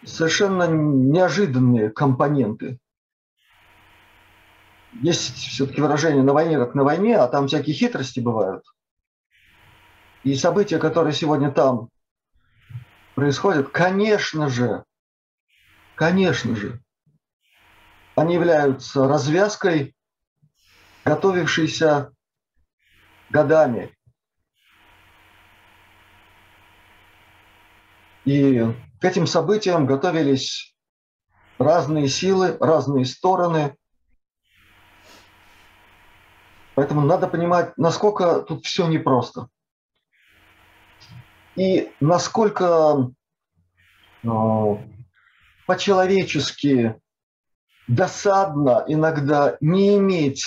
совершенно 0.06 0.68
неожиданные 0.68 1.90
компоненты. 1.90 2.80
Есть 5.02 5.36
все-таки 5.36 5.82
выражение 5.82 6.24
«на 6.24 6.34
войне 6.34 6.58
как 6.58 6.76
на 6.76 6.84
войне», 6.84 7.18
а 7.18 7.28
там 7.28 7.48
всякие 7.48 7.76
хитрости 7.76 8.20
бывают. 8.20 8.64
И 10.24 10.36
события, 10.36 10.80
которые 10.80 11.14
сегодня 11.14 11.52
там 11.52 11.90
происходят, 13.20 13.68
конечно 13.68 14.48
же, 14.48 14.86
конечно 15.96 16.56
же, 16.56 16.82
они 18.16 18.36
являются 18.36 19.10
развязкой, 19.10 19.94
готовившейся 21.04 22.14
годами. 23.30 23.94
И 28.24 28.62
к 29.02 29.04
этим 29.04 29.28
событиям 29.28 29.86
готовились 29.86 30.74
разные 31.58 32.08
силы, 32.08 32.56
разные 32.62 33.04
стороны. 33.04 33.76
Поэтому 36.74 37.02
надо 37.02 37.28
понимать, 37.28 37.78
насколько 37.78 38.40
тут 38.44 38.66
все 38.66 38.88
непросто. 38.88 39.50
И 41.60 41.92
насколько 42.00 43.12
э, 44.24 44.28
по-человечески 45.68 46.96
досадно 47.86 48.86
иногда 48.88 49.58
не 49.60 49.98
иметь 49.98 50.46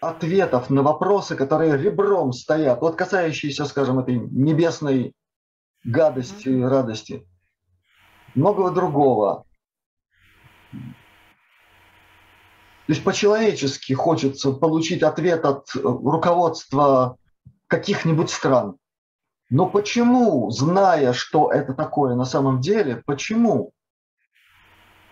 ответов 0.00 0.70
на 0.70 0.84
вопросы, 0.84 1.34
которые 1.34 1.76
ребром 1.76 2.32
стоят, 2.32 2.82
вот 2.82 2.94
касающиеся, 2.94 3.64
скажем, 3.64 3.98
этой 3.98 4.14
небесной 4.14 5.12
гадости 5.82 6.50
и 6.50 6.62
радости, 6.62 7.26
многого 8.36 8.70
другого. 8.70 9.44
То 10.70 12.92
есть 12.92 13.02
по-человечески 13.02 13.92
хочется 13.94 14.52
получить 14.52 15.02
ответ 15.02 15.44
от 15.44 15.74
э, 15.74 15.80
руководства 15.80 17.16
каких-нибудь 17.66 18.30
стран. 18.30 18.78
Но 19.48 19.66
почему, 19.66 20.50
зная, 20.50 21.12
что 21.12 21.52
это 21.52 21.72
такое 21.72 22.14
на 22.14 22.24
самом 22.24 22.60
деле, 22.60 23.02
почему 23.06 23.72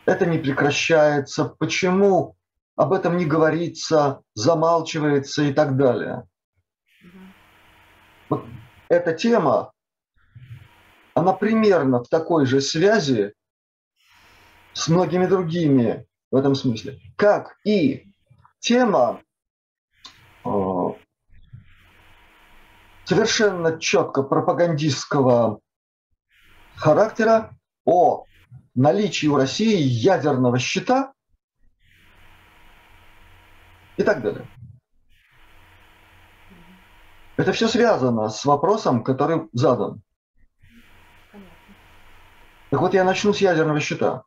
это 0.06 0.26
не 0.26 0.38
прекращается, 0.38 1.44
почему 1.44 2.36
об 2.76 2.92
этом 2.92 3.16
не 3.16 3.26
говорится, 3.26 4.22
замалчивается 4.34 5.44
и 5.44 5.52
так 5.52 5.76
далее? 5.76 6.26
Вот 8.28 8.44
эта 8.88 9.12
тема, 9.12 9.72
она 11.14 11.32
примерно 11.32 12.02
в 12.02 12.08
такой 12.08 12.44
же 12.46 12.60
связи 12.60 13.34
с 14.72 14.88
многими 14.88 15.26
другими 15.26 16.06
в 16.32 16.36
этом 16.36 16.56
смысле, 16.56 16.98
как 17.16 17.56
и 17.64 18.08
тема 18.58 19.22
э, 20.44 20.48
совершенно 23.04 23.78
четко 23.78 24.22
пропагандистского 24.22 25.60
характера 26.76 27.56
о 27.84 28.24
наличии 28.74 29.26
у 29.26 29.36
России 29.36 29.76
ядерного 29.80 30.58
щита 30.58 31.12
и 33.96 34.02
так 34.02 34.22
далее. 34.22 34.46
Это 37.36 37.52
все 37.52 37.68
связано 37.68 38.28
с 38.28 38.44
вопросом, 38.44 39.02
который 39.02 39.48
задан. 39.52 40.02
Так 42.70 42.80
вот, 42.80 42.94
я 42.94 43.04
начну 43.04 43.32
с 43.32 43.40
ядерного 43.40 43.80
щита. 43.80 44.24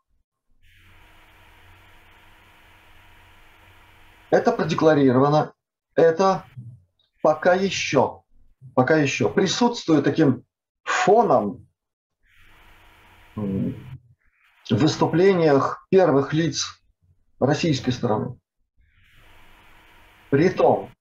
Это 4.30 4.52
продекларировано, 4.52 5.54
это 5.96 6.46
пока 7.22 7.54
еще, 7.54 8.24
пока 8.76 8.98
еще 8.98 9.30
присутствует 9.30 10.04
таким 10.04 10.44
фоном 10.84 11.68
в 13.36 13.74
выступлениях 14.70 15.86
первых 15.90 16.34
лиц 16.34 16.82
российской 17.40 17.92
стороны. 17.92 18.40
При 20.30 20.50
том, 20.50 20.92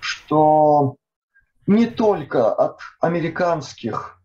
что 0.00 0.96
не 1.66 1.86
только 1.86 2.52
от 2.52 2.80
американских 3.00 4.20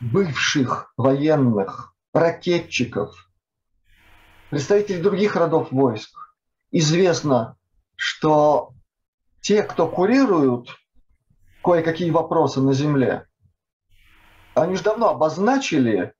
бывших 0.00 0.92
военных, 0.96 1.94
ракетчиков, 2.12 3.30
представителей 4.50 5.02
других 5.02 5.36
родов 5.36 5.72
войск, 5.72 6.34
известно, 6.70 7.56
что 7.96 8.72
те, 9.40 9.62
кто 9.62 9.88
курируют 9.88 10.76
кое-какие 11.62 12.10
вопросы 12.10 12.60
на 12.60 12.72
Земле, 12.72 13.26
они 14.54 14.76
же 14.76 14.82
давно 14.82 15.10
обозначили 15.10 16.12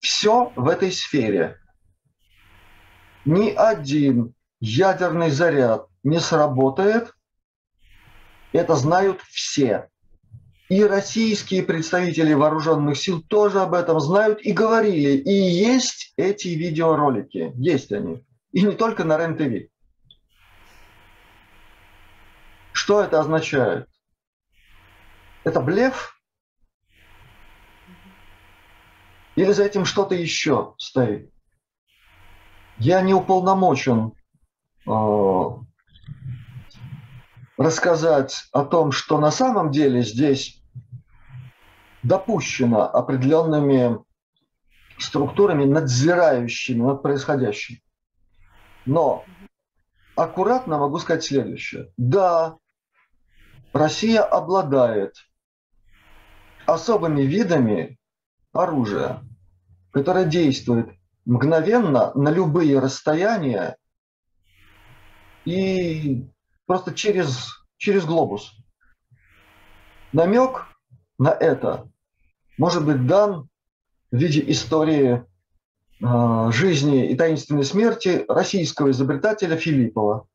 все 0.00 0.52
в 0.56 0.68
этой 0.68 0.92
сфере. 0.92 1.58
Ни 3.24 3.50
один 3.50 4.34
ядерный 4.60 5.30
заряд 5.30 5.86
не 6.02 6.18
сработает, 6.18 7.12
это 8.52 8.74
знают 8.74 9.20
все. 9.22 9.88
И 10.68 10.82
российские 10.84 11.62
представители 11.62 12.32
вооруженных 12.32 12.96
сил 12.96 13.22
тоже 13.22 13.60
об 13.60 13.74
этом 13.74 14.00
знают 14.00 14.40
и 14.40 14.52
говорили. 14.52 15.18
И 15.18 15.32
есть 15.32 16.14
эти 16.16 16.48
видеоролики, 16.48 17.52
есть 17.56 17.92
они. 17.92 18.24
И 18.52 18.62
не 18.62 18.72
только 18.72 19.04
на 19.04 19.18
РЕН-ТВ. 19.18 19.71
Что 22.82 23.00
это 23.00 23.20
означает? 23.20 23.88
Это 25.44 25.60
блеф? 25.60 26.20
Или 29.36 29.52
за 29.52 29.62
этим 29.62 29.84
что-то 29.84 30.16
еще 30.16 30.74
стоит? 30.78 31.32
Я 32.78 33.00
не 33.02 33.14
уполномочен 33.14 34.14
э, 34.88 35.48
рассказать 37.56 38.48
о 38.50 38.64
том, 38.64 38.90
что 38.90 39.20
на 39.20 39.30
самом 39.30 39.70
деле 39.70 40.02
здесь 40.02 40.60
допущено 42.02 42.82
определенными 42.92 44.00
структурами, 44.98 45.66
надзирающими 45.66 46.82
над 46.82 47.00
происходящим. 47.00 47.76
Но 48.86 49.24
аккуратно 50.16 50.78
могу 50.78 50.98
сказать 50.98 51.22
следующее. 51.22 51.92
Да, 51.96 52.58
Россия 53.72 54.22
обладает 54.22 55.14
особыми 56.66 57.22
видами 57.22 57.98
оружия, 58.52 59.22
которое 59.92 60.26
действует 60.26 60.90
мгновенно 61.24 62.12
на 62.14 62.28
любые 62.28 62.78
расстояния 62.78 63.76
и 65.44 66.26
просто 66.66 66.94
через, 66.94 67.64
через 67.76 68.04
глобус. 68.04 68.52
Намек 70.12 70.66
на 71.18 71.30
это 71.30 71.88
может 72.58 72.84
быть 72.84 73.06
дан 73.06 73.48
в 74.10 74.16
виде 74.16 74.44
истории 74.50 75.24
э, 76.00 76.52
жизни 76.52 77.10
и 77.10 77.16
таинственной 77.16 77.64
смерти 77.64 78.26
российского 78.28 78.90
изобретателя 78.90 79.56
Филиппова. 79.56 80.26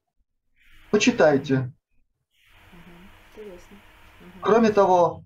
Почитайте. 0.89 1.71
Кроме 4.41 4.71
того, 4.71 5.23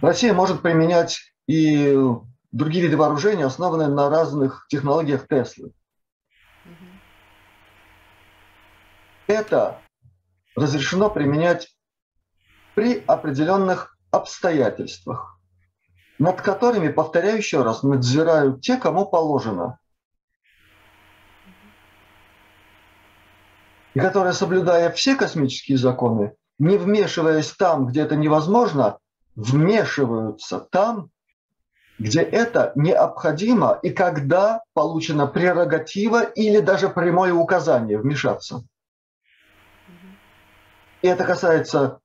Россия 0.00 0.34
может 0.34 0.62
применять 0.62 1.34
и 1.46 1.96
другие 2.52 2.84
виды 2.84 2.96
вооружения, 2.96 3.46
основанные 3.46 3.88
на 3.88 4.10
разных 4.10 4.66
технологиях 4.68 5.26
Теслы. 5.28 5.72
Это 9.26 9.80
разрешено 10.54 11.08
применять 11.10 11.74
при 12.74 13.02
определенных 13.06 13.96
обстоятельствах, 14.10 15.38
над 16.18 16.42
которыми, 16.42 16.88
повторяю 16.88 17.38
еще 17.38 17.62
раз, 17.62 17.82
надзирают 17.82 18.60
те, 18.60 18.76
кому 18.76 19.06
положено. 19.06 19.78
И 23.94 24.00
которые, 24.00 24.32
соблюдая 24.32 24.90
все 24.90 25.14
космические 25.14 25.78
законы, 25.78 26.34
не 26.58 26.76
вмешиваясь 26.76 27.52
там, 27.52 27.86
где 27.86 28.02
это 28.02 28.16
невозможно, 28.16 28.98
вмешиваются 29.36 30.60
там, 30.60 31.10
где 31.98 32.20
это 32.20 32.72
необходимо 32.74 33.78
и 33.82 33.90
когда 33.90 34.62
получена 34.72 35.28
прерогатива 35.28 36.22
или 36.22 36.58
даже 36.60 36.88
прямое 36.88 37.32
указание 37.32 37.98
вмешаться. 37.98 38.64
И 41.02 41.06
это 41.06 41.24
касается 41.24 42.00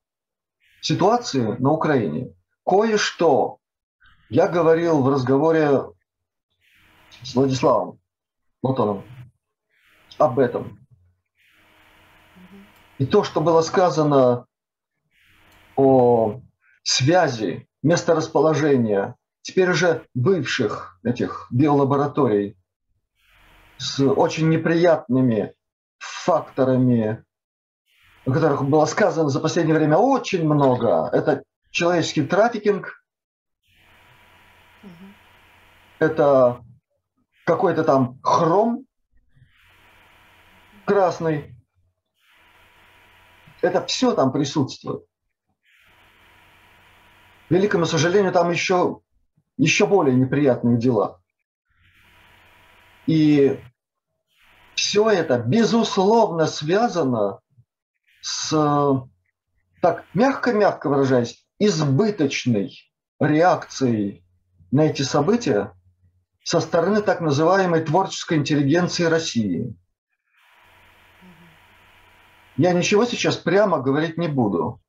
ситуации 0.80 1.56
на 1.58 1.72
Украине. 1.72 2.32
Кое-что 2.64 3.58
я 4.28 4.46
говорил 4.46 5.02
в 5.02 5.08
разговоре 5.08 5.86
с 7.22 7.34
Владиславом 7.34 7.98
Лотоном 8.62 9.02
об 10.18 10.38
этом. 10.38 10.79
И 13.00 13.06
то, 13.06 13.24
что 13.24 13.40
было 13.40 13.62
сказано 13.62 14.44
о 15.74 16.40
связи, 16.82 17.66
месторасположения 17.82 19.16
теперь 19.40 19.70
уже 19.70 20.06
бывших 20.12 21.00
этих 21.02 21.46
биолабораторий 21.50 22.58
с 23.78 24.00
очень 24.00 24.50
неприятными 24.50 25.54
факторами 25.98 27.24
о 28.26 28.32
которых 28.32 28.64
было 28.64 28.84
сказано 28.84 29.30
за 29.30 29.40
последнее 29.40 29.74
время 29.74 29.96
очень 29.96 30.44
много. 30.44 31.08
Это 31.10 31.42
человеческий 31.70 32.22
трафикинг, 32.22 33.02
угу. 34.82 34.90
это 36.00 36.62
какой-то 37.46 37.82
там 37.82 38.20
хром 38.22 38.84
красный. 40.84 41.56
Это 43.62 43.84
все 43.86 44.14
там 44.14 44.32
присутствует. 44.32 45.04
К 47.48 47.50
великому 47.50 47.84
сожалению, 47.84 48.32
там 48.32 48.50
еще, 48.50 49.00
еще 49.56 49.86
более 49.86 50.14
неприятные 50.14 50.78
дела. 50.78 51.20
И 53.06 53.60
все 54.74 55.10
это, 55.10 55.38
безусловно, 55.38 56.46
связано 56.46 57.40
с, 58.20 58.50
так 59.82 60.04
мягко-мягко 60.14 60.88
выражаясь, 60.88 61.44
избыточной 61.58 62.72
реакцией 63.18 64.24
на 64.70 64.82
эти 64.82 65.02
события 65.02 65.74
со 66.44 66.60
стороны 66.60 67.02
так 67.02 67.20
называемой 67.20 67.82
творческой 67.82 68.38
интеллигенции 68.38 69.04
России. 69.04 69.76
Я 72.60 72.74
ничего 72.74 73.06
сейчас 73.06 73.38
прямо 73.38 73.80
говорить 73.80 74.18
не 74.18 74.28
буду. 74.28 74.82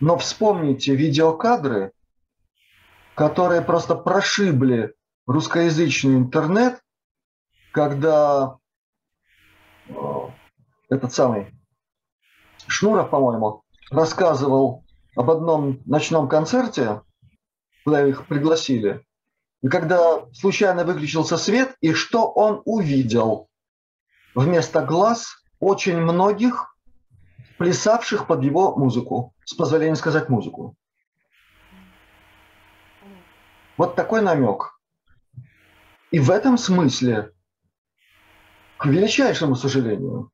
Но 0.00 0.16
вспомните 0.16 0.94
видеокадры, 0.94 1.92
которые 3.14 3.60
просто 3.60 3.94
прошибли 3.94 4.94
русскоязычный 5.26 6.14
интернет, 6.14 6.82
когда 7.70 8.56
этот 10.88 11.12
самый 11.12 11.54
Шнуров, 12.66 13.10
по-моему, 13.10 13.62
рассказывал 13.90 14.86
об 15.14 15.30
одном 15.30 15.82
ночном 15.84 16.30
концерте, 16.30 17.02
куда 17.84 18.08
их 18.08 18.26
пригласили. 18.26 19.04
И 19.60 19.68
когда 19.68 20.24
случайно 20.32 20.84
выключился 20.84 21.36
свет, 21.36 21.76
и 21.82 21.92
что 21.92 22.26
он 22.32 22.62
увидел? 22.64 23.50
Вместо 24.34 24.80
глаз 24.82 25.43
очень 25.64 25.98
многих 25.98 26.76
плясавших 27.58 28.26
под 28.26 28.42
его 28.44 28.76
музыку, 28.76 29.34
с 29.44 29.54
позволения 29.54 29.96
сказать 29.96 30.28
музыку. 30.28 30.76
Вот 33.78 33.96
такой 33.96 34.20
намек. 34.20 34.78
И 36.10 36.20
в 36.20 36.30
этом 36.30 36.58
смысле, 36.58 37.32
к 38.76 38.86
величайшему 38.86 39.54
сожалению, 39.54 40.30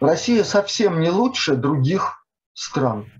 Россия 0.00 0.44
совсем 0.44 1.00
не 1.00 1.10
лучше 1.10 1.54
других 1.54 2.26
стран. 2.54 3.10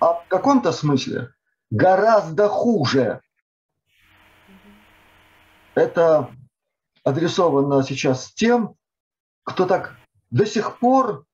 А 0.00 0.14
в 0.14 0.26
каком-то 0.28 0.72
смысле 0.72 1.32
гораздо 1.70 2.48
хуже. 2.48 3.20
Это 5.74 6.30
адресовано 7.04 7.82
сейчас 7.84 8.32
тем, 8.32 8.76
кто 9.50 9.66
так 9.66 9.96
до 10.30 10.46
сих 10.46 10.78
пор 10.78 11.24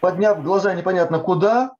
подняв 0.00 0.42
глаза 0.42 0.74
непонятно 0.74 1.20
куда, 1.20 1.74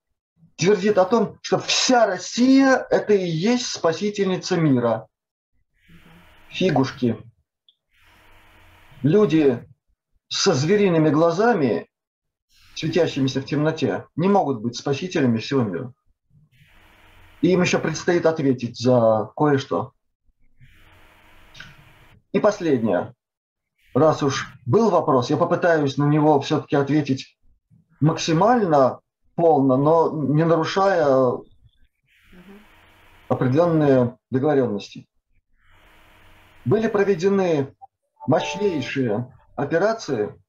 твердит 0.55 0.97
о 0.97 1.05
том, 1.05 1.37
что 1.41 1.59
вся 1.59 2.05
Россия– 2.05 2.85
это 2.89 3.13
и 3.13 3.25
есть 3.25 3.67
спасительница 3.67 4.57
мира. 4.57 5.07
Фигушки. 6.49 7.17
Люди 9.03 9.65
со 10.27 10.53
звериными 10.53 11.09
глазами, 11.09 11.89
светящимися 12.75 13.41
в 13.41 13.45
темноте, 13.45 14.05
не 14.15 14.27
могут 14.27 14.61
быть 14.61 14.75
спасителями 14.75 15.37
всего 15.37 15.63
мира. 15.63 15.93
И 17.41 17.51
им 17.51 17.61
еще 17.61 17.79
предстоит 17.79 18.25
ответить 18.25 18.77
за 18.77 19.31
кое-что. 19.35 19.93
И 22.31 22.39
последнее. 22.39 23.15
Раз 23.93 24.21
уж 24.21 24.53
был 24.65 24.91
вопрос, 24.91 25.29
я 25.29 25.37
попытаюсь 25.37 25.97
на 25.97 26.05
него 26.05 26.39
все-таки 26.41 26.75
ответить 26.75 27.37
максимально 27.99 28.99
полно, 29.35 29.77
но 29.77 30.11
не 30.11 30.45
нарушая 30.45 31.37
определенные 33.27 34.17
договоренности. 34.29 35.07
Были 36.65 36.87
проведены 36.87 37.75
мощнейшие 38.27 39.33
операции 39.55 40.39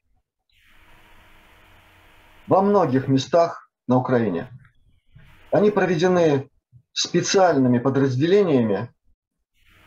во 2.46 2.62
многих 2.62 3.08
местах 3.08 3.70
на 3.86 3.96
Украине. 3.96 4.48
Они 5.50 5.70
проведены 5.70 6.50
специальными 6.92 7.78
подразделениями 7.78 8.92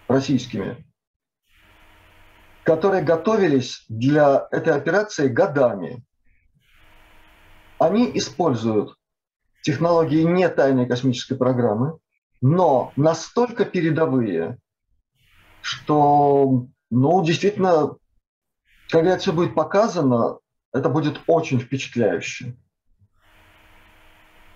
российскими, 0.07 0.85
которые 2.63 3.03
готовились 3.03 3.85
для 3.89 4.47
этой 4.51 4.73
операции 4.73 5.27
годами. 5.27 6.03
Они 7.77 8.09
используют 8.17 8.95
технологии 9.61 10.23
не 10.23 10.47
тайной 10.49 10.87
космической 10.87 11.35
программы, 11.35 11.99
но 12.41 12.91
настолько 12.95 13.65
передовые, 13.65 14.57
что, 15.61 16.67
ну, 16.89 17.23
действительно, 17.23 17.95
когда 18.89 19.11
это 19.11 19.19
все 19.19 19.33
будет 19.33 19.55
показано, 19.55 20.39
это 20.71 20.89
будет 20.89 21.21
очень 21.27 21.59
впечатляюще. 21.59 22.55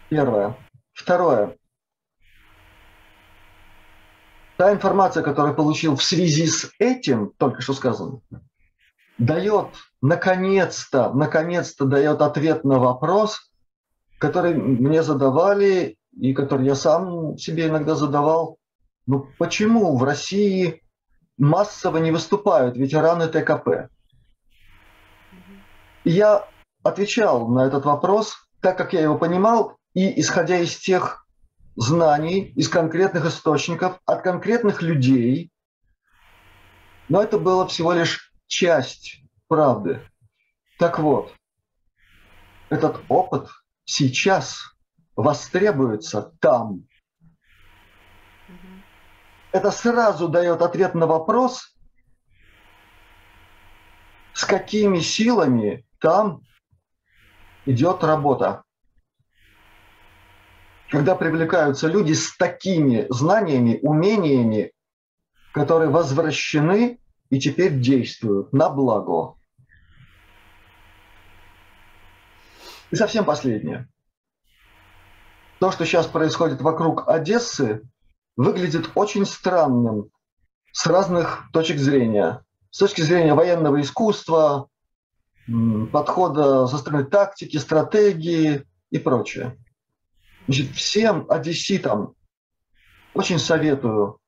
Первое. 0.09 0.55
Второе. 0.93 1.57
Та 4.57 4.71
информация, 4.73 5.23
которую 5.23 5.55
получил 5.55 5.95
в 5.95 6.03
связи 6.03 6.47
с 6.47 6.71
этим, 6.79 7.31
только 7.37 7.61
что 7.61 7.73
сказано, 7.73 8.21
дает 9.17 9.67
наконец-то, 10.01 11.13
наконец-то 11.13 11.85
дает 11.85 12.21
ответ 12.21 12.63
на 12.63 12.79
вопрос, 12.79 13.51
который 14.17 14.55
мне 14.55 15.03
задавали 15.03 15.97
и 16.19 16.33
который 16.33 16.65
я 16.65 16.75
сам 16.75 17.37
себе 17.37 17.67
иногда 17.67 17.95
задавал. 17.95 18.57
Ну 19.05 19.27
почему 19.37 19.95
в 19.95 20.03
России 20.03 20.81
массово 21.37 21.97
не 21.97 22.11
выступают 22.11 22.75
ветераны 22.77 23.27
ТКП? 23.27 23.89
я 26.07 26.47
отвечал 26.83 27.47
на 27.47 27.67
этот 27.67 27.85
вопрос 27.85 28.47
так, 28.61 28.77
как 28.77 28.93
я 28.93 29.01
его 29.01 29.17
понимал, 29.17 29.77
и 29.93 30.19
исходя 30.19 30.57
из 30.57 30.75
тех 30.77 31.26
знаний, 31.77 32.51
из 32.55 32.67
конкретных 32.67 33.25
источников, 33.25 34.01
от 34.05 34.23
конкретных 34.23 34.81
людей. 34.81 35.51
Но 37.07 37.21
это 37.21 37.37
было 37.37 37.67
всего 37.67 37.93
лишь 37.93 38.33
часть 38.47 39.21
правды. 39.47 40.01
Так 40.79 40.99
вот, 40.99 41.33
этот 42.69 42.99
опыт 43.07 43.47
сейчас 43.85 44.75
востребуется 45.15 46.33
там. 46.41 46.87
Это 49.51 49.71
сразу 49.71 50.27
дает 50.27 50.61
ответ 50.61 50.95
на 50.95 51.05
вопрос, 51.05 51.77
с 54.33 54.43
какими 54.45 54.99
силами 54.99 55.85
там 55.99 56.41
идет 57.65 58.03
работа. 58.03 58.63
Когда 60.89 61.15
привлекаются 61.15 61.87
люди 61.87 62.13
с 62.13 62.35
такими 62.37 63.07
знаниями, 63.09 63.79
умениями, 63.81 64.71
которые 65.53 65.89
возвращены 65.89 66.99
и 67.29 67.39
теперь 67.39 67.79
действуют 67.79 68.53
на 68.53 68.69
благо. 68.69 69.35
И 72.89 72.95
совсем 72.95 73.25
последнее. 73.25 73.89
То, 75.59 75.71
что 75.71 75.85
сейчас 75.85 76.07
происходит 76.07 76.61
вокруг 76.61 77.09
Одессы, 77.09 77.81
выглядит 78.37 78.91
очень 78.95 79.25
странным 79.25 80.09
с 80.71 80.85
разных 80.85 81.49
точек 81.51 81.79
зрения. 81.79 82.45
С 82.69 82.77
точки 82.77 83.01
зрения 83.01 83.33
военного 83.33 83.81
искусства, 83.81 84.69
подхода 85.91 86.67
со 86.67 86.77
стороны 86.77 87.05
тактики, 87.05 87.57
стратегии 87.57 88.63
и 88.91 88.99
прочее. 88.99 89.57
Значит, 90.47 90.71
всем 90.71 91.29
одесситам 91.29 92.15
очень 93.13 93.37
советую 93.37 94.19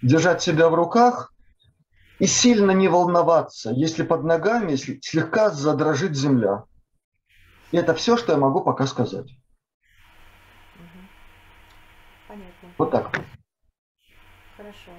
держать 0.00 0.42
себя 0.42 0.68
в 0.68 0.74
руках 0.74 1.34
и 2.20 2.26
сильно 2.26 2.70
не 2.70 2.86
волноваться, 2.86 3.70
если 3.70 4.04
под 4.04 4.22
ногами 4.22 4.76
слегка 4.76 5.50
задрожит 5.50 6.16
земля. 6.16 6.64
И 7.72 7.76
это 7.76 7.94
все, 7.94 8.16
что 8.16 8.32
я 8.32 8.38
могу 8.38 8.62
пока 8.62 8.86
сказать. 8.86 9.28
Понятно. 12.28 12.68
Вот 12.78 12.90
так. 12.92 13.10
Хорошо. 14.56 14.92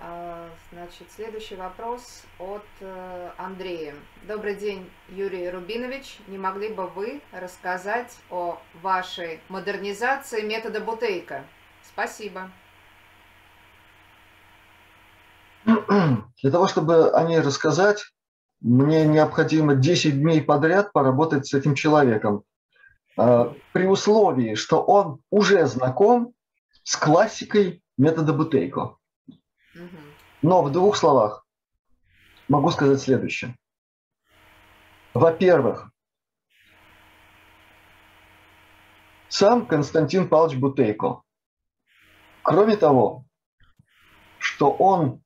А, 0.00 0.48
значит, 0.72 1.08
следующий 1.14 1.54
вопрос 1.54 2.22
от 2.38 2.64
э, 2.80 3.30
Андрея. 3.36 3.94
Добрый 4.26 4.54
день, 4.54 4.90
Юрий 5.10 5.50
Рубинович. 5.50 6.18
Не 6.28 6.38
могли 6.38 6.72
бы 6.72 6.86
вы 6.86 7.20
рассказать 7.30 8.16
о 8.30 8.58
вашей 8.82 9.40
модернизации 9.48 10.40
метода 10.40 10.80
Бутейка? 10.80 11.44
Спасибо. 11.82 12.50
Для 15.64 16.50
того, 16.50 16.66
чтобы 16.68 17.10
о 17.10 17.22
ней 17.24 17.40
рассказать, 17.40 18.02
мне 18.60 19.06
необходимо 19.06 19.74
10 19.74 20.20
дней 20.20 20.42
подряд 20.42 20.92
поработать 20.92 21.46
с 21.46 21.54
этим 21.54 21.74
человеком. 21.74 22.44
А, 23.18 23.54
при 23.72 23.86
условии, 23.86 24.54
что 24.54 24.82
он 24.82 25.20
уже 25.30 25.66
знаком 25.66 26.32
с 26.82 26.96
классикой 26.96 27.82
метода 27.98 28.32
Бутейко. 28.32 28.96
Но 30.42 30.62
в 30.62 30.72
двух 30.72 30.96
словах 30.96 31.46
могу 32.48 32.70
сказать 32.70 33.00
следующее. 33.00 33.56
Во-первых, 35.14 35.90
сам 39.28 39.66
Константин 39.66 40.28
Павлович 40.28 40.58
Бутейко, 40.58 41.22
кроме 42.42 42.76
того, 42.76 43.24
что 44.38 44.70
он 44.72 45.22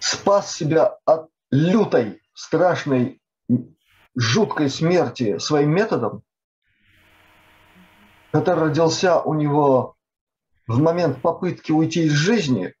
спас 0.00 0.52
себя 0.52 0.98
от 1.04 1.30
лютой, 1.50 2.20
страшной, 2.34 3.20
жуткой 4.16 4.68
смерти 4.68 5.38
своим 5.38 5.70
методом, 5.70 6.22
который 8.32 8.64
родился 8.64 9.20
у 9.20 9.34
него 9.34 9.97
в 10.68 10.78
момент 10.80 11.20
попытки 11.22 11.72
уйти 11.72 12.04
из 12.04 12.12
жизни 12.12 12.74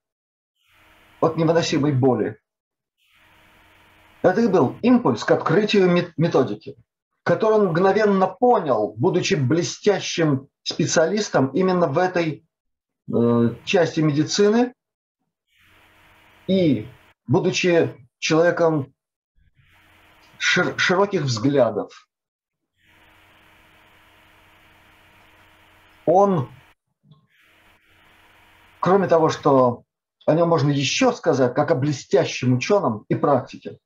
от 1.20 1.36
невыносимой 1.36 1.92
боли, 1.92 2.38
это 4.22 4.42
и 4.42 4.46
был 4.46 4.76
импульс 4.82 5.24
к 5.24 5.30
открытию 5.30 5.90
методики, 6.16 6.76
который 7.24 7.54
он 7.54 7.68
мгновенно 7.68 8.26
понял, 8.26 8.94
будучи 8.96 9.34
блестящим 9.34 10.48
специалистом 10.62 11.48
именно 11.48 11.86
в 11.86 11.96
этой 11.96 12.44
э, 13.10 13.54
части 13.64 14.00
медицины 14.00 14.74
и 16.46 16.86
будучи 17.26 17.96
человеком 18.18 18.92
шир 20.36 20.78
широких 20.78 21.22
взглядов. 21.22 22.06
Он 26.04 26.50
Кроме 28.88 29.06
того, 29.06 29.28
что 29.28 29.84
о 30.24 30.32
нем 30.32 30.48
можно 30.48 30.70
еще 30.70 31.12
сказать, 31.12 31.52
как 31.52 31.70
о 31.70 31.74
блестящем 31.74 32.54
ученом 32.54 33.04
и 33.10 33.14
практике, 33.14 33.76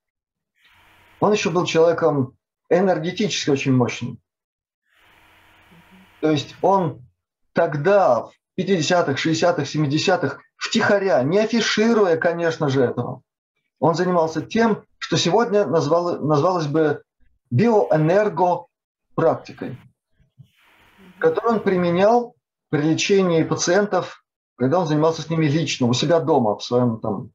он 1.18 1.32
еще 1.32 1.50
был 1.50 1.64
человеком 1.64 2.36
энергетически 2.70 3.50
очень 3.50 3.72
мощным. 3.72 4.20
То 6.20 6.30
есть 6.30 6.54
он 6.62 7.04
тогда, 7.52 8.26
в 8.26 8.32
50-х, 8.56 9.14
60-х, 9.14 9.64
70-х, 9.64 10.38
втихаря, 10.56 11.20
не 11.24 11.40
афишируя, 11.40 12.16
конечно 12.16 12.68
же, 12.68 12.82
этого, 12.82 13.22
он 13.80 13.96
занимался 13.96 14.40
тем, 14.40 14.84
что 14.98 15.16
сегодня 15.16 15.66
назвало, 15.66 16.20
назвалось 16.20 16.68
бы 16.68 17.02
биоэнергопрактикой, 17.50 19.80
которую 21.18 21.54
он 21.54 21.60
применял 21.64 22.36
при 22.68 22.82
лечении 22.82 23.42
пациентов, 23.42 24.21
когда 24.62 24.78
он 24.78 24.86
занимался 24.86 25.22
с 25.22 25.28
ними 25.28 25.46
лично, 25.46 25.88
у 25.88 25.92
себя 25.92 26.20
дома, 26.20 26.56
в 26.56 26.62
своем 26.62 27.00
там 27.00 27.32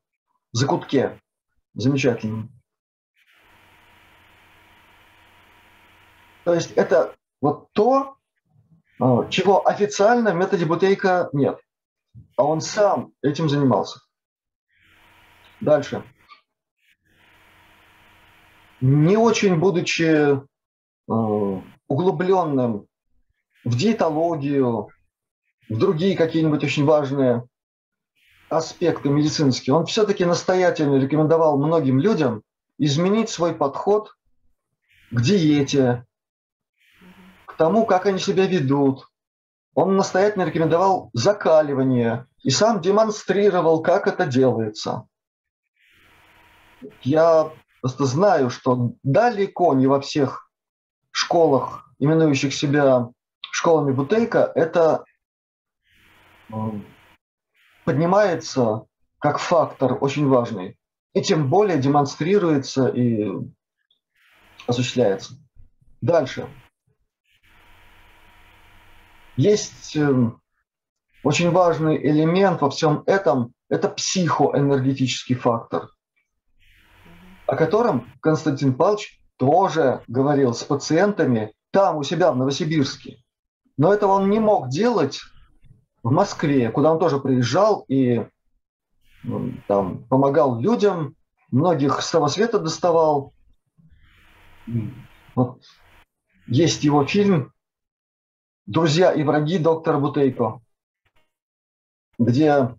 закутке 0.54 1.20
замечательном. 1.74 2.50
То 6.46 6.54
есть 6.54 6.72
это 6.78 7.18
вот 7.42 7.68
то, 7.74 8.16
а, 9.02 9.28
чего 9.28 9.68
официально 9.68 10.32
в 10.32 10.36
методе 10.36 10.66
Бутейка 10.66 11.30
нет. 11.34 11.60
А 12.38 12.46
он 12.46 12.62
сам 12.62 13.12
этим 13.22 13.50
занимался. 13.50 14.00
Дальше. 15.60 16.06
Не 18.80 19.18
очень 19.18 19.60
будучи 19.60 20.32
э, 20.32 21.62
углубленным 21.90 22.88
в 23.66 23.76
диетологию, 23.76 24.88
другие 25.70 26.16
какие-нибудь 26.16 26.64
очень 26.64 26.86
важные 26.86 27.48
аспекты 28.50 29.10
медицинские, 29.10 29.76
он 29.76 29.86
все-таки 29.86 30.24
настоятельно 30.26 30.96
рекомендовал 30.96 31.58
многим 31.58 32.00
людям 32.00 32.44
изменить 32.78 33.30
свой 33.30 33.54
подход 33.54 34.16
к 35.12 35.22
диете, 35.22 36.06
тому, 37.58 37.86
как 37.86 38.06
они 38.06 38.20
себя 38.20 38.48
ведут. 38.48 39.10
Он 39.74 39.96
настоятельно 39.96 40.44
рекомендовал 40.44 41.10
закаливание 41.14 42.28
и 42.44 42.50
сам 42.50 42.82
демонстрировал, 42.82 43.82
как 43.82 44.08
это 44.08 44.26
делается. 44.26 45.08
Я 47.02 47.52
просто 47.82 48.06
знаю, 48.06 48.50
что 48.50 48.94
далеко 49.04 49.74
не 49.74 49.88
во 49.88 50.00
всех 50.00 50.50
школах, 51.12 51.92
именующих 52.00 52.54
себя 52.54 53.10
школами 53.52 53.92
Бутейка, 53.92 54.52
это 54.56 55.04
поднимается 57.86 58.86
как 59.20 59.40
фактор 59.40 59.98
очень 60.02 60.28
важный. 60.28 60.78
И 61.14 61.22
тем 61.22 61.50
более 61.50 61.78
демонстрируется 61.78 62.88
и 62.88 63.32
осуществляется. 64.68 65.36
Дальше. 66.02 66.48
Есть 69.36 69.96
эм, 69.96 70.42
очень 71.24 71.52
важный 71.52 71.98
элемент 71.98 72.62
во 72.62 72.70
всем 72.70 73.04
этом– 73.06 73.54
это 73.70 73.90
психоэнергетический 73.90 75.36
фактор, 75.36 75.90
о 77.46 77.56
котором 77.56 78.12
Константин 78.22 78.74
Павлович 78.74 79.22
тоже 79.38 80.04
говорил 80.08 80.54
с 80.54 80.64
пациентами 80.64 81.54
там, 81.72 81.98
у 81.98 82.04
себя 82.04 82.32
в 82.32 82.38
Новосибирске. 82.38 83.18
Но 83.78 83.94
этого 83.94 84.14
он 84.14 84.30
не 84.30 84.40
мог 84.40 84.70
делать 84.70 85.20
в 86.08 86.12
Москве, 86.12 86.72
куда 86.72 86.94
он 86.94 87.00
тоже 87.00 87.20
приезжал 87.20 87.84
и 87.90 88.26
ну, 89.24 89.52
там 89.68 90.06
помогал 90.06 90.58
людям, 90.58 91.16
многих 91.52 92.02
с 92.02 92.10
того 92.10 92.30
света 92.30 92.60
доставал. 92.60 93.34
Вот. 95.36 95.62
Есть 96.48 96.86
его 96.86 97.06
фильм 97.06 97.52
друзья 98.66 99.12
и 99.12 99.24
враги 99.24 99.58
доктора 99.58 100.00
Бутейко, 100.00 100.62
где 102.18 102.74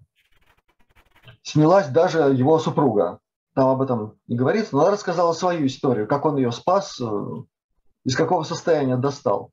снялась 1.43 1.89
даже 1.89 2.21
его 2.33 2.59
супруга. 2.59 3.21
Там 3.55 3.69
об 3.69 3.83
этом 3.83 4.19
не 4.27 4.37
говорится, 4.37 4.75
но 4.75 4.83
она 4.83 4.93
рассказала 4.93 5.35
свою 5.35 5.67
историю, 5.67 6.09
как 6.09 6.25
он 6.25 6.39
ее 6.39 6.51
спас, 6.51 6.99
э, 6.99 7.05
из 8.05 8.17
какого 8.17 8.45
состояния 8.45 8.97
достал. 8.97 9.51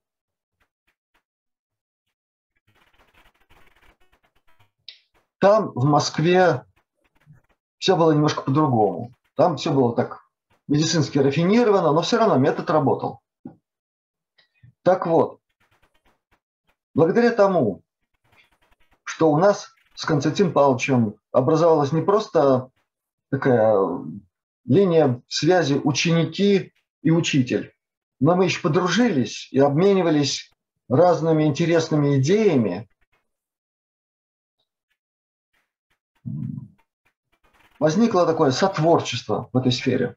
Там, 5.45 5.73
в 5.75 5.85
Москве, 5.85 6.65
все 7.77 7.95
было 7.95 8.11
немножко 8.13 8.41
по-другому. 8.41 9.13
Там 9.35 9.57
все 9.57 9.71
было 9.71 9.95
так 9.95 10.21
медицински 10.67 11.19
рафинировано, 11.19 11.91
но 11.91 12.01
все 12.01 12.17
равно 12.17 12.37
метод 12.37 12.67
работал. 12.71 13.19
Так 14.81 15.05
вот, 15.05 15.39
Благодаря 16.95 17.31
тому, 17.31 17.83
что 19.03 19.29
у 19.29 19.37
нас 19.37 19.75
с 19.95 20.05
Константином 20.05 20.53
Павловичем 20.53 21.15
образовалась 21.33 21.91
не 21.91 22.01
просто 22.01 22.71
такая 23.29 23.77
линия 24.65 25.21
связи 25.27 25.73
ученики 25.73 26.71
и 27.03 27.11
учитель, 27.11 27.73
но 28.21 28.37
мы 28.37 28.45
еще 28.45 28.61
подружились 28.61 29.49
и 29.51 29.59
обменивались 29.59 30.51
разными 30.87 31.43
интересными 31.43 32.17
идеями. 32.17 32.89
Возникло 37.79 38.25
такое 38.25 38.51
сотворчество 38.51 39.49
в 39.51 39.57
этой 39.57 39.71
сфере. 39.71 40.15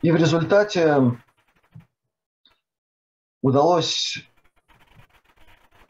И 0.00 0.12
в 0.12 0.16
результате 0.16 1.18
удалось 3.42 4.18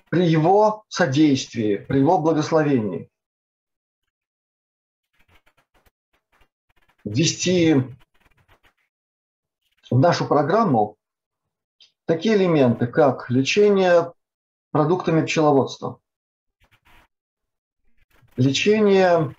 при 0.09 0.26
его 0.26 0.84
содействии, 0.88 1.76
при 1.76 1.99
его 1.99 2.18
благословении 2.18 3.11
ввести 7.05 7.74
в 9.90 9.99
нашу 9.99 10.26
программу 10.26 10.96
такие 12.07 12.36
элементы, 12.36 12.86
как 12.86 13.30
лечение 13.30 14.12
продуктами 14.70 15.24
пчеловодства, 15.24 16.01
лечение 18.39 19.34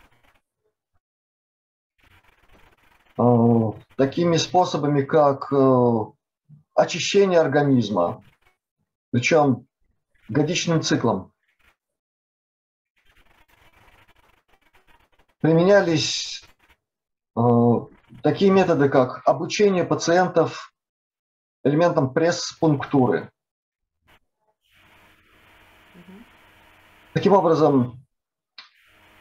э, 3.17 3.23
такими 3.95 4.37
способами, 4.37 5.01
как 5.03 5.51
э, 5.51 5.95
очищение 6.75 7.39
организма, 7.39 8.23
причем 9.11 9.67
годичным 10.27 10.81
циклом. 10.81 11.31
Применялись 15.39 16.43
э, 17.37 17.41
такие 18.21 18.51
методы, 18.51 18.89
как 18.89 19.25
обучение 19.25 19.85
пациентов 19.85 20.73
элементам 21.63 22.13
пресс-пунктуры. 22.13 23.31
Таким 27.13 27.33
образом, 27.33 28.05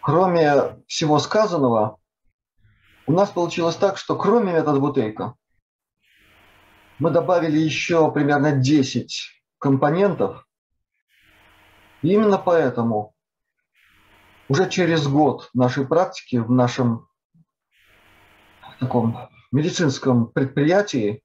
кроме 0.09 0.83
всего 0.87 1.19
сказанного, 1.19 1.99
у 3.07 3.13
нас 3.13 3.29
получилось 3.29 3.77
так, 3.77 3.99
что 3.99 4.17
кроме 4.17 4.55
метода 4.55 4.81
Бутейка, 4.81 5.35
мы 6.99 7.11
добавили 7.11 7.59
еще 7.59 8.11
примерно 8.11 8.53
10 8.53 9.43
компонентов. 9.59 10.49
И 12.01 12.09
именно 12.09 12.39
поэтому 12.39 13.15
уже 14.49 14.71
через 14.71 15.07
год 15.07 15.51
нашей 15.53 15.87
практики 15.87 16.37
в 16.37 16.51
нашем 16.51 17.07
таком 18.81 19.29
медицинском 19.53 20.29
предприятии 20.29 21.23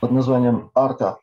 под 0.00 0.10
названием 0.12 0.70
«Арта» 0.72 1.18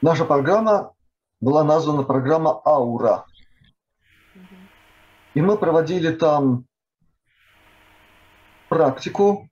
наша 0.00 0.24
программа 0.24 0.94
была 1.42 1.62
названа 1.62 2.04
программа 2.04 2.58
«Аура». 2.64 3.26
И 5.34 5.40
мы 5.40 5.56
проводили 5.56 6.12
там 6.12 6.66
практику 8.68 9.48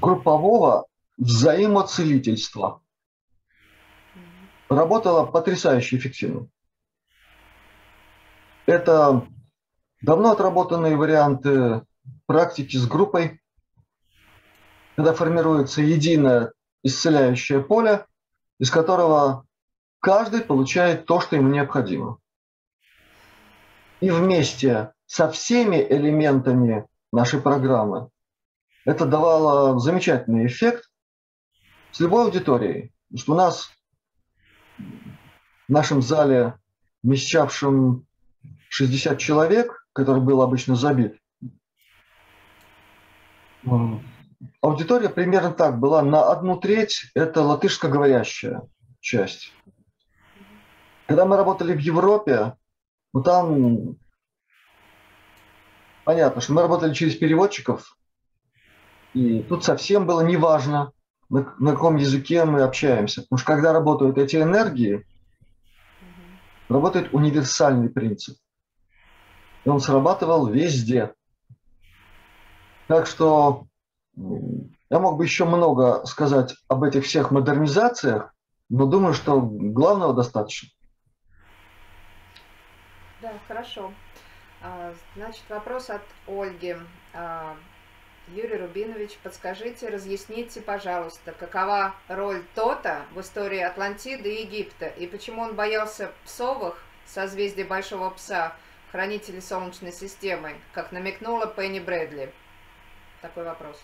группового 0.00 0.86
взаимоцелительства. 1.16 2.82
Работала 4.68 5.24
потрясающе 5.24 5.96
эффективно. 5.96 6.48
Это 8.66 9.26
давно 10.02 10.32
отработанные 10.32 10.96
варианты 10.96 11.82
практики 12.26 12.76
с 12.76 12.86
группой, 12.86 13.40
когда 14.96 15.14
формируется 15.14 15.82
единое 15.82 16.52
исцеляющее 16.82 17.62
поле, 17.62 18.06
из 18.58 18.70
которого 18.70 19.46
каждый 20.00 20.40
получает 20.40 21.06
то, 21.06 21.20
что 21.20 21.36
ему 21.36 21.48
необходимо. 21.48 22.18
И 24.00 24.10
вместе 24.10 24.92
со 25.06 25.30
всеми 25.30 25.76
элементами 25.76 26.86
нашей 27.12 27.40
программы 27.40 28.10
это 28.84 29.06
давало 29.06 29.78
замечательный 29.78 30.46
эффект 30.46 30.90
с 31.92 32.00
любой 32.00 32.24
аудиторией. 32.24 32.92
Потому 33.08 33.18
что 33.18 33.32
у 33.32 33.36
нас 33.36 33.70
в 35.68 35.72
нашем 35.72 36.02
зале, 36.02 36.58
вмещавшем 37.02 38.06
60 38.68 39.18
человек, 39.18 39.86
который 39.92 40.22
был 40.22 40.42
обычно 40.42 40.76
забит, 40.76 41.18
Аудитория 44.60 45.08
примерно 45.08 45.52
так 45.52 45.78
была. 45.78 46.02
На 46.02 46.30
одну 46.30 46.56
треть 46.56 47.10
это 47.14 47.42
латышскоговорящая 47.42 48.62
часть. 49.00 49.52
Когда 51.06 51.24
мы 51.24 51.36
работали 51.36 51.72
в 51.72 51.78
Европе, 51.78 52.54
ну 53.16 53.22
там 53.22 53.96
понятно, 56.04 56.42
что 56.42 56.52
мы 56.52 56.60
работали 56.60 56.92
через 56.92 57.16
переводчиков, 57.16 57.96
и 59.14 59.40
тут 59.40 59.64
совсем 59.64 60.06
было 60.06 60.20
неважно, 60.20 60.92
на, 61.30 61.54
на 61.58 61.72
каком 61.72 61.96
языке 61.96 62.44
мы 62.44 62.60
общаемся. 62.60 63.22
Потому 63.22 63.38
что 63.38 63.46
когда 63.46 63.72
работают 63.72 64.18
эти 64.18 64.36
энергии, 64.36 65.06
работает 66.68 67.14
универсальный 67.14 67.88
принцип. 67.88 68.36
И 69.64 69.68
он 69.70 69.80
срабатывал 69.80 70.48
везде. 70.48 71.14
Так 72.86 73.06
что 73.06 73.64
я 74.14 74.98
мог 74.98 75.16
бы 75.16 75.24
еще 75.24 75.46
много 75.46 76.04
сказать 76.04 76.54
об 76.68 76.82
этих 76.82 77.06
всех 77.06 77.30
модернизациях, 77.30 78.34
но 78.68 78.84
думаю, 78.84 79.14
что 79.14 79.40
главного 79.40 80.12
достаточно. 80.12 80.68
Да, 83.26 83.32
хорошо. 83.48 83.92
А, 84.62 84.94
значит, 85.16 85.42
вопрос 85.48 85.90
от 85.90 86.02
Ольги. 86.28 86.76
А, 87.12 87.56
Юрий 88.28 88.56
Рубинович, 88.56 89.18
подскажите, 89.20 89.88
разъясните, 89.88 90.60
пожалуйста, 90.60 91.32
какова 91.32 91.96
роль 92.06 92.44
Тота 92.54 93.04
в 93.12 93.20
истории 93.20 93.58
Атлантиды 93.58 94.32
и 94.32 94.42
Египта, 94.42 94.86
и 94.86 95.08
почему 95.08 95.42
он 95.42 95.56
боялся 95.56 96.12
псовых, 96.24 96.80
созвездия 97.04 97.64
Большого 97.64 98.10
Пса, 98.10 98.54
хранителей 98.92 99.42
Солнечной 99.42 99.92
системы, 99.92 100.54
как 100.72 100.92
намекнула 100.92 101.48
Пенни 101.48 101.80
Брэдли? 101.80 102.32
Такой 103.22 103.42
вопрос. 103.42 103.82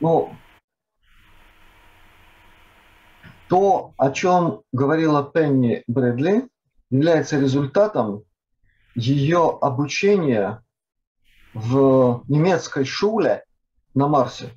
Ну, 0.00 0.36
то, 3.48 3.94
о 3.96 4.10
чем 4.10 4.60
говорила 4.72 5.24
Пенни 5.24 5.82
Брэдли, 5.86 6.46
является 6.90 7.38
результатом 7.38 8.22
ее 8.94 9.58
обучения 9.60 10.62
в 11.54 12.24
немецкой 12.28 12.84
шуле 12.84 13.44
на 13.94 14.08
Марсе. 14.08 14.50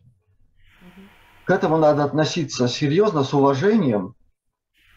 К 1.46 1.52
этому 1.52 1.78
надо 1.78 2.04
относиться 2.04 2.68
серьезно, 2.68 3.24
с 3.24 3.34
уважением, 3.34 4.16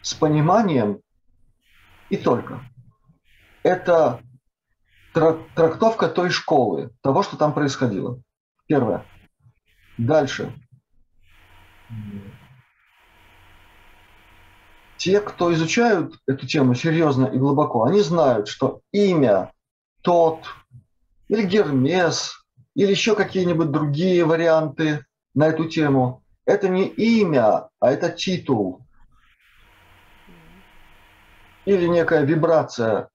с 0.01 0.13
пониманием 0.13 1.01
и 2.09 2.17
только. 2.17 2.61
Это 3.63 4.21
трактовка 5.13 6.07
той 6.07 6.29
школы, 6.29 6.91
того, 7.01 7.23
что 7.23 7.37
там 7.37 7.53
происходило. 7.53 8.21
Первое. 8.67 9.05
Дальше. 9.97 10.53
Те, 15.05 15.21
кто 15.21 15.53
изучают 15.53 16.15
эту 16.25 16.47
тему 16.47 16.73
серьезно 16.73 17.27
и 17.27 17.37
глубоко, 17.37 17.83
они 17.83 18.01
знают, 18.01 18.47
что 18.47 18.81
имя 18.91 19.53
тот 20.01 20.39
или 21.27 21.45
Гермес, 21.45 22.43
или 22.73 22.89
еще 22.89 23.15
какие-нибудь 23.15 23.69
другие 23.69 24.25
варианты 24.25 25.05
на 25.35 25.45
эту 25.45 25.65
тему, 25.65 26.23
это 26.47 26.69
не 26.69 26.87
имя, 26.87 27.69
а 27.79 27.91
это 27.91 28.09
титул. 28.09 28.83
Или 31.65 31.85
некая 31.85 32.23
вибрация, 32.23 33.09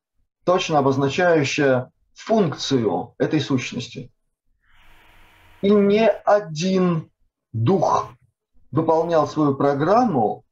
точно 0.44 0.78
обозначающая 0.78 1.90
функцию 2.14 3.16
этой 3.18 3.40
сущности. 3.40 4.12
И 5.60 5.70
не 5.70 6.08
один 6.08 7.10
дух 7.52 8.12
выполнял 8.70 9.26
свою 9.26 9.56
программу 9.56 10.44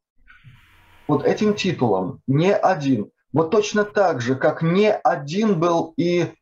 вот 1.09 1.25
этим 1.25 1.55
титулом. 1.55 2.21
Не 2.27 2.55
один. 2.55 3.11
Вот 3.33 3.51
точно 3.51 3.85
так 3.85 4.21
же, 4.21 4.37
как 4.37 4.63
не 4.63 4.93
один 4.93 5.59
был 5.59 5.95
и 5.97 6.33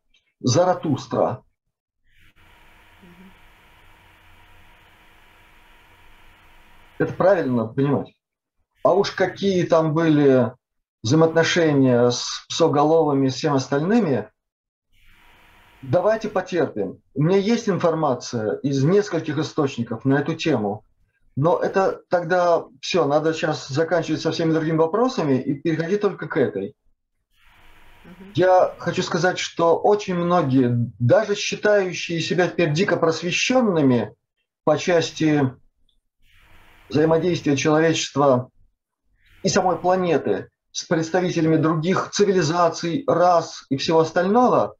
Заратустра. 0.40 1.42
Это 6.98 7.12
правильно 7.12 7.66
понимать. 7.66 8.14
А 8.82 8.94
уж 8.94 9.10
какие 9.10 9.64
там 9.64 9.94
были 9.94 10.52
взаимоотношения 11.02 12.10
с 12.10 12.46
псоголовыми 12.48 13.26
и 13.26 13.30
всем 13.30 13.54
остальными, 13.54 14.30
давайте 15.82 16.28
потерпим. 16.28 17.02
У 17.14 17.22
меня 17.22 17.38
есть 17.38 17.68
информация 17.68 18.56
из 18.56 18.82
нескольких 18.82 19.38
источников 19.38 20.04
на 20.04 20.20
эту 20.20 20.34
тему, 20.34 20.85
но 21.36 21.58
это 21.58 22.00
тогда 22.08 22.64
все, 22.80 23.06
надо 23.06 23.34
сейчас 23.34 23.68
заканчивать 23.68 24.22
со 24.22 24.32
всеми 24.32 24.52
другими 24.52 24.78
вопросами 24.78 25.40
и 25.40 25.54
переходить 25.54 26.00
только 26.00 26.28
к 26.28 26.36
этой. 26.38 26.74
Я 28.34 28.74
хочу 28.78 29.02
сказать, 29.02 29.38
что 29.38 29.76
очень 29.76 30.14
многие, 30.14 30.90
даже 30.98 31.34
считающие 31.34 32.20
себя 32.20 32.48
теперь 32.48 32.72
дико 32.72 32.96
просвещенными 32.96 34.14
по 34.64 34.78
части 34.78 35.52
взаимодействия 36.88 37.56
человечества 37.56 38.50
и 39.42 39.48
самой 39.48 39.76
планеты 39.76 40.48
с 40.70 40.84
представителями 40.84 41.56
других 41.56 42.10
цивилизаций, 42.12 43.04
рас 43.06 43.66
и 43.68 43.76
всего 43.76 44.00
остального, 44.00 44.76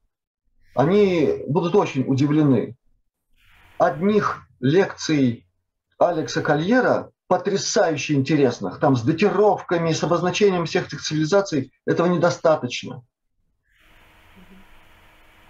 они 0.74 1.42
будут 1.48 1.74
очень 1.74 2.04
удивлены. 2.07 2.76
Одних 3.78 4.46
лекций 4.61 5.45
Алекса 5.99 6.42
Кольера, 6.42 7.11
потрясающе 7.28 8.14
интересных, 8.14 8.78
там 8.78 8.97
с 8.97 9.03
датировками, 9.03 9.92
с 9.92 10.03
обозначением 10.03 10.66
всех 10.66 10.86
этих 10.86 11.03
цивилизаций, 11.03 11.72
этого 11.86 12.07
недостаточно. 12.07 13.03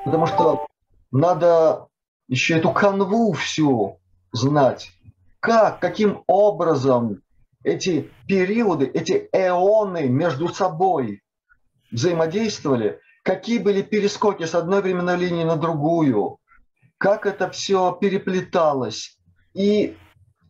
Потому 0.04 0.26
что 0.26 0.66
надо 1.10 1.88
еще 2.28 2.58
эту 2.58 2.72
канву 2.72 3.32
всю 3.32 4.00
знать. 4.32 4.92
Как, 5.40 5.80
каким 5.80 6.22
образом 6.26 7.22
эти 7.62 8.10
периоды, 8.28 8.86
эти 8.86 9.28
эоны 9.32 10.08
между 10.08 10.48
собой 10.48 11.22
взаимодействовали, 11.90 13.00
какие 13.22 13.58
были 13.58 13.82
перескоки 13.82 14.44
с 14.44 14.54
одной 14.54 14.82
временной 14.82 15.16
линии 15.16 15.44
на 15.44 15.56
другую, 15.56 16.38
как 16.98 17.26
это 17.26 17.50
все 17.50 17.92
переплеталось. 17.92 19.18
И 19.54 19.96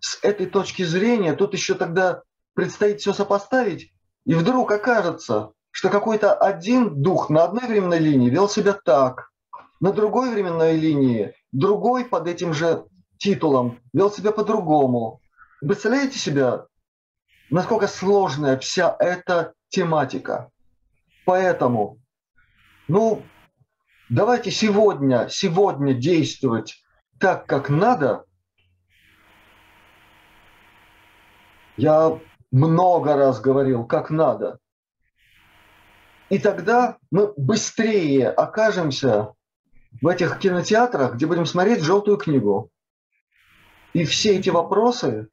с 0.07 0.21
этой 0.23 0.47
точки 0.47 0.85
зрения 0.85 1.35
тут 1.35 1.53
еще 1.53 1.75
тогда 1.75 2.23
предстоит 2.55 3.01
все 3.01 3.13
сопоставить, 3.13 3.93
и 4.25 4.35
вдруг 4.35 4.71
окажется, 4.71 5.51
что 5.73 5.89
какой-то 5.89 6.33
один 6.33 7.03
дух 7.03 7.29
на 7.29 7.43
одной 7.43 7.67
временной 7.67 7.99
линии 7.99 8.31
вел 8.31 8.49
себя 8.49 8.73
так, 8.73 9.31
на 9.81 9.93
другой 9.93 10.31
временной 10.33 10.77
линии 10.77 11.35
другой 11.51 12.05
под 12.05 12.29
этим 12.29 12.55
же 12.55 12.85
титулом 13.19 13.81
вел 13.93 14.13
себя 14.13 14.31
по-другому. 14.31 15.21
Представляете 15.61 16.21
себя, 16.21 16.67
насколько 17.51 17.89
сложная 17.89 18.59
вся 18.59 18.95
эта 19.01 19.55
тематика. 19.71 20.51
Поэтому, 21.25 21.99
ну, 22.87 23.25
давайте 24.09 24.53
сегодня, 24.53 25.27
сегодня 25.29 25.95
действовать 25.95 26.77
так, 27.19 27.47
как 27.47 27.71
надо. 27.71 28.26
Я 31.77 32.19
много 32.51 33.17
раз 33.17 33.41
говорил, 33.41 33.85
как 33.85 34.11
надо. 34.11 34.59
И 36.29 36.39
тогда 36.39 36.99
мы 37.11 37.33
быстрее 37.37 38.31
окажемся 38.31 39.35
в 40.01 40.09
этих 40.09 40.39
кинотеатрах, 40.39 41.15
где 41.15 41.27
будем 41.27 41.47
смотреть 41.47 41.83
желтую 41.83 42.17
книгу. 42.17 42.71
И 43.93 44.05
все 44.05 44.37
эти 44.37 44.51
вопросы 44.51 45.29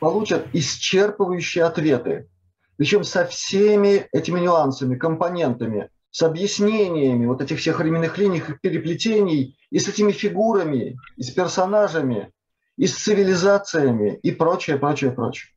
получат 0.00 0.46
исчерпывающие 0.54 1.62
ответы. 1.62 2.28
Причем 2.76 3.02
со 3.02 3.26
всеми 3.26 4.06
этими 4.12 4.38
нюансами, 4.40 4.96
компонентами, 4.96 5.90
с 6.10 6.22
объяснениями 6.22 7.26
вот 7.26 7.42
этих 7.42 7.58
всех 7.58 7.80
временных 7.80 8.16
линий, 8.18 8.38
их 8.38 8.60
переплетений, 8.60 9.58
и 9.70 9.78
с 9.78 9.88
этими 9.88 10.12
фигурами, 10.12 10.96
и 11.16 11.22
с 11.22 11.30
персонажами, 11.30 12.32
и 12.78 12.86
с 12.86 12.96
цивилизациями, 12.96 14.14
и 14.22 14.30
прочее, 14.30 14.78
прочее, 14.78 15.10
прочее. 15.10 15.50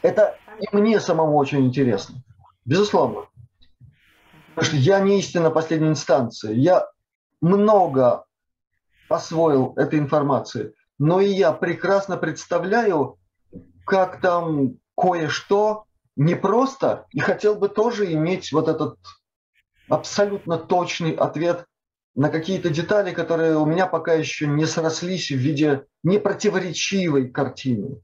Это 0.00 0.38
и 0.60 0.74
мне 0.74 1.00
самому 1.00 1.36
очень 1.36 1.66
интересно. 1.66 2.22
Безусловно. 2.64 3.26
Потому 4.54 4.64
что 4.64 4.76
я 4.76 5.00
не 5.00 5.18
истина 5.18 5.50
последней 5.50 5.88
инстанции. 5.88 6.54
Я 6.54 6.88
много 7.40 8.24
освоил 9.08 9.74
этой 9.76 9.98
информации, 9.98 10.72
но 10.98 11.20
и 11.20 11.28
я 11.28 11.52
прекрасно 11.52 12.16
представляю, 12.16 13.18
как 13.84 14.20
там 14.20 14.76
кое-что 14.96 15.84
непросто, 16.14 17.06
и 17.10 17.18
хотел 17.18 17.56
бы 17.56 17.68
тоже 17.68 18.12
иметь 18.12 18.52
вот 18.52 18.68
этот 18.68 18.98
абсолютно 19.88 20.58
точный 20.58 21.12
ответ 21.12 21.66
на 22.14 22.28
какие-то 22.28 22.70
детали, 22.70 23.12
которые 23.12 23.56
у 23.56 23.66
меня 23.66 23.86
пока 23.86 24.14
еще 24.14 24.46
не 24.46 24.66
срослись 24.66 25.30
в 25.30 25.36
виде 25.36 25.86
непротиворечивой 26.02 27.28
картины. 27.30 28.00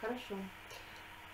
Хорошо. 0.00 0.36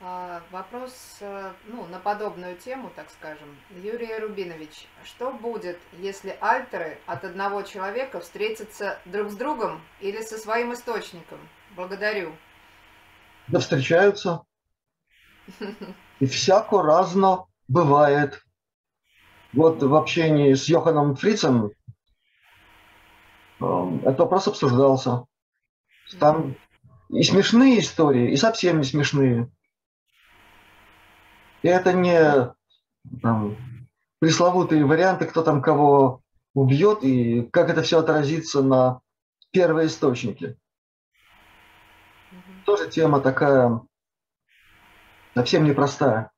А, 0.01 0.43
вопрос 0.51 0.93
э, 1.21 1.53
ну, 1.67 1.87
на 1.87 1.99
подобную 1.99 2.57
тему, 2.57 2.93
так 2.95 3.09
скажем. 3.11 3.57
Юрий 3.71 4.15
Рубинович, 4.19 4.87
что 5.05 5.33
будет, 5.33 5.79
если 5.99 6.37
альтеры 6.43 6.99
от 7.07 7.25
одного 7.25 7.63
человека 7.63 8.21
встретятся 8.21 8.99
друг 9.07 9.31
с 9.31 9.37
другом 9.37 9.81
или 10.01 10.21
со 10.21 10.37
своим 10.37 10.75
источником? 10.75 11.39
Благодарю. 11.75 12.37
Да 13.49 13.61
встречаются. 13.61 14.43
И 16.21 16.27
всяко 16.27 16.83
разно 16.83 17.47
бывает. 17.69 18.43
Вот 19.53 19.83
в 19.83 19.95
общении 19.95 20.55
с 20.55 20.69
Йоханом 20.69 21.15
Фрицем 21.15 21.71
э, 23.61 23.99
этот 24.03 24.19
вопрос 24.19 24.49
обсуждался. 24.49 25.25
Там 26.19 26.57
и 27.09 27.23
смешные 27.23 27.79
истории, 27.79 28.33
и 28.33 28.37
совсем 28.37 28.79
не 28.79 28.85
смешные. 28.85 29.51
И 31.63 31.69
это 31.69 31.93
не 31.93 32.53
там, 33.23 33.57
пресловутые 34.19 34.85
варианты, 34.85 35.27
кто 35.27 35.43
там 35.43 35.63
кого 35.63 36.21
убьет 36.53 37.03
и 37.03 37.43
как 37.43 37.71
это 37.71 37.83
все 37.83 38.01
отразится 38.01 38.63
на 38.63 39.01
первоисточнике. 39.51 40.59
Угу. 42.33 42.65
Тоже 42.67 42.91
тема 42.91 43.21
такая 43.21 43.81
совсем 45.35 45.65
непростая. 45.65 46.31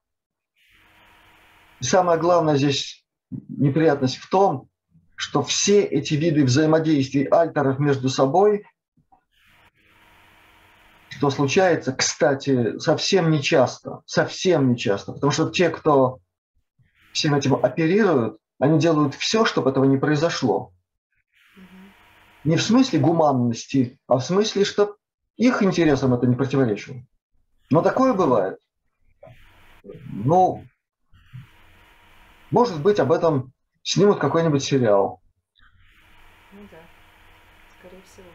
И 1.81 1.85
самое 1.85 2.19
главное 2.19 2.57
здесь 2.57 3.05
неприятность 3.31 4.17
в 4.17 4.29
том, 4.31 4.69
что 5.15 5.43
все 5.43 5.83
эти 5.83 6.15
виды 6.15 6.45
взаимодействий 6.45 7.25
альтеров 7.25 7.79
между 7.79 8.09
собой 8.09 8.65
что 11.17 11.31
случается, 11.31 11.93
кстати, 11.93 12.79
совсем 12.79 13.31
не 13.31 13.43
часто, 13.43 14.03
совсем 14.05 14.69
не 14.69 14.77
часто, 14.77 15.13
потому 15.13 15.33
что 15.33 15.49
те, 15.49 15.71
кто 15.71 16.19
всем 17.13 17.35
этим 17.35 17.55
оперируют, 17.55 18.39
они 18.59 18.79
делают 18.79 19.15
все, 19.15 19.45
чтобы 19.47 19.71
этого 19.71 19.85
не 19.85 19.97
произошло. 19.97 20.73
Не 22.45 22.57
в 22.57 22.63
смысле 22.63 22.99
гуманности, 22.99 23.99
а 24.07 24.19
в 24.19 24.21
смысле, 24.21 24.65
что 24.65 24.97
их 25.37 25.63
интересам 25.63 26.13
это 26.15 26.27
не 26.27 26.37
противоречило. 26.37 26.97
Но 27.71 27.83
такое 27.83 28.13
бывает. 28.13 28.59
Ну, 29.83 30.65
может 32.51 32.81
быть, 32.81 33.01
об 33.01 33.13
этом 33.13 33.53
снимут 33.83 34.19
какой-нибудь 34.19 34.63
сериал. 34.63 35.21
Ну 36.53 36.61
да, 36.71 36.79
скорее 37.79 38.03
всего. 38.03 38.27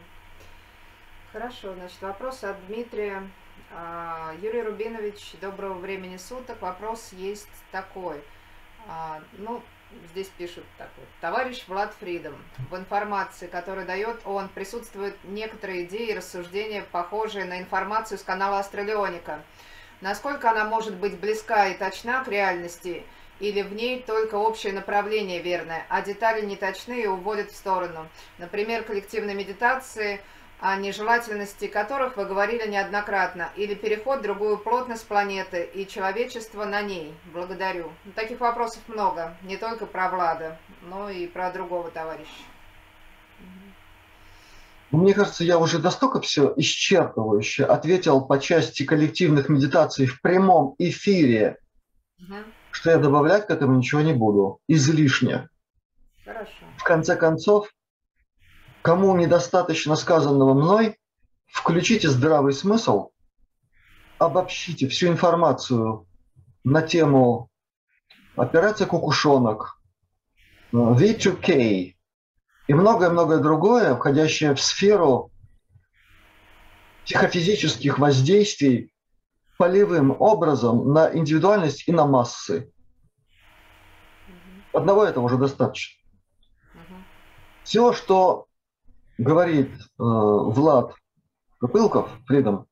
Хорошо, 1.32 1.74
значит, 1.74 2.00
вопрос 2.02 2.44
от 2.44 2.64
Дмитрия. 2.66 3.22
А, 3.70 4.34
Юрий 4.42 4.62
Рубинович, 4.62 5.34
доброго 5.40 5.74
времени 5.74 6.18
суток. 6.18 6.60
Вопрос 6.60 7.10
есть 7.12 7.48
такой. 7.70 8.22
А, 8.86 9.22
ну, 9.38 9.62
здесь 10.10 10.28
пишут 10.36 10.64
такой. 10.76 11.04
Товарищ 11.20 11.64
Влад 11.68 11.94
Фридом, 11.94 12.34
в 12.70 12.76
информации, 12.76 13.46
которую 13.46 13.86
дает 13.86 14.20
он, 14.24 14.48
присутствуют 14.48 15.16
некоторые 15.24 15.84
идеи 15.84 16.10
и 16.10 16.14
рассуждения, 16.14 16.84
похожие 16.92 17.44
на 17.44 17.60
информацию 17.60 18.18
с 18.18 18.22
канала 18.22 18.58
Астралионика. 18.58 19.42
Насколько 20.00 20.50
она 20.50 20.64
может 20.64 20.96
быть 20.96 21.18
близка 21.18 21.68
и 21.68 21.78
точна 21.78 22.24
к 22.24 22.28
реальности, 22.28 23.04
или 23.40 23.62
в 23.62 23.74
ней 23.74 24.02
только 24.02 24.36
общее 24.36 24.72
направление 24.72 25.40
верное, 25.42 25.84
а 25.88 26.02
детали 26.02 26.44
не 26.44 26.56
точны 26.56 27.02
и 27.02 27.06
уводят 27.06 27.50
в 27.50 27.56
сторону. 27.56 28.08
Например, 28.38 28.82
коллективной 28.82 29.34
медитации– 29.34 30.20
о 30.62 30.76
нежелательности 30.76 31.66
которых 31.66 32.16
вы 32.16 32.24
говорили 32.24 32.68
неоднократно, 32.68 33.50
или 33.56 33.74
переход 33.74 34.20
в 34.20 34.22
другую 34.22 34.58
плотность 34.58 35.04
планеты 35.08 35.68
и 35.74 35.88
человечество 35.88 36.64
на 36.64 36.82
ней. 36.82 37.12
Благодарю. 37.32 37.90
Таких 38.14 38.38
вопросов 38.38 38.80
много, 38.86 39.36
не 39.42 39.56
только 39.56 39.86
про 39.86 40.08
Влада, 40.08 40.56
но 40.82 41.10
и 41.10 41.26
про 41.26 41.50
другого 41.50 41.90
товарища. 41.90 42.44
Мне 44.92 45.14
кажется, 45.14 45.42
я 45.42 45.58
уже 45.58 45.80
настолько 45.80 46.20
все 46.20 46.54
исчерпывающе 46.56 47.64
ответил 47.64 48.20
по 48.20 48.38
части 48.38 48.84
коллективных 48.84 49.48
медитаций 49.48 50.06
в 50.06 50.20
прямом 50.20 50.76
эфире, 50.78 51.58
угу. 52.20 52.36
Что 52.72 52.90
я 52.90 52.98
добавлять 52.98 53.46
к 53.46 53.50
этому 53.50 53.76
ничего 53.76 54.00
не 54.00 54.12
буду. 54.12 54.58
Излишне. 54.66 55.48
Хорошо. 56.24 56.50
В 56.76 56.82
конце 56.82 57.14
концов, 57.14 57.68
Кому 58.82 59.14
недостаточно 59.16 59.94
сказанного 59.94 60.54
мной, 60.54 60.98
включите 61.46 62.08
здравый 62.08 62.52
смысл, 62.52 63.10
обобщите 64.18 64.88
всю 64.88 65.06
информацию 65.06 66.08
на 66.64 66.82
тему 66.82 67.48
операция 68.34 68.88
«Кукушонок», 68.88 69.80
V2K 70.72 71.94
и 72.66 72.74
многое-многое 72.74 73.38
другое, 73.38 73.94
входящее 73.94 74.56
в 74.56 74.60
сферу 74.60 75.30
психофизических 77.04 78.00
воздействий 78.00 78.91
полевым 79.62 80.16
образом 80.18 80.92
на 80.92 81.16
индивидуальность 81.16 81.86
и 81.86 81.92
на 81.92 82.04
массы. 82.04 82.72
Одного 84.72 85.04
этого 85.04 85.26
уже 85.26 85.38
достаточно. 85.38 86.02
Все, 87.62 87.92
что 87.92 88.46
говорит 89.18 89.70
э, 89.70 89.78
Влад 89.98 90.96
Копылков, 91.60 92.10
Фридом, 92.26 92.66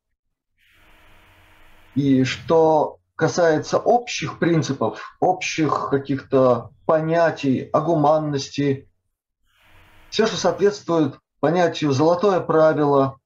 и 1.94 2.24
что 2.24 2.98
касается 3.14 3.78
общих 3.78 4.40
принципов, 4.40 5.16
общих 5.20 5.90
каких-то 5.90 6.70
понятий 6.86 7.70
о 7.72 7.82
гуманности, 7.82 8.90
все, 10.08 10.26
что 10.26 10.36
соответствует 10.36 11.20
понятию 11.38 11.92
«золотое 11.92 12.40
правило», 12.40 13.20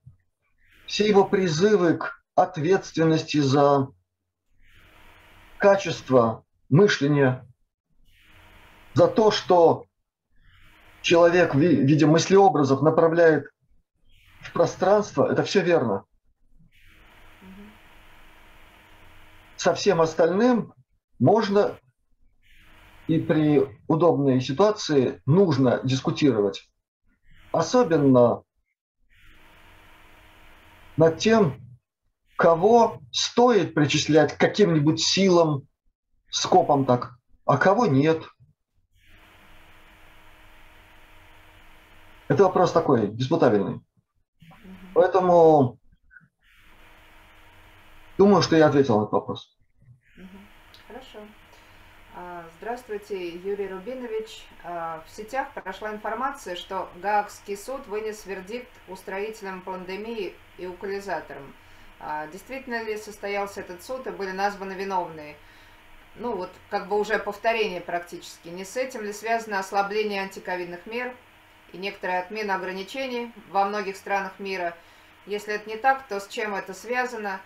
все 0.86 1.08
его 1.08 1.24
призывы 1.24 1.94
к 1.94 2.23
ответственности 2.35 3.39
за 3.39 3.89
качество 5.59 6.45
мышления, 6.68 7.47
за 8.95 9.09
то, 9.09 9.30
что 9.30 9.87
человек 11.03 11.55
в 11.55 11.59
виде 11.59 12.07
мыслеобразов 12.07 12.82
направляет 12.82 13.47
в 14.41 14.53
пространство, 14.53 15.30
это 15.30 15.43
все 15.43 15.62
верно. 15.62 16.05
Со 19.57 19.74
всем 19.74 20.01
остальным 20.01 20.74
можно 21.18 21.78
и 23.07 23.20
при 23.20 23.62
удобной 23.87 24.41
ситуации 24.41 25.22
нужно 25.26 25.80
дискутировать. 25.85 26.68
Особенно 27.53 28.43
над 30.97 31.18
тем, 31.18 31.63
кого 32.37 33.01
стоит 33.12 33.74
причислять 33.74 34.35
к 34.35 34.39
каким-нибудь 34.39 35.01
силам, 35.01 35.66
скопом 36.30 36.85
так, 36.85 37.16
а 37.45 37.57
кого 37.57 37.87
нет– 37.87 38.22
Это 42.26 42.45
вопрос 42.45 42.72
такой, 42.72 43.09
диспутабельный. 43.09 43.80
Поэтому 44.95 45.78
думаю, 48.16 48.43
что 48.43 48.57
я 48.57 48.66
ответил 48.66 48.99
на 48.99 49.03
этот 49.03 49.12
вопрос. 49.12 49.57
Хорошо. 50.89 51.18
А, 52.16 52.45
здравствуйте, 52.59 53.28
Юрий 53.28 53.68
Рубинович. 53.68 54.47
А, 54.62 55.05
в 55.07 55.11
сетях 55.11 55.53
прошла 55.53 55.93
информация, 55.93 56.57
что 56.57 56.89
Гаагский 57.03 57.59
суд 57.59 57.87
вынес 57.89 58.24
вердикт 58.24 58.70
устроителям 58.89 59.61
пандемии 59.61 60.35
и 60.57 60.66
укализаторам. 60.66 61.55
А, 62.07 62.26
действительно 62.26 62.82
ли 62.82 62.98
состоялся 62.98 63.61
этот 63.61 63.82
суд 63.82 64.07
и 64.07 64.11
были 64.11 64.30
названы 64.30 64.74
виновные? 64.74 65.36
Ну 66.16 66.36
вот, 66.36 66.50
как 66.68 66.88
бы 66.88 67.00
уже 67.00 67.18
повторение 67.18 67.80
практически. 67.80 68.48
Не 68.48 68.66
с 68.66 68.76
этим 68.76 69.02
ли 69.02 69.12
связано 69.12 69.59
ослабление 69.59 70.22
антиковидных 70.22 70.84
мер, 70.84 71.14
и 71.72 71.78
некоторая 71.78 72.20
отмена 72.20 72.57
ограничений 72.57 73.32
во 73.50 73.64
многих 73.64 73.96
странах 73.96 74.38
мира. 74.38 74.76
Если 75.24 75.55
это 75.55 75.68
не 75.68 75.76
так, 75.76 76.07
то 76.07 76.20
с 76.20 76.28
чем 76.28 76.55
это 76.55 76.74
связано? 76.74 77.40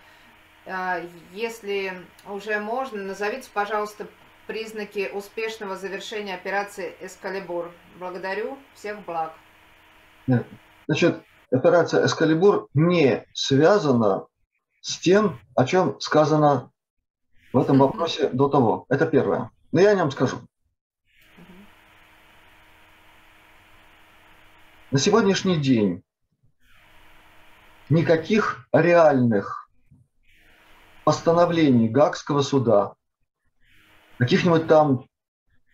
А, 0.67 1.01
если 1.33 1.93
уже 2.27 2.59
можно, 2.59 3.01
назовите, 3.01 3.49
пожалуйста, 3.55 4.09
признаки 4.49 5.09
успешного 5.15 5.77
завершения 5.77 6.35
операции 6.35 6.95
«Эскалибур». 7.01 7.71
Благодарю, 8.01 8.59
всех 8.75 8.99
благ. 9.05 9.35
Значит, 10.89 11.23
операция 11.53 12.05
«Эскалибур» 12.05 12.69
не 12.75 13.25
связана 13.33 14.27
с 14.89 14.97
тем, 14.99 15.39
о 15.55 15.67
чем 15.67 16.01
сказано 16.01 16.73
в 17.53 17.59
этом 17.59 17.79
вопросе 17.79 18.31
до 18.31 18.49
того. 18.49 18.87
Это 18.89 19.07
первое. 19.07 19.51
но 19.71 19.81
я 19.81 19.91
о 19.91 19.95
нем 19.95 20.11
скажу. 20.11 20.39
На 24.91 24.99
сегодняшний 24.99 25.57
день 25.57 26.03
никаких 27.91 28.67
реальных 28.73 29.69
постановлений 31.05 31.91
Гагского 31.91 32.41
суда, 32.41 32.95
каких-нибудь 34.19 34.69
там 34.69 35.05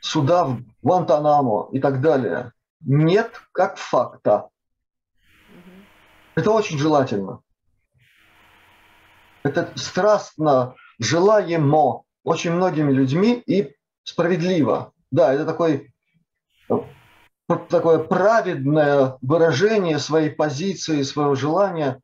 суда 0.01 0.45
в 0.45 0.61
Гуантанамо 0.83 1.69
и 1.71 1.79
так 1.79 2.01
далее, 2.01 2.53
нет 2.81 3.41
как 3.53 3.77
факта. 3.77 4.49
Это 6.35 6.51
очень 6.51 6.79
желательно. 6.79 7.45
Это 9.45 9.71
страстно 9.77 10.75
желаемо 10.99 12.05
очень 12.25 12.53
многими 12.53 12.91
людьми 12.91 13.43
и 13.47 13.75
справедливо. 14.03 14.93
Да, 15.11 15.33
это 15.33 15.45
такой 15.45 15.93
такое 17.69 17.99
праведное 17.99 19.19
выражение 19.21 19.99
своей 19.99 20.31
позиции, 20.31 21.03
своего 21.03 21.35
желания. 21.35 22.01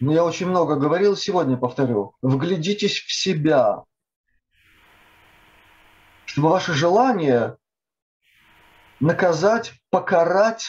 Но 0.00 0.12
я 0.12 0.24
очень 0.24 0.48
много 0.48 0.76
говорил, 0.76 1.16
сегодня 1.16 1.58
повторю. 1.58 2.14
Вглядитесь 2.22 2.98
в 2.98 3.12
себя, 3.12 3.84
чтобы 6.24 6.48
ваше 6.48 6.72
желание 6.72 7.58
наказать, 9.00 9.74
покарать 9.90 10.66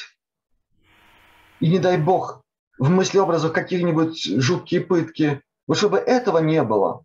и, 1.61 1.69
не 1.69 1.79
дай 1.79 1.97
бог, 1.97 2.43
в 2.77 2.89
мыслеобразах 2.89 3.53
каких-нибудь 3.53 4.41
жуткие 4.41 4.81
пытки, 4.81 5.41
вот 5.68 5.78
чтобы 5.78 5.97
этого 5.97 6.39
не 6.39 6.63
было, 6.63 7.03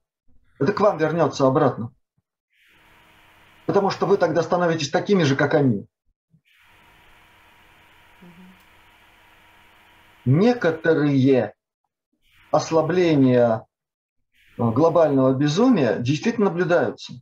это 0.58 0.72
к 0.72 0.80
вам 0.80 0.98
вернется 0.98 1.46
обратно. 1.46 1.92
Потому 3.66 3.90
что 3.90 4.06
вы 4.06 4.16
тогда 4.16 4.42
становитесь 4.42 4.90
такими 4.90 5.22
же, 5.22 5.36
как 5.36 5.54
они. 5.54 5.86
некоторые 10.24 11.54
ослабления 12.50 13.66
э, 14.58 14.70
глобального 14.70 15.34
безумия 15.34 15.98
действительно 15.98 16.46
наблюдаются. 16.46 17.14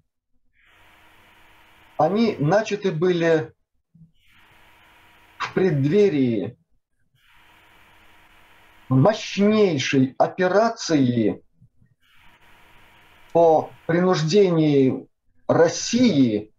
Они 1.97 2.37
начаты 2.39 2.93
были 2.93 3.53
в 5.39 5.53
преддверии 5.55 6.58
мощнейшей 8.89 10.15
операции 10.19 11.43
по 13.33 13.71
принуждению 13.87 15.09
России 15.47 16.53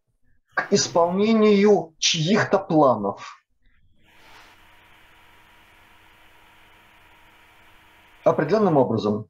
к 0.53 0.71
исполнению 0.71 1.95
чьих-то 1.99 2.59
планов– 2.59 3.35
определенным 8.29 8.77
образом. 8.77 9.27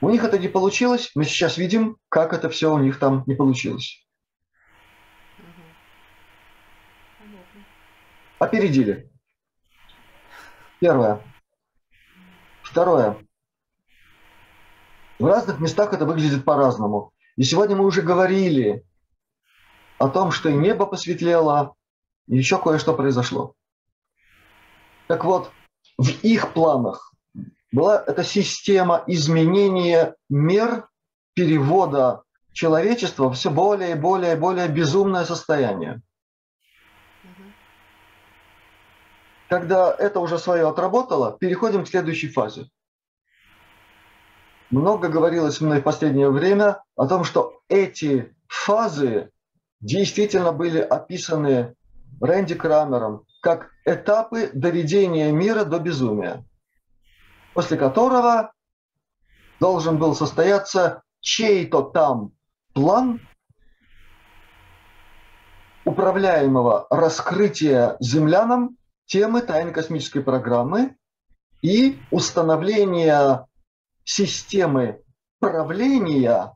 У 0.00 0.10
них 0.10 0.22
это 0.22 0.38
не 0.38 0.48
получилось, 0.48 1.10
мы 1.14 1.24
сейчас 1.24 1.56
видим, 1.56 1.96
как 2.08 2.32
это 2.32 2.48
все 2.48 2.72
у 2.72 2.78
них 2.78 2.98
там 2.98 3.24
не 3.26 3.34
получилось. 3.34 4.06
Опередили. 8.38 9.10
Первое. 10.78 11.20
Второе. 12.78 13.16
В 15.18 15.26
разных 15.26 15.58
местах 15.58 15.92
это 15.92 16.06
выглядит 16.06 16.44
по-разному. 16.44 17.10
И 17.34 17.42
сегодня 17.42 17.74
мы 17.74 17.84
уже 17.84 18.02
говорили 18.02 18.84
о 19.98 20.08
том, 20.08 20.30
что 20.30 20.48
и 20.48 20.54
небо 20.54 20.86
посветлело, 20.86 21.74
и 22.28 22.36
еще 22.36 22.56
кое-что 22.56 22.94
произошло. 22.94 23.54
Так 25.08 25.24
вот, 25.24 25.50
в 25.98 26.08
их 26.22 26.52
планах 26.52 27.12
была 27.72 28.00
эта 28.06 28.22
система 28.22 29.02
изменения 29.08 30.14
мер 30.28 30.88
перевода 31.34 32.22
человечества 32.52 33.28
в 33.28 33.34
все 33.34 33.50
более 33.50 33.90
и 33.90 33.98
более 33.98 34.36
и 34.36 34.38
более 34.38 34.68
безумное 34.68 35.24
состояние. 35.24 36.00
Когда 39.48 39.94
это 39.94 40.20
уже 40.20 40.38
свое 40.38 40.68
отработало, 40.68 41.36
переходим 41.38 41.84
к 41.84 41.88
следующей 41.88 42.28
фазе. 42.28 42.68
Много 44.70 45.08
говорилось 45.08 45.60
мной 45.60 45.80
в 45.80 45.84
последнее 45.84 46.30
время 46.30 46.82
о 46.96 47.06
том, 47.06 47.24
что 47.24 47.60
эти 47.68 48.36
фазы 48.46 49.30
действительно 49.80 50.52
были 50.52 50.80
описаны 50.80 51.74
Рэнди 52.20 52.54
Крамером 52.54 53.24
как 53.40 53.70
этапы 53.86 54.50
доведения 54.52 55.32
мира 55.32 55.64
до 55.64 55.78
безумия 55.78 56.44
после 57.58 57.76
которого 57.76 58.52
должен 59.58 59.98
был 59.98 60.14
состояться 60.14 61.02
чей-то 61.18 61.82
там 61.82 62.30
план 62.72 63.20
управляемого 65.84 66.86
раскрытия 66.88 67.96
землянам 67.98 68.76
темы 69.08 69.40
тайны 69.40 69.72
космической 69.72 70.20
программы 70.20 70.96
и 71.62 71.98
установления 72.10 73.46
системы 74.04 75.02
правления 75.40 76.54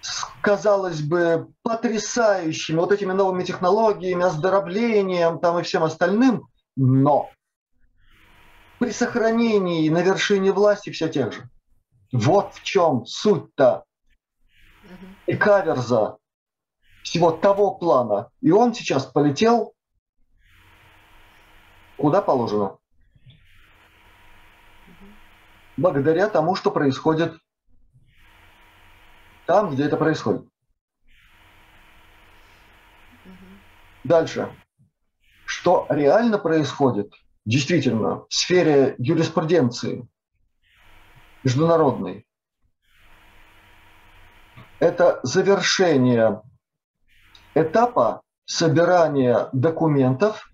с, 0.00 0.26
казалось 0.42 1.00
бы, 1.00 1.48
потрясающими 1.62 2.76
вот 2.76 2.92
этими 2.92 3.12
новыми 3.12 3.44
технологиями, 3.44 4.24
оздоровлением 4.24 5.38
там 5.38 5.58
и 5.58 5.62
всем 5.62 5.84
остальным, 5.84 6.48
но 6.76 7.30
при 8.78 8.90
сохранении 8.90 9.88
на 9.88 10.02
вершине 10.02 10.52
власти 10.52 10.90
все 10.90 11.08
тех 11.08 11.32
же. 11.32 11.48
Вот 12.12 12.54
в 12.54 12.62
чем 12.62 13.06
суть-то 13.06 13.84
и 15.26 15.36
каверза 15.36 16.16
всего 17.02 17.30
того 17.32 17.72
плана. 17.74 18.30
И 18.40 18.50
он 18.50 18.74
сейчас 18.74 19.04
полетел 19.06 19.73
куда 21.96 22.22
положено. 22.22 22.78
Благодаря 25.76 26.28
тому, 26.28 26.54
что 26.54 26.70
происходит 26.70 27.36
там, 29.46 29.74
где 29.74 29.84
это 29.84 29.96
происходит. 29.96 30.46
Дальше. 34.04 34.54
Что 35.46 35.86
реально 35.90 36.38
происходит– 36.38 37.12
действительно 37.44 38.24
в 38.28 38.34
сфере 38.34 38.94
юриспруденции 38.98 40.08
международной. 41.42 42.26
Это 44.78 45.20
завершение 45.22 46.42
этапа 47.54 48.22
собирания 48.44 49.48
документов, 49.52 50.50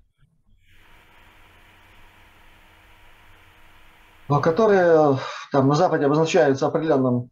которые 4.38 5.18
там 5.50 5.66
на 5.66 5.74
Западе 5.74 6.06
обозначаются 6.06 6.66
определенным 6.66 7.30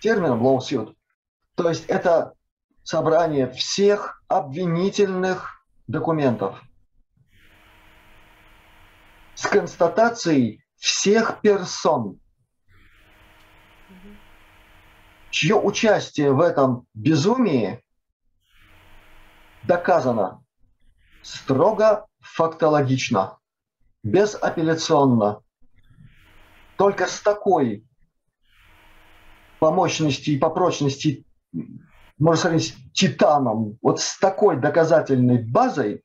термином 0.00 0.46
lawsuit. 0.46 0.94
То 1.56 1.68
есть 1.68 1.86
это 1.86 2.34
собрание 2.84 3.50
всех 3.50 4.22
обвинительных 4.28 5.66
документов– 5.88 6.62
с 9.42 9.46
констатацией 9.46 10.64
всех 10.76 11.40
персон, 11.40 12.20
чье 15.30 15.56
участие 15.56 16.32
в 16.32 16.40
этом 16.40 16.86
безумии 16.94 17.82
доказано 19.64 20.44
строго 21.22 22.06
фактологично, 22.20 23.38
безапелляционно. 24.04 25.41
Только 26.82 27.06
с 27.06 27.20
такой 27.20 27.86
по 29.60 29.70
мощности 29.70 30.30
и 30.30 30.36
по 30.36 30.50
прочности, 30.50 31.24
можно 32.18 32.36
сказать, 32.40 32.64
с 32.64 32.74
титаном, 32.92 33.78
вот 33.80 34.00
с 34.00 34.18
такой 34.18 34.60
доказательной 34.60 35.44
базой 35.44 36.02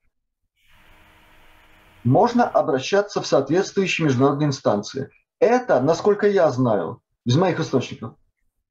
можно 2.04 2.48
обращаться 2.48 3.24
в 3.24 3.26
соответствующие 3.26 4.06
международные 4.06 4.50
инстанции. 4.50 5.10
Это, 5.40 5.82
насколько 5.82 6.28
я 6.28 6.48
знаю, 6.52 7.02
из 7.26 7.36
моих 7.36 7.60
источников, 7.60 8.14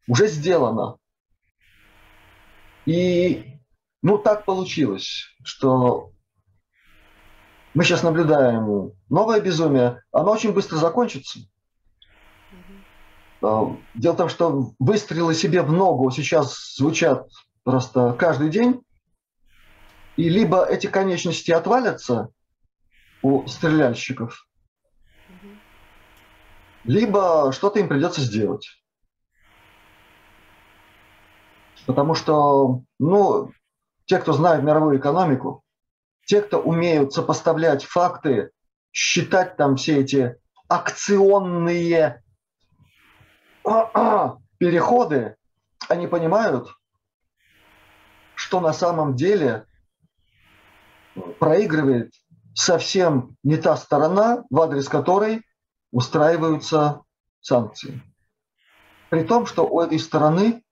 уже 0.07 0.29
сделано. 0.29 0.99
И 2.85 3.59
ну 4.03 4.17
так 4.19 4.45
получилось, 4.45 5.25
что 5.43 6.13
мы 7.75 7.83
сейчас 7.83 8.05
наблюдаем 8.05 8.93
новое 9.09 9.41
безумие, 9.41 10.05
оно 10.13 10.31
очень 10.31 10.53
быстро 10.53 10.77
закончится. 10.77 11.41
Дело 13.95 14.13
в 14.13 14.17
том, 14.17 14.29
что 14.29 14.73
выстрелы 14.81 15.35
себе 15.35 15.63
в 15.63 15.73
ногу 15.73 16.11
сейчас 16.11 16.75
звучат 16.77 17.29
просто 17.63 18.13
каждый 18.19 18.51
день, 18.51 18.83
и 20.17 20.29
либо 20.29 20.65
эти 20.65 20.89
конечности 20.89 21.53
отвалятся 21.53 22.31
у 23.23 23.47
стреляльщиков, 23.47 24.49
либо 26.83 27.53
что-то 27.53 27.79
им 27.79 27.89
придется 27.89 28.21
сделать. 28.21 28.69
Потому 31.87 32.15
что, 32.15 32.83
ну, 32.99 33.53
те, 34.07 34.19
кто 34.19 34.33
знает 34.33 34.65
мировую 34.65 34.99
экономику, 34.99 35.63
те, 36.25 36.43
кто 36.43 36.61
умеют 36.61 37.13
сопоставлять 37.13 37.85
факты, 37.85 38.51
считать 38.91 39.57
там 39.57 39.77
все 39.77 40.01
эти 40.01 40.37
акционные 40.67 42.25
переходы, 44.59 45.37
они 45.89 46.07
понимают, 46.07 46.69
что 48.35 48.61
на 48.61 48.73
самом 48.73 49.17
деле 49.17 49.67
проигрывает 51.41 52.13
совсем 52.55 53.37
не 53.43 53.57
та 53.57 53.77
сторона, 53.77 54.45
в 54.51 54.61
адрес 54.61 54.89
которой 54.89 55.43
устраиваются 55.91 57.03
санкции. 57.41 58.03
При 59.11 59.25
том, 59.25 59.47
что 59.47 59.67
у 59.67 59.81
этой 59.81 59.99
стороны 59.99 60.63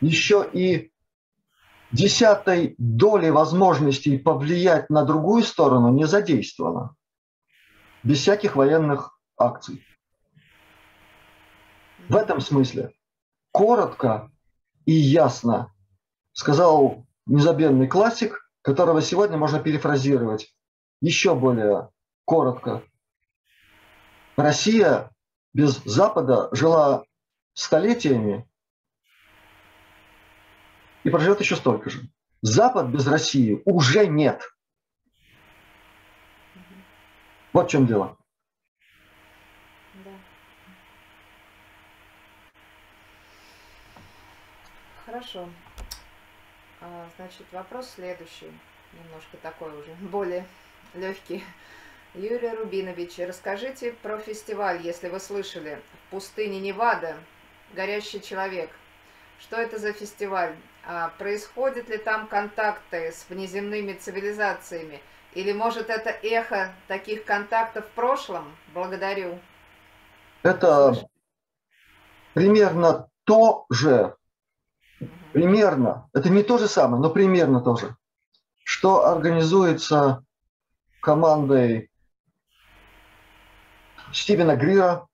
еще 0.00 0.48
и 0.52 0.92
десятой 1.92 2.74
доли 2.78 3.30
возможностей 3.30 4.18
повлиять 4.18 4.90
на 4.90 5.04
другую 5.04 5.42
сторону 5.42 5.92
не 5.92 6.06
задействовано. 6.06 6.94
Без 8.02 8.20
всяких 8.20 8.56
военных 8.56 9.18
акций. 9.38 9.82
В 12.08 12.14
этом 12.14 12.40
смысле 12.40 12.92
коротко 13.50 14.30
и 14.84 14.92
ясно 14.92 15.72
сказал 16.32 17.06
незабвенный 17.26 17.88
классик, 17.88 18.48
которого 18.62 19.02
сегодня 19.02 19.36
можно 19.36 19.58
перефразировать 19.58 20.54
еще 21.00 21.34
более 21.34 21.90
коротко. 22.24 22.84
Россия 24.36 25.10
без 25.52 25.82
Запада 25.84 26.48
жила 26.52 27.04
столетиями 27.54 28.48
и 31.02 31.10
проживет 31.10 31.40
еще 31.40 31.56
столько 31.56 31.90
же. 31.90 32.08
Запад 32.42 32.88
без 32.88 33.06
России 33.06 33.62
уже 33.64 34.06
нет. 34.06 34.42
Вот 37.52 37.66
в 37.66 37.70
чем 37.70 37.86
дело. 37.86 38.16
Да. 40.04 40.10
Хорошо. 45.16 45.48
А, 46.82 47.06
значит, 47.16 47.46
вопрос 47.50 47.88
следующий. 47.94 48.52
Немножко 48.92 49.38
такой 49.38 49.70
уже, 49.70 49.94
более 50.00 50.46
легкий. 50.92 51.42
Юрий 52.12 52.50
Рубинович, 52.50 53.18
расскажите 53.20 53.92
про 53.92 54.18
фестиваль, 54.18 54.82
если 54.82 55.08
вы 55.08 55.18
слышали, 55.18 55.80
в 55.94 56.10
пустыне 56.10 56.60
Невада 56.60 57.16
«Горящий 57.72 58.20
человек». 58.20 58.68
Что 59.38 59.56
это 59.56 59.78
за 59.78 59.94
фестиваль? 59.94 60.54
А 60.84 61.08
происходят 61.16 61.88
ли 61.88 61.96
там 61.96 62.26
контакты 62.26 63.10
с 63.10 63.24
внеземными 63.30 63.94
цивилизациями? 63.94 65.00
Или, 65.32 65.52
может, 65.52 65.88
это 65.88 66.10
эхо 66.10 66.74
таких 66.88 67.24
контактов 67.24 67.86
в 67.86 67.90
прошлом? 67.92 68.54
Благодарю. 68.74 69.38
Это 70.42 71.08
примерно 72.34 73.08
то 73.24 73.64
же. 73.70 74.14
Примерно, 75.36 76.08
это 76.14 76.30
не 76.30 76.42
то 76.42 76.56
же 76.56 76.66
самое, 76.66 77.02
но 77.02 77.10
примерно 77.10 77.60
то 77.60 77.76
же, 77.76 77.94
что 78.64 79.04
организуется 79.04 80.24
командой 81.02 81.90
Стивена 84.14 84.56
Грира, 84.56 85.06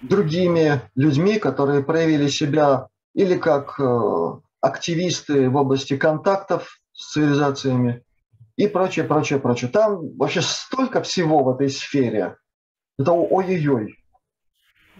другими 0.00 0.80
людьми, 0.94 1.40
которые 1.40 1.82
проявили 1.82 2.28
себя 2.28 2.86
или 3.14 3.36
как 3.36 3.80
э, 3.80 4.40
активисты 4.60 5.50
в 5.50 5.56
области 5.56 5.96
контактов 5.96 6.78
с 6.92 7.14
цивилизациями 7.14 8.04
и 8.54 8.68
прочее, 8.68 9.06
прочее, 9.06 9.40
прочее. 9.40 9.72
Там 9.72 10.16
вообще 10.16 10.40
столько 10.40 11.02
всего 11.02 11.42
в 11.42 11.48
этой 11.48 11.68
сфере. 11.68 12.36
Это 12.96 13.10
ой-ой-ой. 13.10 13.96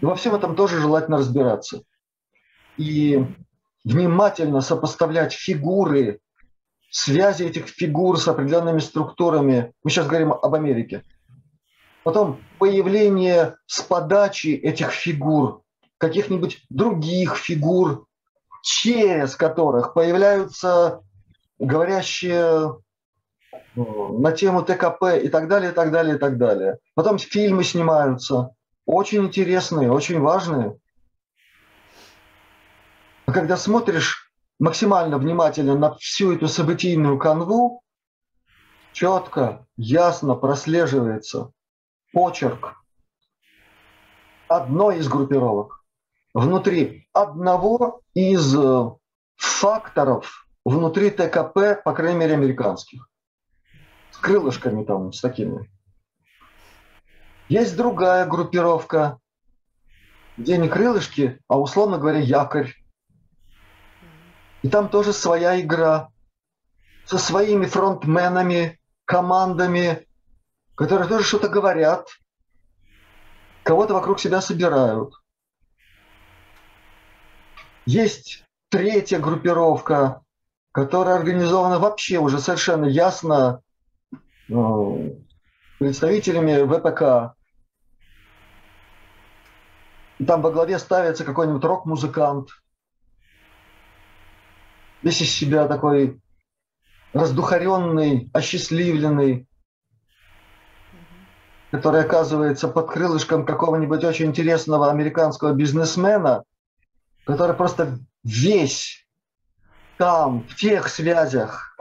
Во 0.01 0.15
всем 0.15 0.35
этом 0.35 0.57
тоже 0.57 0.81
желательно 0.81 1.19
разбираться. 1.19 1.83
И 2.75 3.25
внимательно 3.93 4.61
сопоставлять 4.61 5.33
фигуры, 5.33 6.19
связи 6.89 7.43
этих 7.43 7.67
фигур 7.67 8.19
с 8.19 8.27
определенными 8.27 8.79
структурами. 8.79 9.73
Мы 9.83 9.89
сейчас 9.89 10.07
говорим 10.07 10.33
об 10.33 10.55
Америке. 10.55 11.03
Потом 12.03 12.39
появление 12.57 13.55
с 13.67 13.81
подачи 13.81 14.47
этих 14.47 14.91
фигур, 14.91 15.61
каких-нибудь 15.97 16.65
других 16.69 17.35
фигур 17.35 18.07
через 18.61 19.35
которых 19.35 19.93
появляются 19.93 21.01
говорящие 21.57 22.75
на 23.75 24.31
тему 24.31 24.63
ТКП 24.63 25.19
и 25.21 25.29
так 25.29 25.47
далее, 25.47 25.71
и 25.71 25.73
так 25.73 25.91
далее, 25.91 26.15
и 26.15 26.19
так 26.19 26.37
далее. 26.37 26.77
Потом 26.95 27.17
фильмы 27.17 27.63
снимаются, 27.63 28.51
очень 28.85 29.25
интересные, 29.25 29.91
очень 29.91 30.19
важные. 30.19 30.77
А 33.29 33.31
когда 33.31 33.57
смотришь 33.57 34.33
максимально 34.57 35.19
внимательно 35.19 35.77
на 35.77 35.93
всю 35.93 36.33
эту 36.33 36.47
событийную 36.47 37.19
канву, 37.19 37.83
четко, 38.91 39.67
ясно 39.77 40.33
прослеживается 40.33 41.51
почерк 42.11 42.83
одной 44.47 44.97
из 44.97 45.07
группировок 45.07 45.85
внутри 46.33 47.07
одного 47.13 48.01
из 48.15 48.57
э, 48.57 48.89
факторов 49.35 50.47
внутри 50.65 51.11
ТКП, 51.11 51.83
по 51.85 51.93
крайней 51.93 52.17
мере, 52.17 52.33
американских. 52.33 53.07
С 54.09 54.17
крылышками 54.17 54.83
там, 54.83 55.13
с 55.13 55.21
такими. 55.21 55.69
Есть 57.47 57.77
другая 57.77 58.25
группировка, 58.25 59.19
где 60.35 60.57
не 60.57 60.67
крылышки, 60.67 61.39
а, 61.47 61.59
условно 61.59 61.99
говоря, 61.99 62.17
якорь. 62.17 62.73
И 64.61 64.69
там 64.69 64.89
тоже 64.89 65.13
своя 65.13 65.59
игра 65.59 66.09
со 67.05 67.17
своими 67.17 67.65
фронтменами, 67.65 68.79
командами, 69.05 70.07
которые 70.75 71.07
тоже 71.07 71.23
что-то 71.23 71.47
говорят, 71.47 72.07
кого-то 73.63 73.93
вокруг 73.93 74.19
себя 74.19 74.41
собирают. 74.41 75.13
Есть 77.85 78.43
третья 78.69 79.19
группировка, 79.19 80.21
которая 80.71 81.15
организована 81.15 81.79
вообще 81.79 82.19
уже 82.19 82.39
совершенно 82.39 82.85
ясно 82.85 83.61
ну, 84.47 85.25
представителями 85.79 86.63
ВПК. 86.67 87.35
Там 90.27 90.41
во 90.41 90.51
главе 90.51 90.77
ставится 90.77 91.23
какой-нибудь 91.23 91.63
рок-музыкант, 91.63 92.49
весь 95.01 95.21
из 95.21 95.31
себя 95.31 95.67
такой 95.67 96.19
раздухаренный, 97.13 98.29
осчастливленный, 98.33 99.47
который 101.71 102.01
оказывается 102.01 102.67
под 102.67 102.91
крылышком 102.91 103.45
какого-нибудь 103.45 104.03
очень 104.03 104.27
интересного 104.27 104.89
американского 104.89 105.53
бизнесмена, 105.53 106.43
который 107.25 107.55
просто 107.55 107.99
весь 108.23 109.05
там, 109.97 110.43
в 110.47 110.55
тех 110.55 110.87
связях 110.87 111.77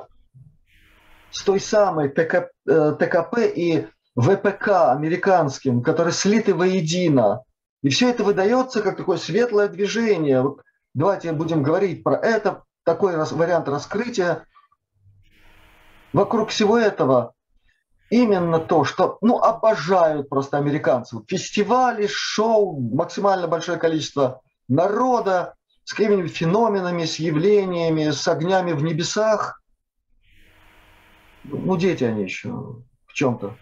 с 1.31 1.43
той 1.43 1.61
самой 1.61 2.09
ТК, 2.09 2.51
э, 2.67 2.97
ТКП 2.99 3.39
и 3.55 3.87
ВПК 4.17 4.91
американским, 4.91 5.83
которые 5.83 6.13
слиты 6.13 6.55
воедино. 6.55 7.43
И 7.83 7.91
все 7.91 8.11
это 8.11 8.25
выдается 8.25 8.83
как 8.83 8.97
такое 8.97 9.19
светлое 9.19 9.69
движение. 9.69 10.43
Вот 10.43 10.63
давайте 10.95 11.33
будем 11.33 11.63
говорить 11.63 12.03
про 12.03 12.17
это, 12.17 12.65
такой 12.89 13.15
вариант 13.19 13.69
раскрытия. 13.69 14.47
Вокруг 16.15 16.49
всего 16.49 16.79
этого 16.79 17.35
именно 18.09 18.61
то, 18.61 18.85
что 18.85 19.19
ну, 19.21 19.37
обожают 19.39 20.31
просто 20.31 20.57
американцев. 20.57 21.21
Фестивали, 21.29 22.07
шоу, 22.07 22.81
максимально 22.81 23.47
большое 23.47 23.77
количество 23.77 24.41
народа 24.69 25.55
с 25.85 25.93
какими-нибудь 25.93 26.35
феноменами, 26.35 27.05
с 27.05 27.19
явлениями, 27.19 28.09
с 28.09 28.27
огнями 28.27 28.73
в 28.73 28.83
небесах. 28.83 29.61
Ну, 31.45 31.77
дети 31.77 32.05
они 32.05 32.23
еще 32.23 32.49
в 33.05 33.13
чем-то. 33.13 33.55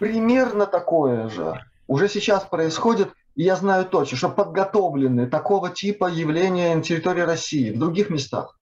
Примерно 0.00 0.66
такое 0.66 1.28
же 1.28 1.64
уже 1.86 2.08
сейчас 2.08 2.42
происходит, 2.42 3.12
и 3.40 3.42
я 3.42 3.56
знаю 3.56 3.86
точно, 3.86 4.18
что 4.18 4.28
подготовлены 4.28 5.26
такого 5.26 5.70
типа 5.70 6.10
явления 6.10 6.76
на 6.76 6.82
территории 6.82 7.22
России, 7.22 7.70
в 7.70 7.78
других 7.78 8.10
местах. 8.10 8.60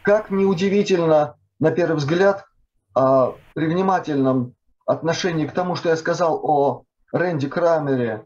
Как 0.00 0.30
неудивительно, 0.30 1.36
на 1.58 1.70
первый 1.70 1.96
взгляд, 1.96 2.46
а, 2.94 3.34
при 3.52 3.66
внимательном 3.66 4.54
отношении 4.86 5.46
к 5.46 5.52
тому, 5.52 5.76
что 5.76 5.90
я 5.90 5.96
сказал 5.98 6.40
о 6.42 6.84
Рэнди 7.12 7.46
Крамере, 7.46 8.24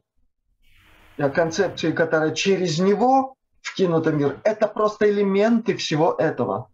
о 1.18 1.28
концепции, 1.28 1.90
которая 1.90 2.30
через 2.36 2.78
него 2.78 3.34
вкинута 3.62 4.12
в 4.12 4.14
мир, 4.14 4.40
это 4.44 4.68
просто 4.68 5.10
элементы 5.10 5.76
всего 5.76 6.12
этого. 6.12 6.70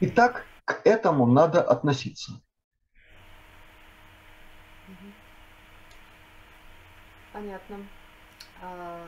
И 0.00 0.06
так 0.06 0.46
к 0.64 0.80
этому 0.84 1.26
надо 1.26 1.60
относиться. 1.60 2.40
Понятно. 7.32 7.76
А, 8.62 9.06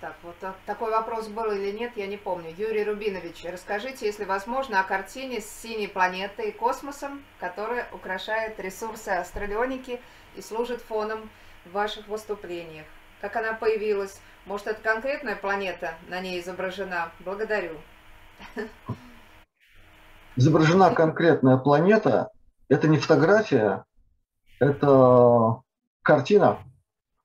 так, 0.00 0.16
вот 0.22 0.36
такой 0.66 0.90
вопрос 0.90 1.28
был 1.28 1.50
или 1.52 1.72
нет, 1.72 1.92
я 1.96 2.06
не 2.06 2.16
помню. 2.16 2.54
Юрий 2.56 2.84
Рубинович, 2.84 3.44
расскажите, 3.44 4.06
если 4.06 4.24
возможно, 4.24 4.80
о 4.80 4.84
картине 4.84 5.40
с 5.40 5.48
синей 5.48 5.88
планетой 5.88 6.48
и 6.48 6.52
космосом, 6.52 7.22
которая 7.38 7.86
украшает 7.92 8.58
ресурсы 8.58 9.10
астралионики 9.10 10.00
и 10.36 10.42
служит 10.42 10.80
фоном 10.80 11.28
в 11.66 11.72
ваших 11.72 12.08
выступлениях. 12.08 12.86
Как 13.20 13.36
она 13.36 13.52
появилась? 13.52 14.20
Может, 14.46 14.68
это 14.68 14.80
конкретная 14.80 15.36
планета 15.36 15.94
на 16.08 16.20
ней 16.20 16.40
изображена? 16.40 17.12
Благодарю. 17.20 17.76
Изображена 20.36 20.94
конкретная 20.94 21.58
планета. 21.58 22.30
Это 22.68 22.88
не 22.88 22.98
фотография, 22.98 23.84
это 24.60 25.60
картина, 26.02 26.58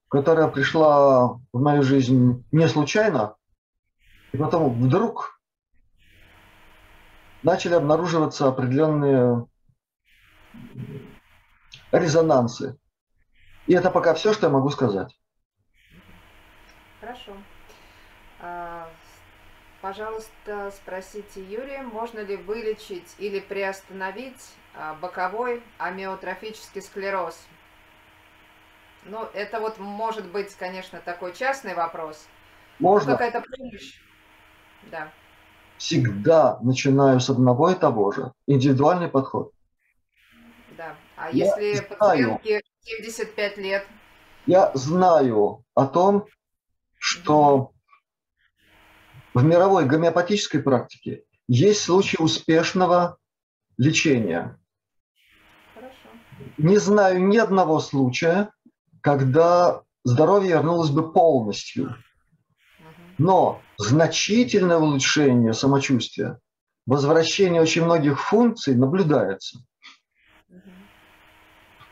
которая 0.09 0.47
пришла 0.47 1.27
в 1.51 1.61
мою 1.61 1.83
жизнь 1.83 2.45
не 2.51 2.67
случайно, 2.67 3.35
и 4.31 4.37
потом 4.37 4.73
вдруг 4.81 5.39
начали 7.43 7.73
обнаруживаться 7.73 8.47
определенные 8.47 9.47
резонансы. 11.91 12.77
И 13.67 13.73
это 13.73 13.89
пока 13.89 14.13
все, 14.13 14.33
что 14.33 14.47
я 14.47 14.53
могу 14.53 14.69
сказать. 14.69 15.15
Хорошо. 16.99 17.33
А, 18.39 18.89
пожалуйста, 19.81 20.71
спросите 20.75 21.43
Юрия, 21.43 21.81
можно 21.81 22.19
ли 22.19 22.35
вылечить 22.35 23.15
или 23.17 23.39
приостановить 23.39 24.53
а, 24.73 24.95
боковой 24.95 25.63
амиотрофический 25.77 26.81
склероз 26.81 27.39
ну, 29.05 29.27
это 29.33 29.59
вот 29.59 29.77
может 29.77 30.25
быть, 30.31 30.53
конечно, 30.55 30.99
такой 30.99 31.33
частный 31.33 31.75
вопрос. 31.75 32.27
Можно. 32.79 33.13
Какая-то 33.13 33.43
помощь. 33.57 33.99
Да. 34.91 35.11
Всегда 35.77 36.59
начинаю 36.61 37.19
с 37.19 37.29
одного 37.29 37.69
и 37.71 37.75
того 37.75 38.11
же. 38.11 38.31
Индивидуальный 38.47 39.07
подход. 39.07 39.51
Да. 40.77 40.95
А 41.15 41.29
я 41.31 41.57
если 41.57 41.81
пациентке 41.83 42.61
75 42.81 43.57
лет? 43.57 43.85
Я 44.45 44.71
знаю 44.73 45.63
о 45.73 45.87
том, 45.87 46.25
что 46.97 47.71
в 49.33 49.43
мировой 49.43 49.85
гомеопатической 49.85 50.61
практике 50.61 51.23
есть 51.47 51.83
случаи 51.83 52.17
успешного 52.21 53.17
лечения. 53.77 54.59
Хорошо. 55.73 56.09
Не 56.57 56.77
знаю 56.77 57.25
ни 57.25 57.37
одного 57.37 57.79
случая, 57.79 58.51
когда 59.05 59.83
здоровье 60.03 60.53
вернулось 60.53 60.89
бы 60.89 61.13
полностью. 61.13 61.95
Но 63.19 63.61
значительное 63.77 64.77
улучшение 64.77 65.53
самочувствия, 65.53 66.39
возвращение 66.87 67.61
очень 67.61 67.85
многих 67.85 68.19
функций 68.19 68.73
наблюдается. 68.73 69.59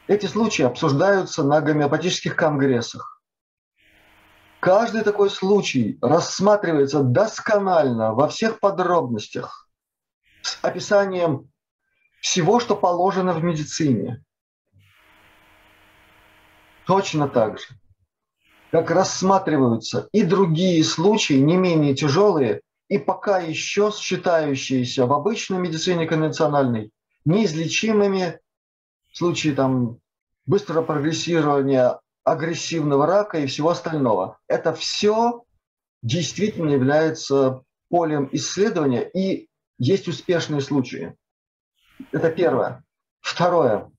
Эти 0.07 0.26
случаи 0.26 0.64
обсуждаются 0.64 1.44
на 1.44 1.61
гомеопатических 1.61 2.35
конгрессах. 2.35 3.22
Каждый 4.60 5.03
такой 5.03 5.30
случай 5.30 5.99
рассматривается 6.02 7.03
досконально 7.03 8.15
во 8.15 8.27
всех 8.27 8.60
подробностях 8.60 9.69
с 10.41 10.57
описанием 10.64 11.52
всего, 12.22 12.60
что 12.60 12.76
положено 12.76 13.34
в 13.34 13.44
медицине. 13.44 14.26
Точно 16.85 17.27
так 17.27 17.60
же, 17.60 17.65
как 18.72 18.91
рассматриваются 18.91 20.10
и 20.11 20.23
другие 20.23 20.84
случаи, 20.84 21.35
не 21.35 21.55
менее 21.57 21.95
тяжелые, 21.95 22.61
и 22.89 22.97
пока 22.97 23.39
еще 23.39 23.91
считающиеся 23.91 25.05
в 25.05 25.14
обычной 25.14 25.60
медицине 25.60 26.05
конвенциональной 26.05 26.91
неизлечимыми 27.26 28.39
случаи 29.14 29.49
там, 29.49 29.99
быстрого 30.45 30.84
прогрессирования 30.84 31.99
агрессивного 32.23 33.05
рака 33.05 33.39
и 33.39 33.47
всего 33.47 33.69
остального. 33.69 34.38
Это 34.47 34.73
все 34.73 35.43
действительно 36.01 36.72
является 36.72 37.61
полем 37.89 38.27
исследования 38.31 39.10
и 39.10 39.47
есть 39.77 40.07
успешные 40.07 40.61
случаи. 40.61 41.15
Это 42.11 42.30
первое. 42.31 42.84
Второе. 43.22 43.93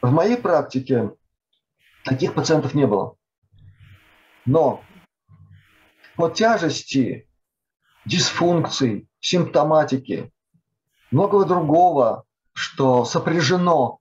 В 0.00 0.12
моей 0.12 0.36
практике 0.36 1.12
таких 2.04 2.34
пациентов 2.34 2.74
не 2.74 2.86
было. 2.86 3.16
Но 4.46 4.82
по 6.16 6.30
тяжести 6.30 7.28
дисфункций, 8.04 9.08
симптоматики, 9.20 10.32
многого 11.10 11.44
другого, 11.44 12.24
что 12.52 13.04
сопряжено 13.04 13.98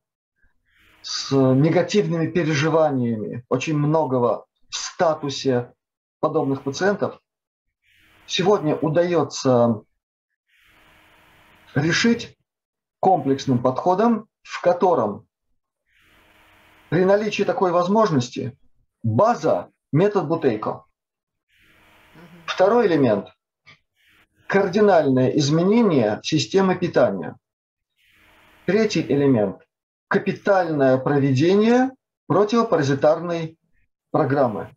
с 1.02 1.32
негативными 1.32 2.28
переживаниями, 2.28 3.46
очень 3.50 3.78
многого 3.78 4.46
в 4.70 4.76
статусе 4.76 5.74
подобных 6.20 6.64
пациентов, 6.64 7.20
сегодня 8.26 8.76
удается 8.76 9.82
решить 11.76 12.38
комплексным 13.00 13.62
подходом, 13.62 14.28
в 14.42 14.62
котором 14.62 15.27
при 16.90 17.04
наличии 17.04 17.44
такой 17.44 17.72
возможности 17.72 18.58
база– 19.04 19.70
метод 19.92 20.28
Бутейко. 20.28 20.86
Второй 22.46 22.88
элемент– 22.88 23.28
кардинальное 24.48 25.30
изменение 25.32 26.20
системы 26.24 26.76
питания. 26.76 27.36
Третий 28.66 29.02
элемент– 29.02 29.62
капитальное 30.08 30.98
проведение 30.98 31.92
противопаразитарной 32.28 33.58
программы. 34.12 34.74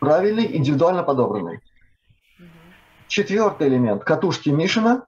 Правильный, 0.00 0.56
индивидуально 0.56 1.02
подобранный. 1.02 1.60
Четвертый 3.06 3.68
элемент– 3.68 4.04
катушки 4.04 4.50
Мишина. 4.50 5.06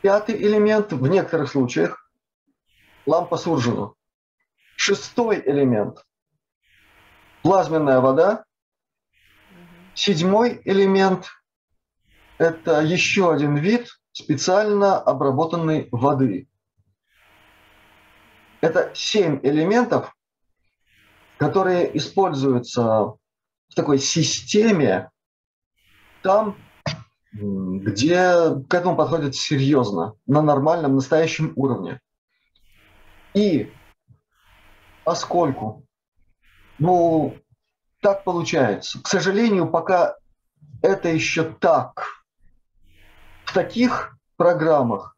Пятый 0.00 0.36
элемент 0.36 0.92
в 0.92 1.06
некоторых 1.06 1.50
случаях 1.50 2.01
лампа 3.06 3.36
Суржина. 3.36 3.92
Шестой 4.76 5.42
элемент– 5.44 6.04
плазменная 7.42 8.00
вода. 8.00 8.44
Седьмой 9.94 10.60
элемент– 10.64 11.28
это 12.38 12.80
еще 12.80 13.32
один 13.32 13.56
вид 13.56 13.88
специально 14.12 14.98
обработанной 14.98 15.88
воды. 15.90 16.48
Это 18.60 18.92
семь 18.94 19.40
элементов, 19.42 20.14
которые 21.36 21.96
используются 21.96 22.82
в 23.68 23.74
такой 23.74 23.98
системе 23.98 25.10
там, 26.22 26.56
где 27.32 28.54
к 28.68 28.74
этому 28.74 28.96
подходят 28.96 29.34
серьезно, 29.34 30.14
на 30.26 30.42
нормальном, 30.42 30.94
настоящем 30.94 31.52
уровне. 31.56 32.00
И 33.34 33.72
поскольку, 35.04 35.84
ну, 36.78 37.36
так 38.00 38.24
получается. 38.24 39.00
К 39.02 39.08
сожалению, 39.08 39.68
пока 39.68 40.16
это 40.82 41.08
еще 41.08 41.44
так. 41.44 42.24
В 43.44 43.54
таких 43.54 44.16
программах 44.36 45.16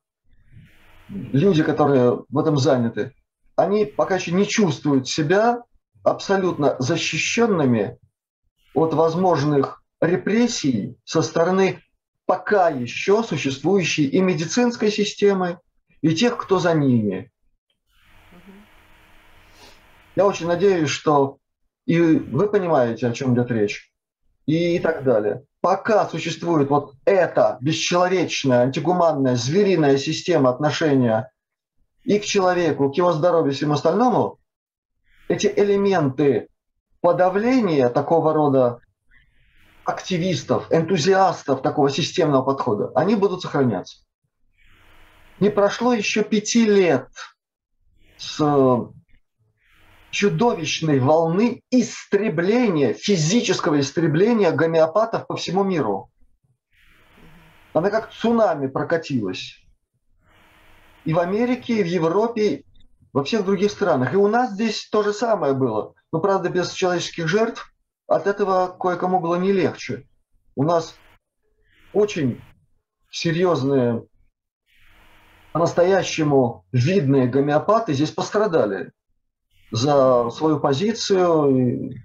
люди, 1.09 1.62
которые 1.62 2.24
в 2.28 2.39
этом 2.39 2.57
заняты, 2.59 3.15
они 3.57 3.85
пока 3.85 4.16
еще 4.16 4.32
не 4.32 4.47
чувствуют 4.47 5.09
себя 5.09 5.62
абсолютно 6.03 6.77
защищенными 6.78 7.99
от 8.74 8.93
возможных 8.93 9.82
репрессий 10.01 10.99
со 11.05 11.23
стороны 11.23 11.81
пока 12.27 12.69
еще 12.69 13.23
существующей 13.23 14.07
и 14.07 14.20
медицинской 14.20 14.91
системы, 14.91 15.59
и 16.03 16.15
тех, 16.15 16.36
кто 16.36 16.59
за 16.59 16.74
ними. 16.74 17.31
Я 20.16 20.27
очень 20.27 20.47
надеюсь, 20.47 20.91
что 20.91 21.39
и 21.86 22.01
вы 22.01 22.49
понимаете, 22.49 23.09
о 23.09 23.12
чем 23.12 23.35
идет 23.35 23.51
речь, 23.51 23.93
и 24.47 24.78
так 24.78 25.05
далее. 25.05 25.45
Пока 25.61 26.07
существует 26.09 26.69
вот 26.69 26.95
эта 27.05 27.59
бесчеловечная, 27.61 28.62
антигуманная, 28.62 29.36
звериная 29.36 29.97
система 29.97 30.51
отношения 30.51 31.31
и 32.05 32.19
к 32.19 32.24
человеку, 32.24 32.91
к 32.91 32.97
его 32.97 33.12
здоровью 33.12 33.53
и 33.53 33.55
всему 33.55 33.74
остальному, 33.74 34.39
эти 35.28 35.47
элементы 35.47 36.49
подавления 37.01 37.89
такого 37.89 38.32
рода 38.35 38.81
активистов, 39.85 40.70
энтузиастов 40.70 41.62
такого 41.62 41.91
системного 41.91 42.43
подхода, 42.43 42.93
они 42.95 43.15
будут 43.15 43.43
сохраняться. 43.43 43.99
Не 45.41 45.51
прошло 45.51 45.93
еще 45.93 46.23
пяти 46.23 46.65
лет 46.65 47.09
с 48.19 48.39
чудовищной 50.15 51.01
волны 51.01 51.61
истребления, 51.70 52.95
физического 52.95 53.81
истребления 53.81 54.53
гомеопатов 54.53 55.27
по 55.27 55.36
всему 55.36 55.65
миру. 55.65 56.09
Она 57.73 57.91
как 57.91 58.12
цунами 58.12 58.69
прокатилась. 58.69 59.61
И 61.05 61.12
в 61.12 61.19
Америке, 61.19 61.81
и 61.81 61.82
в 61.82 61.86
Европе, 61.86 62.62
во 63.12 63.24
всех 63.24 63.45
других 63.45 63.73
странах. 63.73 64.15
И 64.15 64.16
у 64.16 64.28
нас 64.28 64.53
здесь 64.53 64.89
то 64.89 65.03
же 65.03 65.12
самое 65.12 65.53
было. 65.53 65.95
Но, 66.12 66.20
правда, 66.20 66.49
без 66.49 66.73
человеческих 66.73 67.27
жертв 67.27 67.74
от 68.07 68.28
этого 68.28 68.69
кое-кому 68.69 69.19
было 69.19 69.35
не 69.35 69.53
легче. 69.53 70.07
У 70.55 70.62
нас 70.62 70.95
очень 71.93 72.41
серьезные, 73.11 74.05
по-настоящему 75.53 76.65
видные 76.70 77.27
гомеопаты 77.27 77.93
здесь 77.95 78.12
пострадали 78.12 78.93
за 79.74 80.30
свою 80.30 80.60
позицию 80.60 81.56
и, 81.56 81.96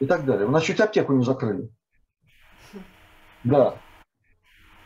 и 0.00 0.06
так 0.06 0.24
далее. 0.24 0.48
У 0.48 0.50
нас 0.50 0.64
чуть 0.64 0.80
аптеку 0.80 1.12
не 1.12 1.24
закрыли. 1.24 1.70
Да. 3.44 3.76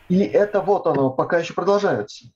И 0.09 0.19
это 0.19 0.61
вот 0.61 0.85
оно 0.85 1.09
пока 1.09 1.39
еще 1.39 1.55
продолжается. 1.55 2.27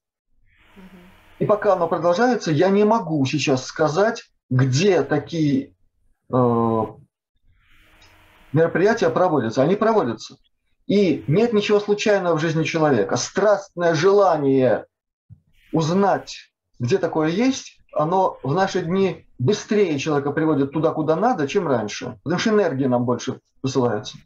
И 1.37 1.45
пока 1.45 1.73
оно 1.73 1.87
продолжается, 1.87 2.51
я 2.51 2.69
не 2.69 2.85
могу 2.85 3.23
сейчас 3.25 3.65
сказать, 3.65 4.23
где 4.49 5.03
такие 5.03 5.75
э, 6.33 6.83
мероприятия 8.53 9.11
проводятся. 9.11 9.61
Они 9.61 9.75
проводятся. 9.75 10.37
И 10.87 11.23
нет 11.27 11.53
ничего 11.53 11.79
случайного 11.79 12.35
в 12.35 12.41
жизни 12.41 12.63
человека. 12.63 13.15
Страстное 13.15 13.93
желание 13.93 14.87
узнать, 15.71 16.51
где 16.79 16.97
такое 16.97 17.29
есть, 17.29 17.76
оно 17.97 18.39
в 18.43 18.53
наши 18.53 18.81
дни 18.81 19.25
быстрее 19.39 19.97
человека 19.99 20.31
приводит 20.31 20.71
туда, 20.71 20.91
куда 20.91 21.15
надо, 21.15 21.47
чем 21.47 21.67
раньше. 21.67 22.19
Потому 22.23 22.39
что 22.39 22.49
энергии 22.51 22.85
нам 22.85 23.05
больше 23.05 23.39
посылается. 23.61 24.17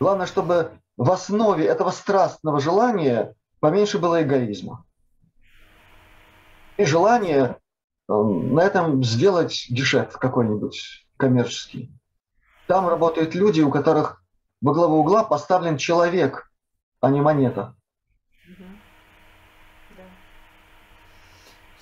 Главное, 0.00 0.26
чтобы 0.26 0.72
в 0.96 1.10
основе 1.10 1.66
этого 1.66 1.90
страстного 1.90 2.60
желания 2.60 3.34
поменьше 3.60 3.98
было 3.98 4.22
эгоизма. 4.22 4.84
И 6.76 6.84
желание 6.84 7.56
э, 8.08 8.12
на 8.12 8.60
этом 8.60 9.02
сделать 9.02 9.66
гешефт 9.68 10.12
какой-нибудь 10.12 11.06
коммерческий. 11.16 11.90
Там 12.68 12.88
работают 12.88 13.34
люди, 13.34 13.60
у 13.60 13.70
которых 13.70 14.22
во 14.60 14.72
главу 14.72 14.98
угла 14.98 15.24
поставлен 15.24 15.76
человек, 15.76 16.50
а 17.00 17.10
не 17.10 17.20
монета. 17.20 17.74
Да. 18.46 18.64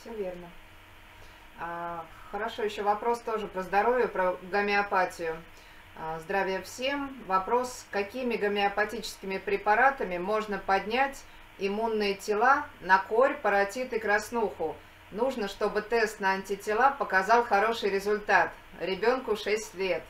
Все 0.06 0.14
верно. 0.14 0.48
А, 1.58 2.04
хорошо, 2.30 2.62
еще 2.62 2.82
вопрос 2.82 3.18
тоже 3.20 3.48
про 3.48 3.62
здоровье, 3.62 4.06
про 4.06 4.36
гомеопатию. 4.52 5.36
А, 5.96 6.20
здравия 6.20 6.62
всем. 6.62 7.16
Вопрос, 7.26 7.84
какими 7.90 8.36
гомеопатическими 8.36 9.38
препаратами 9.38 10.18
можно 10.18 10.58
поднять 10.58 11.24
иммунные 11.58 12.14
тела 12.14 12.66
на 12.82 12.98
корь, 12.98 13.34
паротит 13.34 13.92
и 13.94 13.98
краснуху? 13.98 14.76
Нужно, 15.10 15.48
чтобы 15.48 15.82
тест 15.82 16.20
на 16.20 16.34
антитела 16.34 16.94
показал 16.96 17.44
хороший 17.44 17.90
результат. 17.90 18.52
Ребенку 18.78 19.36
6 19.36 19.74
лет 19.74 20.04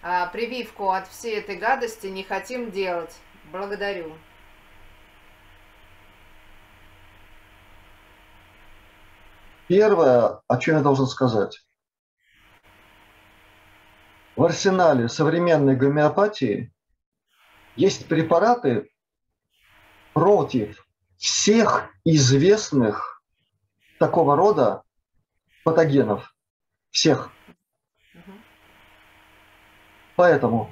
а, 0.00 0.26
прививку 0.26 0.90
от 0.90 1.08
всей 1.08 1.40
этой 1.40 1.56
гадости 1.56 2.06
не 2.06 2.22
хотим 2.22 2.70
делать. 2.70 3.16
Благодарю. 3.50 4.16
Первое, 9.76 10.40
о 10.46 10.58
чем 10.58 10.76
я 10.76 10.82
должен 10.82 11.08
сказать. 11.08 11.66
В 14.36 14.44
арсенале 14.44 15.08
современной 15.08 15.74
гомеопатии 15.74 16.72
есть 17.74 18.06
препараты 18.06 18.88
против 20.12 20.86
всех 21.16 21.90
известных 22.04 23.20
такого 23.98 24.36
рода 24.36 24.84
патогенов. 25.64 26.36
Всех. 26.92 27.32
Поэтому 30.14 30.70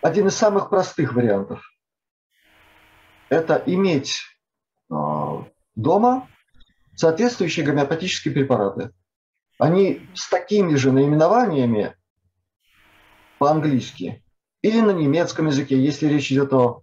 один 0.00 0.28
из 0.28 0.36
самых 0.36 0.70
простых 0.70 1.14
вариантов– 1.14 1.68
это 3.28 3.60
иметь 3.66 4.31
дома 5.74 6.28
соответствующие 6.96 7.64
гомеопатические 7.64 8.34
препараты. 8.34 8.90
Они 9.58 10.06
с 10.14 10.28
такими 10.28 10.74
же 10.74 10.92
наименованиями 10.92 11.96
по-английски 13.38 14.22
или 14.62 14.80
на 14.80 14.90
немецком 14.90 15.46
языке, 15.46 15.82
если 15.82 16.06
речь 16.06 16.30
идет 16.32 16.52
о 16.52 16.82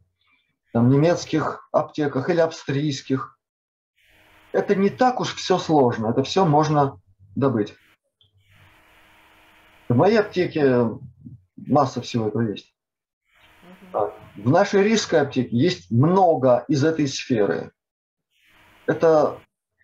там, 0.74 0.90
немецких 0.90 1.68
аптеках 1.72 2.30
или 2.30 2.40
австрийских. 2.40 3.40
Это 4.52 4.76
не 4.76 4.90
так 4.90 5.20
уж 5.20 5.36
все 5.36 5.58
сложно, 5.58 6.08
это 6.08 6.24
все 6.24 6.46
можно 6.46 7.00
добыть. 7.36 7.76
В 9.88 9.96
моей 9.96 10.20
аптеке 10.20 10.88
масса 11.56 12.02
всего 12.02 12.28
этого 12.28 12.42
есть. 12.42 12.74
В 13.92 14.50
нашей 14.50 14.84
рижской 14.84 15.22
аптеке 15.22 15.56
есть 15.56 15.92
много 15.92 16.66
из 16.68 16.84
этой 16.84 17.08
сферы. 17.08 17.72
Это 18.90 19.38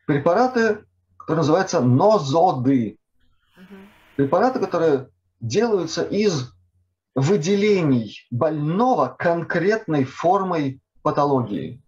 препараты, 0.07 0.84
которые 1.15 1.41
называются 1.41 1.80
нозоды. 1.80 2.98
Препараты, 4.15 4.60
которые 4.60 5.10
делаются 5.40 6.02
из 6.02 6.52
выделений 7.14 8.26
больного 8.32 9.15
конкретной 9.15 10.06
формой 10.06 10.82
патологии. 11.03 11.84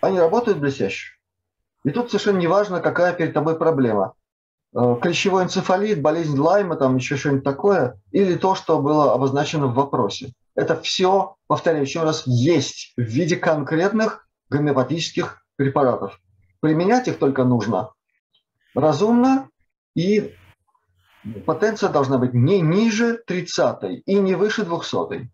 Они 0.00 0.20
работают 0.20 0.58
блестяще. 0.58 1.18
И 1.82 1.90
тут 1.90 2.10
совершенно 2.10 2.38
не 2.38 2.46
важно, 2.46 2.80
какая 2.80 3.12
перед 3.12 3.34
тобой 3.34 3.58
проблема. 3.58 4.14
Э, 4.72 4.96
клещевой 5.02 5.42
энцефалит, 5.42 6.00
болезнь 6.00 6.38
Лайма, 6.38 6.76
там 6.76 6.94
еще 6.94 7.16
что-нибудь 7.16 7.42
такое, 7.42 8.00
или 8.12 8.36
то, 8.36 8.54
что 8.54 8.80
было 8.80 9.14
обозначено 9.14 9.66
в 9.66 9.74
вопросе. 9.74 10.32
Это 10.54 10.80
все, 10.80 11.34
повторяю 11.48 11.82
еще 11.82 12.04
раз, 12.04 12.22
есть 12.24 12.92
в 12.96 13.02
виде 13.02 13.34
конкретных 13.34 14.27
гомеопатических 14.50 15.44
препаратов. 15.56 16.20
Применять 16.60 17.08
их 17.08 17.18
только 17.18 17.44
нужно 17.44 17.92
разумно, 18.74 19.48
и 19.94 20.34
потенция 21.46 21.90
должна 21.90 22.18
быть 22.18 22.34
не 22.34 22.60
ниже 22.60 23.18
30 23.26 24.02
и 24.06 24.14
не 24.14 24.34
выше 24.34 24.64
200. 24.64 25.30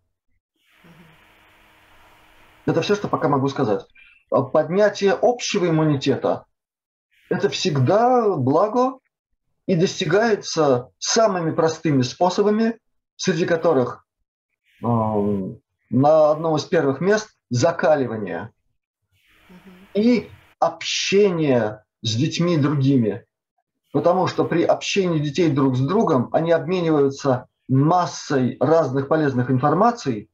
Это 2.65 2.81
все, 2.81 2.95
что 2.95 3.07
пока 3.07 3.27
могу 3.27 3.47
сказать. 3.49 3.85
Поднятие 4.29 5.13
общего 5.13 5.69
иммунитета– 5.69 6.45
это 7.29 7.49
всегда 7.49 8.35
благо, 8.35 8.99
и 9.65 9.75
достигается 9.75 10.91
самыми 10.99 11.51
простыми 11.51 12.01
способами, 12.03 12.79
среди 13.15 13.45
которых 13.45 14.05
э, 14.83 14.85
на 15.89 16.31
одном 16.31 16.55
из 16.57 16.65
первых 16.65 17.01
мест 17.01 17.29
закаливание 17.49 18.51
и 19.95 20.29
общение 20.59 21.83
с 22.01 22.15
детьми 22.15 22.57
другими. 22.57 23.25
Потому 23.91 24.27
что 24.27 24.43
при 24.43 24.63
общении 24.63 25.19
детей 25.19 25.49
друг 25.49 25.77
с 25.77 25.79
другом 25.79 26.29
они 26.33 26.51
обмениваются 26.51 27.47
массой 27.67 28.57
разных 28.59 29.07
полезных 29.07 29.49
информаций. 29.49 30.29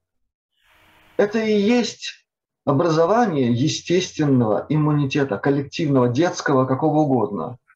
Это 1.17 1.39
и 1.39 1.53
есть 1.53 2.25
образование 2.65 3.53
естественного 3.53 4.65
иммунитета, 4.67 5.37
коллективного, 5.37 6.09
детского, 6.09 6.65
какого 6.65 6.99
угодно– 6.99 7.57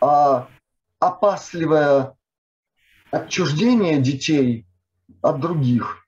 а 0.00 0.48
опасливое 1.00 2.16
отчуждение 3.10 4.00
детей 4.00 4.66
от 5.22 5.40
других 5.40 6.04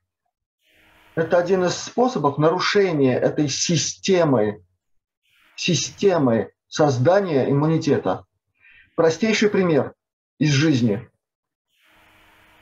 это 1.21 1.37
один 1.37 1.63
из 1.65 1.75
способов 1.75 2.37
нарушения 2.37 3.15
этой 3.15 3.47
системы, 3.47 4.63
системы 5.55 6.51
создания 6.67 7.49
иммунитета. 7.49 8.25
Простейший 8.95 9.49
пример 9.49 9.93
из 10.39 10.49
жизни. 10.49 11.07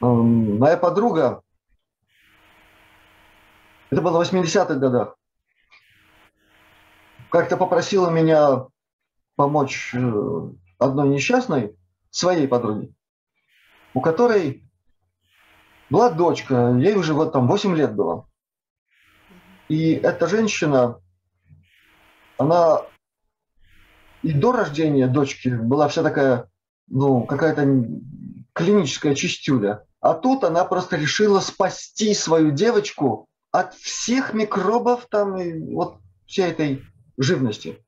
Моя 0.02 0.78
подруга, 0.78 1.42
это 3.90 4.02
было 4.02 4.24
в 4.24 4.34
80-х 4.34 4.76
годах, 4.76 5.16
как-то 7.30 7.58
попросила 7.58 8.10
меня 8.10 8.68
помочь 9.36 9.94
э, 9.94 10.42
одной 10.80 11.10
несчастной, 11.10 11.76
своей 12.10 12.48
подруге, 12.48 12.94
у 13.94 14.02
которой 14.02 14.64
была 15.90 16.10
дочка, 16.10 16.76
ей 16.78 16.96
уже 16.96 17.14
вот 17.14 17.34
там 17.34 17.48
8 17.48 17.76
лет 17.76 17.96
было. 17.96 18.29
И 19.70 19.92
эта 19.94 20.28
женщина, 20.28 21.00
она 22.38 22.82
и 24.24 24.34
до 24.34 24.52
рождения 24.52 25.08
дочки 25.08 25.50
была 25.50 25.88
вся 25.88 26.04
такая, 26.04 26.50
ну, 26.88 27.24
какая-то 27.24 27.86
клиническая 28.54 29.16
чистюля. 29.16 29.86
А 30.02 30.16
тут 30.16 30.44
она 30.44 30.66
просто 30.66 30.98
решила 30.98 31.40
спасти 31.40 32.14
свою 32.14 32.52
девочку 32.52 33.28
от 33.52 33.76
всех 33.76 34.34
микробов 34.34 35.08
там 35.10 35.38
и 35.38 35.74
вот 35.74 36.00
всей 36.26 36.52
этой 36.52 36.84
живности. 37.18 37.84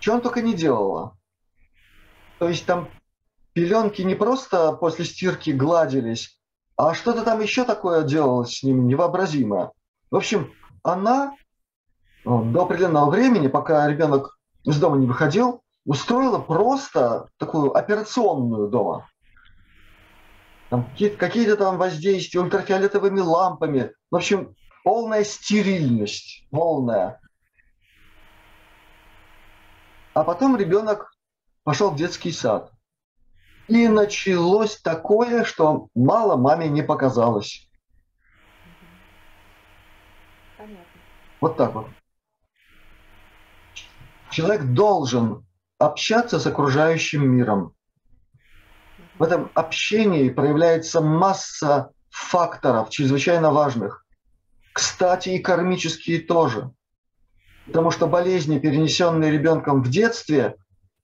Что 0.00 0.14
он 0.14 0.20
только 0.20 0.42
не 0.42 0.54
делала. 0.54 1.16
То 2.38 2.48
есть 2.48 2.66
там 2.66 2.90
пеленки 3.52 4.02
не 4.02 4.16
просто 4.16 4.72
после 4.72 5.04
стирки 5.04 5.50
гладились, 5.50 6.38
а 6.76 6.94
что-то 6.94 7.22
там 7.22 7.40
еще 7.40 7.64
такое 7.64 8.02
делалось 8.02 8.58
с 8.58 8.62
ними 8.64 8.80
невообразимое. 8.80 9.70
В 10.14 10.16
общем, 10.16 10.52
она 10.84 11.34
до 12.24 12.62
определенного 12.62 13.10
времени, 13.10 13.48
пока 13.48 13.88
ребенок 13.88 14.38
из 14.62 14.78
дома 14.78 14.96
не 14.96 15.08
выходил, 15.08 15.64
устроила 15.84 16.38
просто 16.38 17.30
такую 17.36 17.76
операционную 17.76 18.68
дома. 18.68 19.08
какие-то, 20.70 21.16
какие-то 21.16 21.56
там 21.56 21.78
воздействия 21.78 22.42
ультрафиолетовыми 22.42 23.18
лампами. 23.18 23.90
В 24.12 24.14
общем, 24.14 24.54
полная 24.84 25.24
стерильность, 25.24 26.46
полная. 26.52 27.20
А 30.14 30.22
потом 30.22 30.56
ребенок 30.56 31.12
пошел 31.64 31.90
в 31.90 31.96
детский 31.96 32.30
сад. 32.30 32.70
И 33.66 33.88
началось 33.88 34.80
такое, 34.80 35.42
что 35.42 35.88
мало 35.92 36.36
маме 36.36 36.68
не 36.68 36.82
показалось. 36.82 37.68
Вот 41.44 41.58
так 41.58 41.74
вот. 41.74 41.86
Человек 44.30 44.62
должен 44.72 45.44
общаться 45.78 46.40
с 46.40 46.46
окружающим 46.46 47.28
миром. 47.28 47.74
В 49.18 49.22
этом 49.22 49.50
общении 49.52 50.30
проявляется 50.30 51.02
масса 51.02 51.90
факторов, 52.08 52.88
чрезвычайно 52.88 53.52
важных. 53.52 54.06
Кстати, 54.72 55.28
и 55.28 55.38
кармические 55.38 56.20
тоже. 56.20 56.70
Потому 57.66 57.90
что 57.90 58.06
болезни, 58.06 58.58
перенесенные 58.58 59.30
ребенком 59.30 59.82
в 59.82 59.90
детстве, 59.90 60.56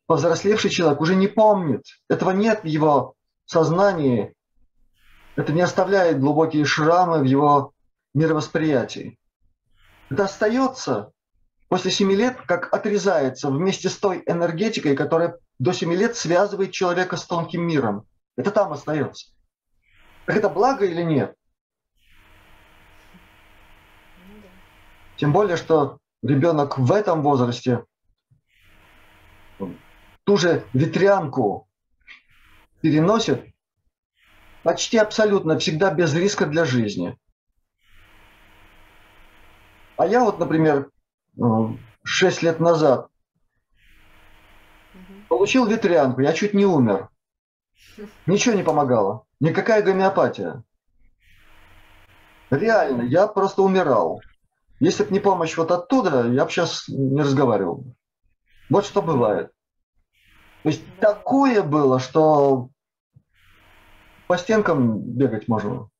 повзрослевший 0.07 0.71
человек 0.71 1.03
уже 1.03 1.17
не 1.17 1.29
помнит. 1.29 1.85
Этого 2.09 2.31
нет 2.31 2.62
в 2.62 2.67
его 2.67 3.12
сознании. 3.45 4.33
Это 5.37 5.53
не 5.53 5.61
оставляет 5.61 6.19
глубокие 6.19 6.65
шрамы 6.65 7.19
в 7.19 7.25
его 7.25 7.75
мировосприятии. 8.15 9.19
Это 10.11 10.24
остается 10.24 11.12
после 11.69 11.93
семи 11.93 12.16
лет, 12.16 12.37
как 12.47 12.74
отрезается 12.74 13.49
вместе 13.49 13.89
с 13.89 13.97
той 13.97 14.23
энергетикой, 14.27 14.97
которая 14.97 15.39
до 15.61 15.73
семи 15.73 15.97
лет 15.97 16.16
связывает 16.16 16.73
человека 16.73 17.16
с 17.16 17.24
тонким 17.24 17.62
миром. 17.62 18.07
Это 18.37 18.51
там 18.51 18.73
остается. 18.73 19.32
Так 20.27 20.37
это 20.37 20.49
благо 20.49 20.85
или 20.85 21.03
нет? 21.03 21.37
Тем 25.16 25.32
более, 25.32 25.57
что 25.57 25.99
ребенок 26.23 26.78
в 26.78 26.91
этом 26.93 27.23
возрасте 27.23 27.85
ту 30.24 30.37
же 30.37 30.65
ветрянку 30.73 31.69
переносит 32.81 33.45
почти 34.62 34.99
абсолютно 34.99 35.59
всегда 35.59 35.93
без 35.93 36.15
риска 36.15 36.47
для 36.47 36.65
жизни. 36.65 37.16
А 40.01 40.07
я 40.07 40.25
вот, 40.25 40.39
например, 40.39 40.91
6 42.05 42.43
лет 42.43 42.59
назад 42.59 43.11
получил 45.29 45.67
ветрянку, 45.67 46.23
я 46.23 46.33
чуть 46.33 46.55
не 46.55 46.65
умер. 46.65 47.11
Ничего 48.25 48.55
не 48.55 48.63
помогало. 48.63 49.27
Никакая 49.41 49.83
гомеопатия. 49.83 50.63
Реально, 52.49 53.03
я 53.03 53.27
просто 53.27 53.61
умирал. 53.61 54.23
Если 54.79 55.05
бы 55.05 55.13
не 55.13 55.21
помощь 55.21 55.55
вот 55.59 55.71
оттуда, 55.71 56.27
я 56.29 56.47
бы 56.47 56.51
сейчас 56.51 56.89
не 56.89 57.21
разговаривал. 57.21 57.85
Вот 58.71 58.87
что 58.87 59.03
бывает. 59.03 59.53
То 60.63 60.71
есть 60.71 60.83
такое 60.99 61.63
было, 61.63 62.01
что 62.01 62.71
по 64.29 64.39
стенкам 64.39 64.99
бегать 64.99 65.47
можно. 65.47 65.91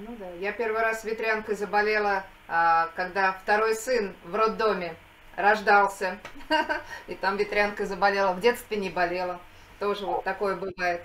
Ну 0.00 0.16
да. 0.18 0.30
Я 0.40 0.52
первый 0.52 0.80
раз 0.80 1.04
ветрянкой 1.04 1.54
заболела, 1.54 2.24
когда 2.48 3.38
второй 3.42 3.74
сын 3.74 4.16
в 4.24 4.34
роддоме 4.34 4.96
рождался. 5.36 6.18
И 7.06 7.14
там 7.14 7.36
ветрянкой 7.36 7.86
заболела. 7.86 8.32
В 8.32 8.40
детстве 8.40 8.76
не 8.76 8.90
болела. 8.90 9.38
Тоже 9.78 10.06
вот 10.06 10.24
такое 10.24 10.56
бывает. 10.56 11.02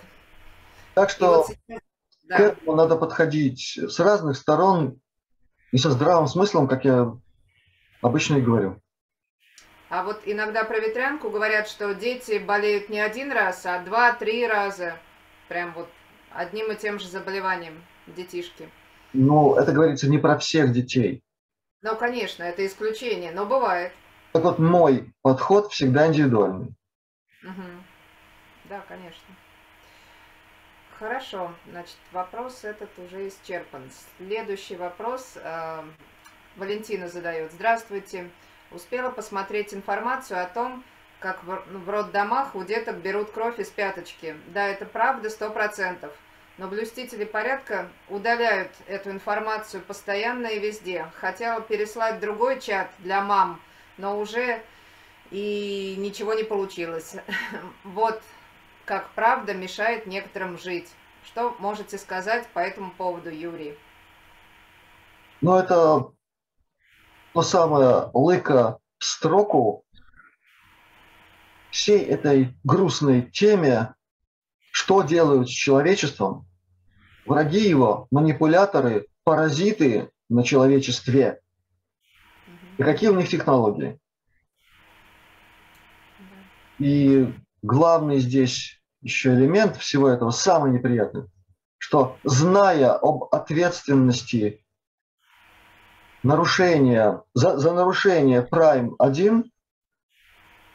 Так 0.96 1.10
что 1.10 1.38
вот 1.38 1.48
сейчас, 1.48 1.82
да. 2.24 2.38
к 2.38 2.40
этому 2.40 2.76
надо 2.76 2.96
подходить 2.96 3.78
с 3.78 4.00
разных 4.00 4.38
сторон 4.38 5.00
и 5.72 5.78
со 5.78 5.92
здравым 5.92 6.28
смыслом, 6.28 6.68
как 6.68 6.86
я 6.86 7.12
обычно 8.02 8.38
и 8.38 8.42
говорю. 8.42 8.80
А 9.90 10.04
вот 10.04 10.22
иногда 10.26 10.64
про 10.64 10.80
ветрянку 10.80 11.30
говорят, 11.30 11.68
что 11.68 11.94
дети 11.94 12.40
болеют 12.40 12.90
не 12.90 13.00
один 13.00 13.32
раз, 13.32 13.66
а 13.66 13.80
два-три 13.84 14.48
раза. 14.48 14.98
Прям 15.50 15.74
вот 15.74 15.88
одним 16.32 16.72
и 16.72 16.76
тем 16.76 17.00
же 17.00 17.08
заболеванием 17.08 17.84
детишки. 18.08 18.70
Ну, 19.14 19.56
это 19.56 19.72
говорится 19.72 20.10
не 20.10 20.18
про 20.18 20.38
всех 20.38 20.72
детей. 20.72 21.23
Ну, 21.84 21.98
конечно, 21.98 22.44
это 22.44 22.66
исключение, 22.66 23.32
но 23.32 23.46
бывает. 23.46 23.92
Так 24.32 24.44
вот, 24.44 24.58
мой 24.58 25.14
подход 25.22 25.72
всегда 25.72 26.08
индивидуальный. 26.08 26.74
Угу. 27.44 27.64
Да, 28.70 28.82
конечно. 28.88 29.36
Хорошо, 30.98 31.54
значит, 31.70 31.98
вопрос 32.14 32.64
этот 32.64 32.90
уже 32.98 33.28
исчерпан. 33.28 33.84
Следующий 34.18 34.78
вопрос 34.78 35.34
э, 35.36 35.84
Валентина 36.56 37.10
задает. 37.10 37.52
Здравствуйте. 37.52 38.30
Успела 38.72 39.10
посмотреть 39.10 39.74
информацию 39.74 40.42
о 40.42 40.46
том, 40.46 40.86
как 41.20 41.44
в, 41.44 41.64
ну, 41.68 41.80
в 41.80 41.90
роддомах 41.90 42.56
у 42.56 42.64
деток 42.64 43.00
берут 43.00 43.32
кровь 43.32 43.60
из 43.60 43.70
пяточки. 43.70 44.38
Да, 44.48 44.68
это 44.68 44.86
правда, 44.86 45.30
сто 45.30 45.50
процентов. 45.50 46.14
Но 46.58 46.68
блюстители 46.68 47.26
порядка 47.26 47.90
удаляют 48.10 48.72
эту 48.88 49.10
информацию 49.10 49.82
постоянно 49.82 50.48
и 50.48 50.60
везде. 50.60 51.08
Хотела 51.16 51.62
переслать 51.62 52.20
другой 52.20 52.62
чат 52.62 52.92
для 53.00 53.22
мам, 53.22 53.60
но 53.98 54.20
уже 54.20 54.62
и 55.32 55.96
ничего 55.98 56.34
не 56.34 56.44
получилось. 56.44 57.16
Вот 57.84 58.22
как 58.86 59.10
правда 59.12 59.54
мешает 59.54 60.06
некоторым 60.06 60.58
жить. 60.58 60.90
Что 61.26 61.56
можете 61.60 61.98
сказать 61.98 62.48
по 62.50 62.60
этому 62.60 62.92
поводу, 62.92 63.30
Юрий? 63.30 63.78
Ну, 65.42 65.56
это 65.58 66.12
то 67.34 67.42
самое 67.42 68.12
лыка 68.14 68.78
в 69.00 69.06
строку 69.06 69.86
всей 71.72 72.04
этой 72.04 72.54
грустной 72.64 73.24
теме, 73.24 73.96
что 74.74 75.04
делают 75.04 75.50
с 75.50 75.52
человечеством, 75.52 76.48
враги 77.28 77.60
его, 77.60 78.08
манипуляторы, 78.10 79.06
паразиты 79.24 80.10
на 80.30 80.44
человечестве, 80.44 81.42
и 82.80 82.84
какие 82.84 83.10
у 83.10 83.16
них 83.16 83.30
технологии. 83.30 84.00
И 86.80 87.32
главный 87.62 88.18
здесь 88.18 88.82
еще 89.02 89.36
элемент 89.36 89.78
всего 89.78 90.10
этого, 90.10 90.32
самый 90.32 90.72
неприятный, 90.72 91.26
что 91.78 92.18
зная 92.24 92.94
об 92.94 93.26
ответственности 93.26 94.66
нарушения, 96.24 97.22
за, 97.36 97.58
за 97.58 97.74
нарушение 97.74 98.42
Prime 98.52 98.96
1, 98.98 99.52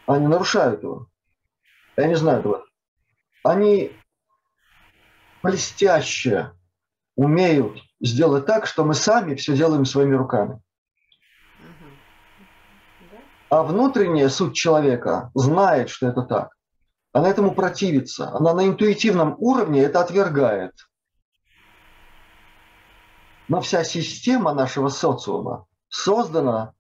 они 0.06 0.26
нарушают 0.28 0.84
его. 0.84 1.08
Я 1.96 2.06
не 2.06 2.14
знаю 2.14 2.38
этого. 2.38 2.67
Они 3.48 3.96
блестяще 5.42 6.52
умеют 7.16 7.80
сделать 7.98 8.44
так, 8.44 8.66
что 8.66 8.84
мы 8.84 8.92
сами 8.92 9.36
все 9.36 9.56
делаем 9.56 9.86
своими 9.86 10.14
руками. 10.14 10.60
А 13.48 13.62
внутренняя 13.62 14.28
суть 14.28 14.54
человека 14.54 15.30
знает, 15.34 15.88
что 15.88 16.08
это 16.08 16.24
так. 16.24 16.54
Она 17.14 17.30
этому 17.30 17.54
противится. 17.54 18.30
Она 18.34 18.52
на 18.52 18.66
интуитивном 18.66 19.34
уровне 19.38 19.80
это 19.80 20.00
отвергает. 20.00 20.74
Но 23.48 23.62
вся 23.62 23.82
система 23.82 24.52
нашего 24.52 24.90
социума 24.90 25.64
создана 25.88 26.74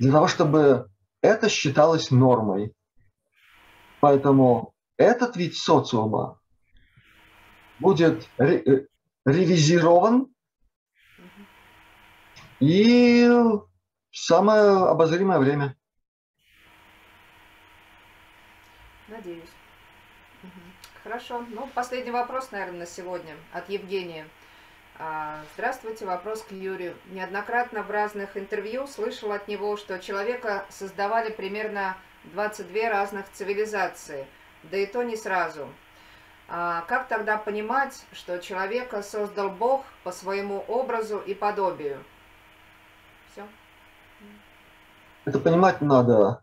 для 0.00 0.10
того, 0.10 0.26
чтобы 0.26 0.90
это 1.20 1.48
считалось 1.48 2.10
нормой. 2.10 2.74
Поэтому 4.00 4.73
этот 4.96 5.36
вид 5.36 5.56
социума 5.56 6.40
будет 7.78 8.28
ре- 8.38 8.86
ревизирован 9.24 10.28
и 12.60 13.26
в 13.28 13.66
самое 14.16 14.88
обозримое 14.88 15.38
время. 15.38 15.76
Надеюсь. 19.08 19.50
Хорошо. 21.02 21.44
Ну, 21.50 21.68
последний 21.74 22.10
вопрос, 22.10 22.50
наверное, 22.50 22.80
на 22.80 22.86
сегодня 22.86 23.36
от 23.52 23.68
Евгения. 23.68 24.26
А, 24.96 25.42
здравствуйте, 25.54 26.06
вопрос 26.06 26.42
к 26.42 26.52
Юрию. 26.52 26.96
Неоднократно 27.10 27.82
в 27.82 27.90
разных 27.90 28.36
интервью 28.36 28.86
слышал 28.86 29.32
от 29.32 29.48
него, 29.48 29.76
что 29.76 29.98
человека 29.98 30.64
создавали 30.70 31.30
примерно 31.30 31.96
22 32.32 32.88
разных 32.88 33.30
цивилизации, 33.32 34.26
да 34.70 34.76
и 34.76 34.86
то 34.86 35.02
не 35.02 35.16
сразу. 35.16 35.68
А 36.48 36.82
как 36.82 37.08
тогда 37.08 37.38
понимать, 37.38 38.04
что 38.12 38.38
человека 38.38 39.02
создал 39.02 39.50
Бог 39.50 39.84
по 40.02 40.12
своему 40.12 40.58
образу 40.68 41.18
и 41.18 41.34
подобию? 41.34 42.04
Все. 43.32 43.46
Это 45.24 45.38
понимать 45.38 45.80
надо 45.80 46.42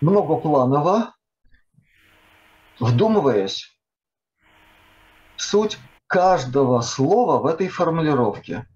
многопланово, 0.00 1.14
вдумываясь 2.78 3.76
суть 5.36 5.78
каждого 6.06 6.80
слова 6.80 7.40
в 7.40 7.46
этой 7.46 7.68
формулировке. 7.68 8.66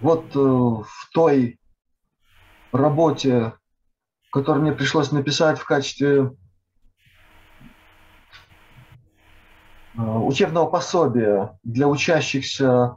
Вот 0.00 0.34
э, 0.34 0.38
в 0.38 1.10
той 1.12 1.60
работе, 2.72 3.52
которую 4.30 4.62
мне 4.62 4.72
пришлось 4.72 5.12
написать 5.12 5.58
в 5.58 5.64
качестве 5.64 6.32
э, 9.96 10.00
учебного 10.00 10.66
пособия 10.66 11.58
для 11.62 11.88
учащихся 11.88 12.96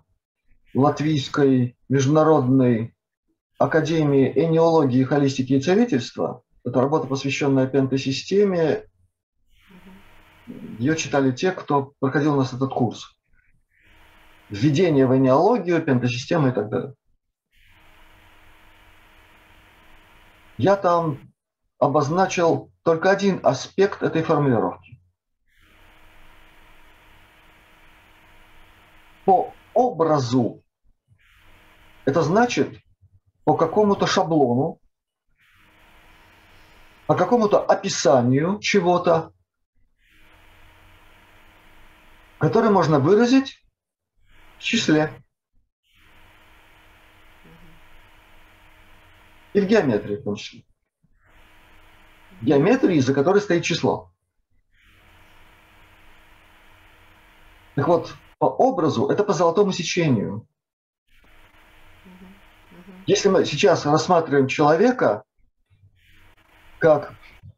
Латвийской 0.73 1.77
международной 1.89 2.95
академии 3.59 4.31
энеологии, 4.35 5.03
холистики 5.03 5.53
и 5.53 5.61
целительства. 5.61 6.43
Это 6.63 6.81
работа, 6.81 7.07
посвященная 7.07 7.67
пентосистеме 7.67 8.85
ее 10.79 10.95
читали 10.95 11.31
те, 11.31 11.51
кто 11.51 11.93
проходил 11.99 12.33
у 12.33 12.37
нас 12.37 12.53
этот 12.53 12.73
курс. 12.73 13.15
Введение 14.49 15.07
в 15.07 15.15
энеологию, 15.15 15.81
пентасистемы 15.81 16.49
и 16.49 16.51
так 16.51 16.69
далее. 16.69 16.93
Я 20.63 20.77
там 20.77 21.19
обозначил 21.77 22.71
только 22.83 23.11
один 23.11 23.41
аспект 23.43 24.01
этой 24.01 24.23
формулировки. 24.23 24.97
По 29.25 29.53
образу. 29.73 30.63
Это 32.05 32.21
значит 32.21 32.79
по 33.43 33.57
какому-то 33.57 34.07
шаблону, 34.07 34.79
по 37.07 37.15
какому-то 37.15 37.59
описанию 37.59 38.59
чего-то, 38.61 39.33
который 42.37 42.69
можно 42.69 42.99
выразить 42.99 43.61
в 44.59 44.63
числе. 44.63 45.11
И 49.53 49.61
в 49.61 49.65
геометрии 49.67 50.17
в 50.17 50.23
том 50.23 50.35
числе. 50.35 50.63
Геометрии, 52.41 52.99
за 52.99 53.13
которой 53.13 53.39
стоит 53.39 53.63
число. 53.63 54.11
Так 57.75 57.87
вот, 57.87 58.13
по 58.37 58.45
образу, 58.45 59.07
это 59.07 59.23
по 59.23 59.33
золотому 59.33 59.71
сечению. 59.71 60.47
Если 63.05 63.29
мы 63.29 63.45
сейчас 63.45 63.85
рассматриваем 63.85 64.47
человека 64.47 65.23
как 66.79 67.13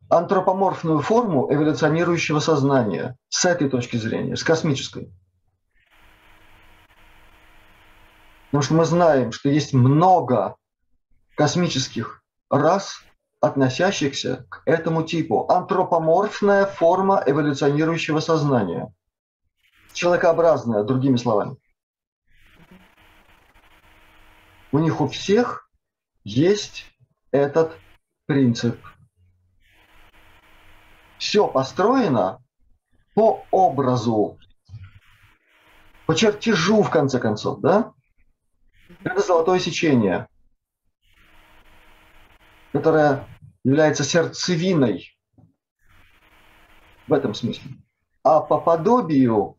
антропоморфную 0.09 0.99
форму 0.99 1.51
эволюционирующего 1.51 2.39
сознания 2.39 3.17
с 3.29 3.45
этой 3.45 3.69
точки 3.69 3.97
зрения, 3.97 4.35
с 4.35 4.43
космической. 4.43 5.11
Потому 8.45 8.63
что 8.63 8.73
мы 8.75 8.85
знаем, 8.85 9.31
что 9.31 9.49
есть 9.49 9.73
много 9.73 10.55
космических 11.35 12.23
рас, 12.49 13.03
относящихся 13.41 14.45
к 14.49 14.61
этому 14.65 15.03
типу. 15.03 15.49
Антропоморфная 15.49 16.65
форма 16.65 17.23
эволюционирующего 17.25 18.19
сознания. 18.19 18.93
Человекообразная, 19.93 20.83
другими 20.83 21.17
словами. 21.17 21.57
У 24.71 24.79
них 24.79 24.99
у 24.99 25.07
всех 25.07 25.69
есть 26.23 26.85
этот 27.31 27.77
принцип– 28.25 28.77
все 31.17 31.47
построено 31.47 32.41
по 33.13 33.45
образу, 33.51 34.37
по 36.05 36.15
чертежу, 36.15 36.83
в 36.83 36.89
конце 36.89 37.19
концов, 37.19 37.61
да? 37.61 37.93
Это 39.03 39.21
золотое 39.21 39.59
сечение, 39.59 40.27
которое 42.75 43.25
является 43.63 44.03
сердцевиной 44.03 45.17
в 47.07 47.13
этом 47.13 47.33
смысле. 47.33 47.71
А 48.21 48.41
по 48.41 48.59
подобию 48.59 49.55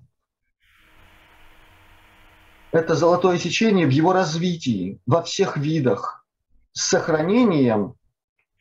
это 2.73 2.95
золотое 2.95 3.39
сечение 3.39 3.87
в 3.87 3.91
его 3.91 4.13
развитии, 4.13 5.01
во 5.07 5.23
всех 5.23 5.57
видах, 5.57 6.27
с 6.73 6.89
сохранением 6.89 7.95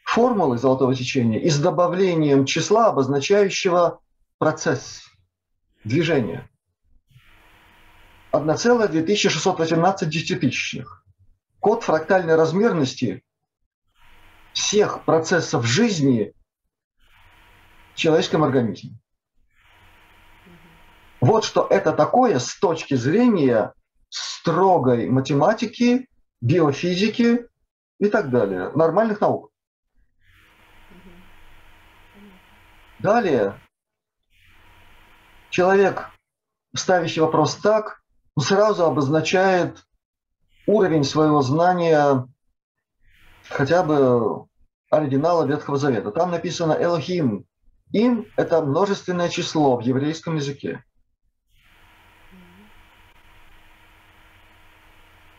формулы 0.06 0.58
золотого 0.58 0.96
сечения 0.96 1.42
и 1.42 1.50
с 1.50 1.60
добавлением 1.60 2.46
числа, 2.46 2.88
обозначающего 2.88 4.00
процесс 4.38 5.04
движения. 5.84 6.50
1,2618 8.32 10.06
десятитысячных. 10.06 11.06
Код 11.60 11.84
фрактальной 11.84 12.36
размерности 12.36 13.25
всех 14.56 15.04
процессов 15.04 15.66
жизни 15.66 16.34
в 17.94 17.98
человеческом 17.98 18.44
организме. 18.44 18.98
Вот 21.20 21.44
что 21.44 21.68
это 21.70 21.92
такое 21.92 22.40
с 22.40 22.58
точки 22.58 22.96
зрения 22.96 23.74
строгой 24.10 25.10
математики, 25.10 26.08
биофизики 26.40 27.48
и 28.00 28.10
так 28.10 28.30
далее, 28.30 28.72
нормальных 28.76 29.20
наук. 29.20 29.52
Далее, 33.00 33.60
человек, 35.50 36.10
ставящий 36.74 37.22
вопрос 37.22 37.56
так, 37.58 38.02
сразу 38.40 38.86
обозначает 38.86 39.86
уровень 40.66 41.04
своего 41.04 41.42
знания 41.42 42.26
хотя 43.50 43.84
бы 43.84 44.48
оригинала 44.90 45.46
Ветхого 45.46 45.78
Завета. 45.78 46.12
Там 46.12 46.32
написано 46.32 46.74
Элохим. 46.80 47.46
Им– 47.92 48.28
это 48.38 48.62
множественное 48.62 49.30
число 49.30 49.78
в 49.78 49.82
еврейском 49.82 50.36
языке. 50.36 50.84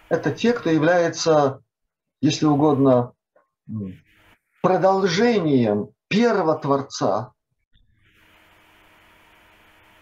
Это 0.08 0.32
те, 0.32 0.52
кто 0.52 0.70
является, 0.70 1.60
если 2.20 2.46
угодно, 2.46 3.12
продолжением 4.62 5.88
первого 6.08 6.56
Творца, 6.56 7.32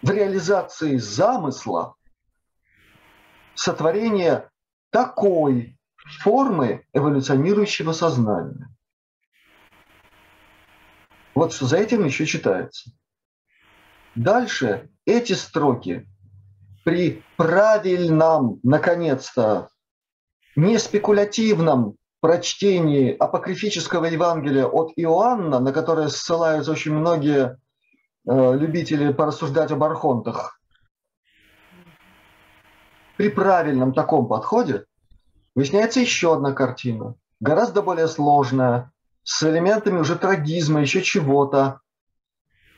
в 0.03 0.11
реализации 0.11 0.97
замысла 0.97 1.95
сотворения 3.55 4.51
такой 4.91 5.74
формы 6.05 6.85
эволюционирующего 6.93 7.91
сознания. 7.91 8.69
Вот 11.33 11.53
что 11.53 11.65
за 11.65 11.77
этим 11.77 12.05
еще 12.05 12.25
читается. 12.25 12.91
дальше 14.15 14.89
эти 15.05 15.33
строки 15.33 16.07
при 16.83 17.23
правильном, 17.35 18.59
наконец-то, 18.63 19.69
не 20.55 20.79
спекулятивном 20.79 21.97
прочтении 22.21 23.15
апокрифического 23.15 24.05
Евангелия 24.05 24.65
от 24.65 24.93
Иоанна, 24.95 25.59
на 25.59 25.73
которое 25.73 26.07
ссылаются 26.07 26.71
очень 26.71 26.93
многие 26.93 27.59
э, 28.27 28.57
любители 28.57 29.11
порассуждать 29.11 29.71
об 29.71 29.83
архонтах, 29.83 30.59
при 33.17 33.29
правильном 33.29 33.93
таком 33.93 34.27
подходе 34.27 34.85
выясняется 35.55 36.01
еще 36.01 36.33
одна 36.33 36.51
картина, 36.51 37.15
гораздо 37.39 37.81
более 37.81 38.07
сложная, 38.07 38.91
с 39.23 39.41
элементами 39.43 39.97
уже 39.97 40.17
трагизма, 40.17 40.81
еще 40.81 41.01
чего-то. 41.01 41.79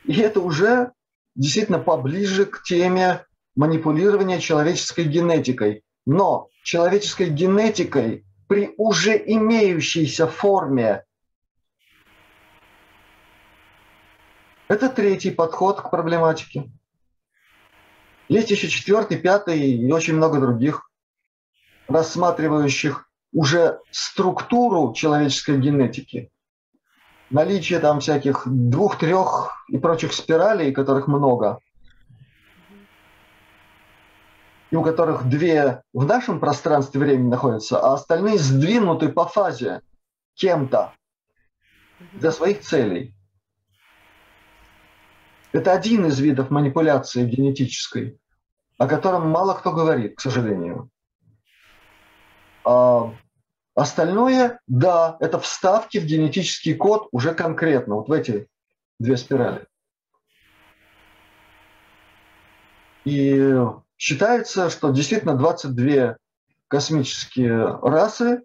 И 0.06 0.20
это 0.22 0.40
уже 0.40 0.94
действительно 1.36 1.80
поближе 1.80 2.46
к 2.46 2.64
теме 2.64 3.26
манипулирования 3.56 4.40
человеческой 4.40 5.06
генетикой. 5.06 5.84
Но 6.06 6.48
человеческой 6.64 7.30
генетикой 7.30 8.26
при 8.48 8.74
уже 8.78 9.18
имеющейся 9.18 10.26
форме. 10.28 11.04
Это 14.70 14.88
третий 14.88 15.32
подход 15.32 15.82
к 15.82 15.90
проблематике. 15.90 16.70
Есть 18.30 18.52
еще 18.52 18.70
четвертый, 18.70 19.18
пятый 19.18 19.60
и 19.60 19.92
очень 19.92 20.16
много 20.16 20.40
других, 20.40 20.90
рассматривающих 21.88 23.10
уже 23.34 23.80
структуру 23.92 24.94
человеческой 24.94 25.60
генетики, 25.60 26.32
наличие 27.30 27.80
там 27.80 28.00
всяких 28.00 28.44
двух, 28.46 28.98
трех 28.98 29.66
и 29.68 29.78
прочих 29.78 30.14
спиралей, 30.14 30.72
которых 30.72 31.08
много, 31.08 31.60
и 34.70 34.76
у 34.76 34.84
которых 34.84 35.30
две 35.30 35.82
в 35.94 36.06
нашем 36.06 36.40
пространстве 36.40 37.00
времени 37.00 37.30
находятся, 37.30 37.80
а 37.80 37.94
остальные 37.94 38.38
сдвинуты 38.38 39.10
по 39.10 39.26
фазе 39.26 39.82
кем-то 40.36 40.94
для 42.14 42.32
своих 42.32 42.62
целей. 42.62 43.14
Это 45.54 45.72
один 45.72 46.06
из 46.06 46.20
видов 46.20 46.50
манипуляции 46.50 47.26
генетической, 47.26 48.20
о 48.78 48.88
котором 48.88 49.30
мало 49.30 49.54
кто 49.54 49.72
говорит, 49.72 50.18
к 50.18 50.22
сожалению. 50.22 50.90
А 52.68 53.14
остальное, 53.76 54.60
да, 54.68 55.16
это 55.22 55.40
вставки 55.40 56.00
в 56.00 56.06
генетический 56.06 56.74
код 56.74 57.08
уже 57.14 57.34
конкретно, 57.34 57.96
вот 57.96 58.10
в 58.10 58.12
эти 58.12 58.50
две 59.00 59.16
спирали. 59.16 59.66
И 63.06 63.56
считается, 63.98 64.70
что 64.70 64.90
действительно 64.90 65.38
22 65.38 66.18
космические 66.68 67.80
расы 67.82 68.44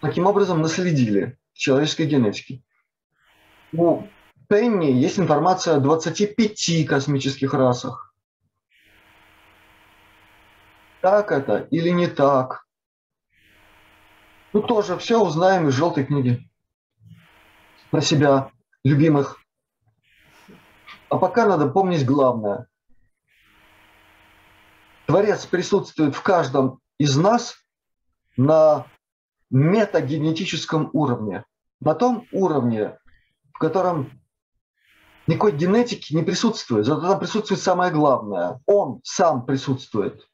таким 0.00 0.26
образом 0.26 0.62
наследили 0.62 1.36
человеческой 1.54 2.06
генетики. 2.06 2.62
У 3.72 4.04
Пенни 4.48 4.92
есть 4.92 5.18
информация 5.18 5.74
о 5.74 5.80
25 5.80 6.86
космических 6.86 7.52
расах. 7.52 8.14
Так 11.00 11.32
это 11.32 11.66
или 11.72 11.88
не 11.88 12.06
так? 12.06 12.67
Ну, 14.52 14.62
тоже 14.62 14.96
все 14.96 15.20
узнаем 15.20 15.68
из 15.68 15.74
желтой 15.74 16.04
книги. 16.04 16.48
Про 17.90 18.00
себя, 18.00 18.50
любимых. 18.84 19.38
А 21.10 21.18
пока 21.18 21.46
надо 21.46 21.68
помнить 21.68 22.04
главное. 22.04 22.66
Творец 25.06 25.46
присутствует 25.46 26.14
в 26.14 26.22
каждом 26.22 26.80
из 26.98 27.16
нас 27.16 27.56
на 28.36 28.86
метагенетическом 29.50 30.90
уровне. 30.92 31.44
На 31.80 31.94
том 31.94 32.26
уровне, 32.32 32.98
в 33.54 33.58
котором 33.58 34.10
никакой 35.26 35.52
генетики 35.52 36.14
не 36.14 36.22
присутствует. 36.22 36.86
Зато 36.86 37.02
там 37.02 37.18
присутствует 37.18 37.60
самое 37.60 37.90
главное. 37.90 38.60
Он 38.66 39.00
сам 39.04 39.46
присутствует. 39.46 40.26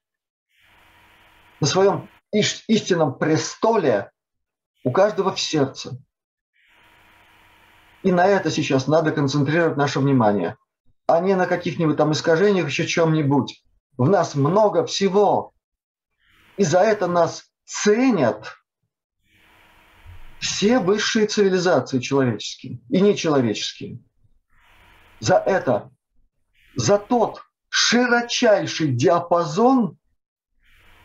На 1.60 1.66
своем 1.66 2.08
истинном 2.35 3.19
престоле 3.19 4.11
у 4.85 4.90
каждого 4.90 5.35
в 5.35 5.40
сердце. 5.40 5.98
И 8.02 8.12
на 8.12 8.27
это 8.27 8.51
сейчас 8.51 8.86
надо 8.86 9.12
концентрировать 9.12 9.77
наше 9.77 10.01
внимание, 10.01 10.56
а 11.06 11.20
не 11.20 11.35
на 11.35 11.47
каких-нибудь 11.47 11.97
там 11.97 12.12
искажениях, 12.12 12.66
еще 12.66 12.86
чем-нибудь. 12.86 13.65
В 13.97 14.09
нас 14.09 14.35
много 14.35 14.85
всего. 14.85 15.52
И 16.56 16.65
за 16.65 16.81
это 16.81 17.06
нас 17.06 17.44
ценят 17.65 18.55
все 20.39 20.78
высшие 20.78 21.27
цивилизации 21.27 22.01
человеческие 22.01 22.81
и 22.90 23.01
нечеловеческие. 23.01 24.02
За 25.20 25.36
это, 25.36 25.90
за 26.77 26.98
тот 26.98 27.43
широчайший 27.70 28.89
диапазон 28.89 29.97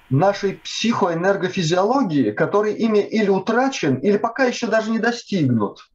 нашей 0.09 0.53
психоэнергофизиологии, 0.53 2.31
который 2.31 2.73
ими 2.73 2.99
или 2.99 3.29
утрачен, 3.29 3.95
или 3.95 4.17
пока 4.17 4.45
еще 4.45 4.67
даже 4.67 4.91
не 4.91 4.99
достигнут. 4.99 5.89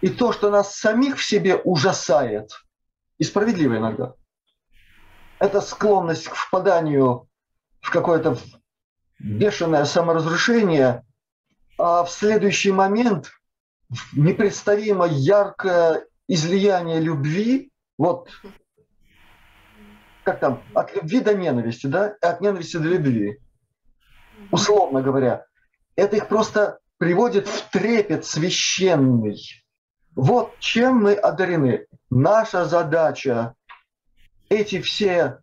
И 0.00 0.08
то, 0.08 0.32
что 0.32 0.50
нас 0.50 0.74
самих 0.74 1.18
в 1.18 1.24
себе 1.24 1.56
ужасает, 1.56 2.50
и 3.18 3.24
справедливо 3.24 3.78
иногда, 3.78 4.14
это 5.38 5.60
склонность 5.60 6.28
к 6.28 6.34
впаданию 6.34 7.28
в 7.80 7.90
какое-то 7.90 8.38
бешеное 9.18 9.84
саморазрушение, 9.84 11.04
а 11.78 12.04
в 12.04 12.10
следующий 12.10 12.72
момент 12.72 13.30
непредставимо 14.12 15.06
яркое 15.06 16.06
излияние 16.28 17.00
любви, 17.00 17.72
вот 17.98 18.28
как 20.24 20.40
там, 20.40 20.62
от 20.74 20.94
любви 20.94 21.20
до 21.20 21.34
ненависти, 21.34 21.86
да, 21.86 22.16
от 22.20 22.40
ненависти 22.40 22.76
до 22.76 22.88
любви, 22.88 23.38
условно 24.50 25.02
говоря, 25.02 25.46
это 25.96 26.16
их 26.16 26.28
просто 26.28 26.78
приводит 26.98 27.48
в 27.48 27.70
трепет 27.70 28.24
священный. 28.24 29.40
Вот 30.14 30.58
чем 30.58 31.02
мы 31.02 31.14
одарены. 31.14 31.86
Наша 32.10 32.66
задача 32.66 33.54
эти 34.48 34.80
все 34.80 35.38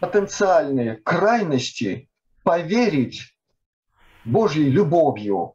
потенциальные 0.00 0.96
крайности 0.96 2.08
поверить 2.42 3.34
Божьей 4.24 4.70
любовью, 4.70 5.54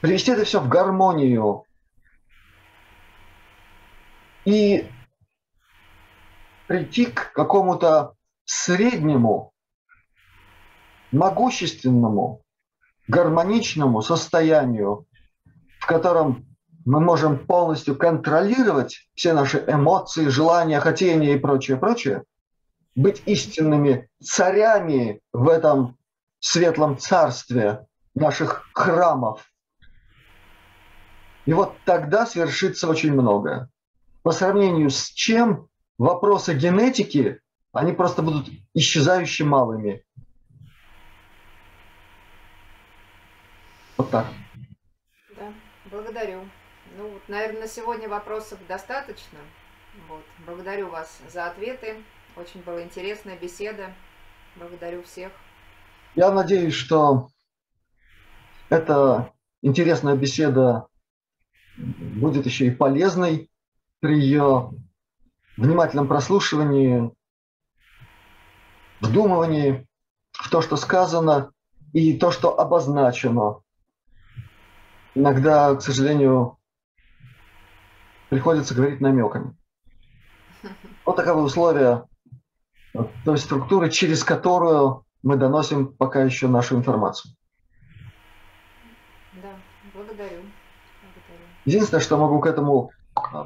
привести 0.00 0.32
это 0.32 0.44
все 0.44 0.60
в 0.60 0.68
гармонию 0.68 1.64
и 4.44 4.88
прийти 6.66 7.06
к 7.06 7.32
какому-то 7.32 8.14
среднему, 8.44 9.52
могущественному, 11.10 12.42
гармоничному 13.08 14.02
состоянию, 14.02 15.06
в 15.80 15.86
котором 15.86 16.46
мы 16.84 17.00
можем 17.00 17.46
полностью 17.46 17.96
контролировать 17.96 19.06
все 19.14 19.32
наши 19.32 19.64
эмоции, 19.66 20.28
желания, 20.28 20.80
хотения 20.80 21.34
и 21.34 21.38
прочее, 21.38 21.76
прочее, 21.76 22.24
быть 22.94 23.22
истинными 23.26 24.08
царями 24.22 25.20
в 25.32 25.48
этом 25.48 25.96
светлом 26.40 26.98
царстве 26.98 27.86
наших 28.14 28.68
храмов. 28.74 29.44
И 31.46 31.52
вот 31.52 31.74
тогда 31.84 32.26
свершится 32.26 32.88
очень 32.88 33.12
многое 33.12 33.68
по 34.22 34.32
сравнению 34.32 34.90
с 34.90 35.08
чем 35.08 35.68
вопросы 35.98 36.54
генетики, 36.54 37.40
они 37.72 37.92
просто 37.92 38.22
будут 38.22 38.48
исчезающе 38.74 39.44
малыми. 39.44 40.04
Вот 43.96 44.10
так. 44.10 44.26
Да, 45.36 45.52
благодарю. 45.90 46.48
Ну, 46.96 47.08
вот, 47.08 47.28
наверное, 47.28 47.62
на 47.62 47.68
сегодня 47.68 48.08
вопросов 48.08 48.58
достаточно. 48.68 49.38
Вот. 50.08 50.24
Благодарю 50.46 50.88
вас 50.88 51.20
за 51.30 51.46
ответы. 51.46 52.02
Очень 52.36 52.62
была 52.62 52.82
интересная 52.82 53.38
беседа. 53.38 53.94
Благодарю 54.56 55.02
всех. 55.02 55.32
Я 56.14 56.30
надеюсь, 56.30 56.74
что 56.74 57.28
эта 58.68 59.32
интересная 59.62 60.16
беседа 60.16 60.86
будет 61.76 62.46
еще 62.46 62.66
и 62.66 62.70
полезной 62.70 63.50
при 64.02 64.18
ее 64.18 64.72
внимательном 65.56 66.08
прослушивании, 66.08 67.12
вдумывании 69.00 69.86
в 70.32 70.50
то, 70.50 70.60
что 70.60 70.76
сказано, 70.76 71.52
и 71.92 72.18
то, 72.18 72.32
что 72.32 72.58
обозначено. 72.58 73.60
Иногда, 75.14 75.76
к 75.76 75.82
сожалению, 75.82 76.58
приходится 78.28 78.74
говорить 78.74 79.00
намеками. 79.00 79.56
Вот 81.04 81.16
таковы 81.16 81.42
условия 81.42 82.04
той 83.24 83.38
структуры, 83.38 83.88
через 83.90 84.24
которую 84.24 85.04
мы 85.22 85.36
доносим 85.36 85.94
пока 85.94 86.22
еще 86.22 86.48
нашу 86.48 86.76
информацию. 86.76 87.34
Да, 89.34 89.50
благодарю. 89.94 90.42
благодарю. 91.02 91.44
Единственное, 91.64 92.00
что 92.00 92.16
могу 92.16 92.40
к 92.40 92.46
этому 92.46 92.90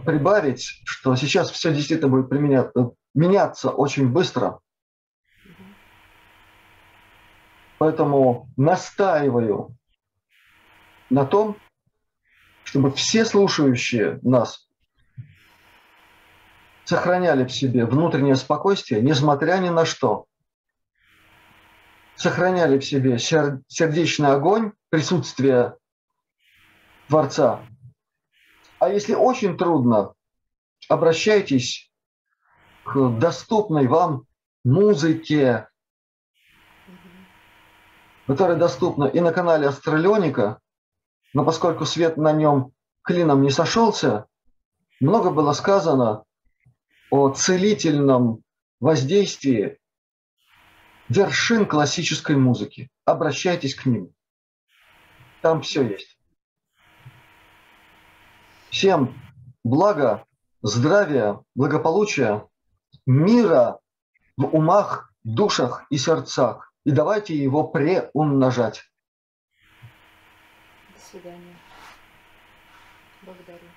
прибавить, 0.04 0.82
что 0.84 1.16
сейчас 1.16 1.50
все 1.50 1.72
действительно 1.72 2.08
будет 2.08 2.28
применяться, 2.28 2.90
меняться 3.14 3.70
очень 3.70 4.08
быстро. 4.08 4.60
Поэтому 7.78 8.48
настаиваю 8.56 9.76
на 11.10 11.24
том, 11.26 11.56
чтобы 12.64 12.90
все 12.92 13.24
слушающие 13.24 14.18
нас 14.22 14.66
сохраняли 16.84 17.44
в 17.44 17.52
себе 17.52 17.84
внутреннее 17.84 18.36
спокойствие, 18.36 19.02
несмотря 19.02 19.58
ни 19.58 19.68
на 19.68 19.84
что. 19.84 20.26
Сохраняли 22.14 22.78
в 22.78 22.84
себе 22.84 23.18
сердечный 23.18 24.30
огонь, 24.30 24.72
присутствие 24.88 25.76
Творца. 27.08 27.60
А 28.78 28.88
если 28.88 29.14
очень 29.14 29.56
трудно, 29.56 30.14
обращайтесь 30.88 31.90
к 32.84 33.18
доступной 33.18 33.86
вам 33.86 34.26
музыке, 34.64 35.68
которая 38.26 38.56
доступна 38.56 39.04
и 39.04 39.20
на 39.20 39.32
канале 39.32 39.68
Астралионика, 39.68 40.60
но 41.32 41.44
поскольку 41.44 41.84
свет 41.84 42.16
на 42.16 42.32
нем 42.32 42.72
клином 43.02 43.42
не 43.42 43.50
сошелся, 43.50 44.26
много 45.00 45.30
было 45.30 45.52
сказано 45.52 46.24
о 47.10 47.30
целительном 47.30 48.42
воздействии 48.80 49.78
вершин 51.08 51.66
классической 51.66 52.36
музыки. 52.36 52.90
Обращайтесь 53.04 53.74
к 53.74 53.86
ним. 53.86 54.12
Там 55.40 55.62
все 55.62 55.82
есть. 55.82 56.15
Всем 58.70 59.14
блага, 59.64 60.24
здравия, 60.62 61.40
благополучия, 61.54 62.46
мира 63.06 63.78
в 64.36 64.44
умах, 64.46 65.12
душах 65.24 65.86
и 65.90 65.96
сердцах. 65.96 66.72
И 66.84 66.90
давайте 66.90 67.34
его 67.34 67.64
преумножать. 67.64 68.82
До 70.94 71.00
свидания. 71.00 71.56
Благодарю. 73.22 73.75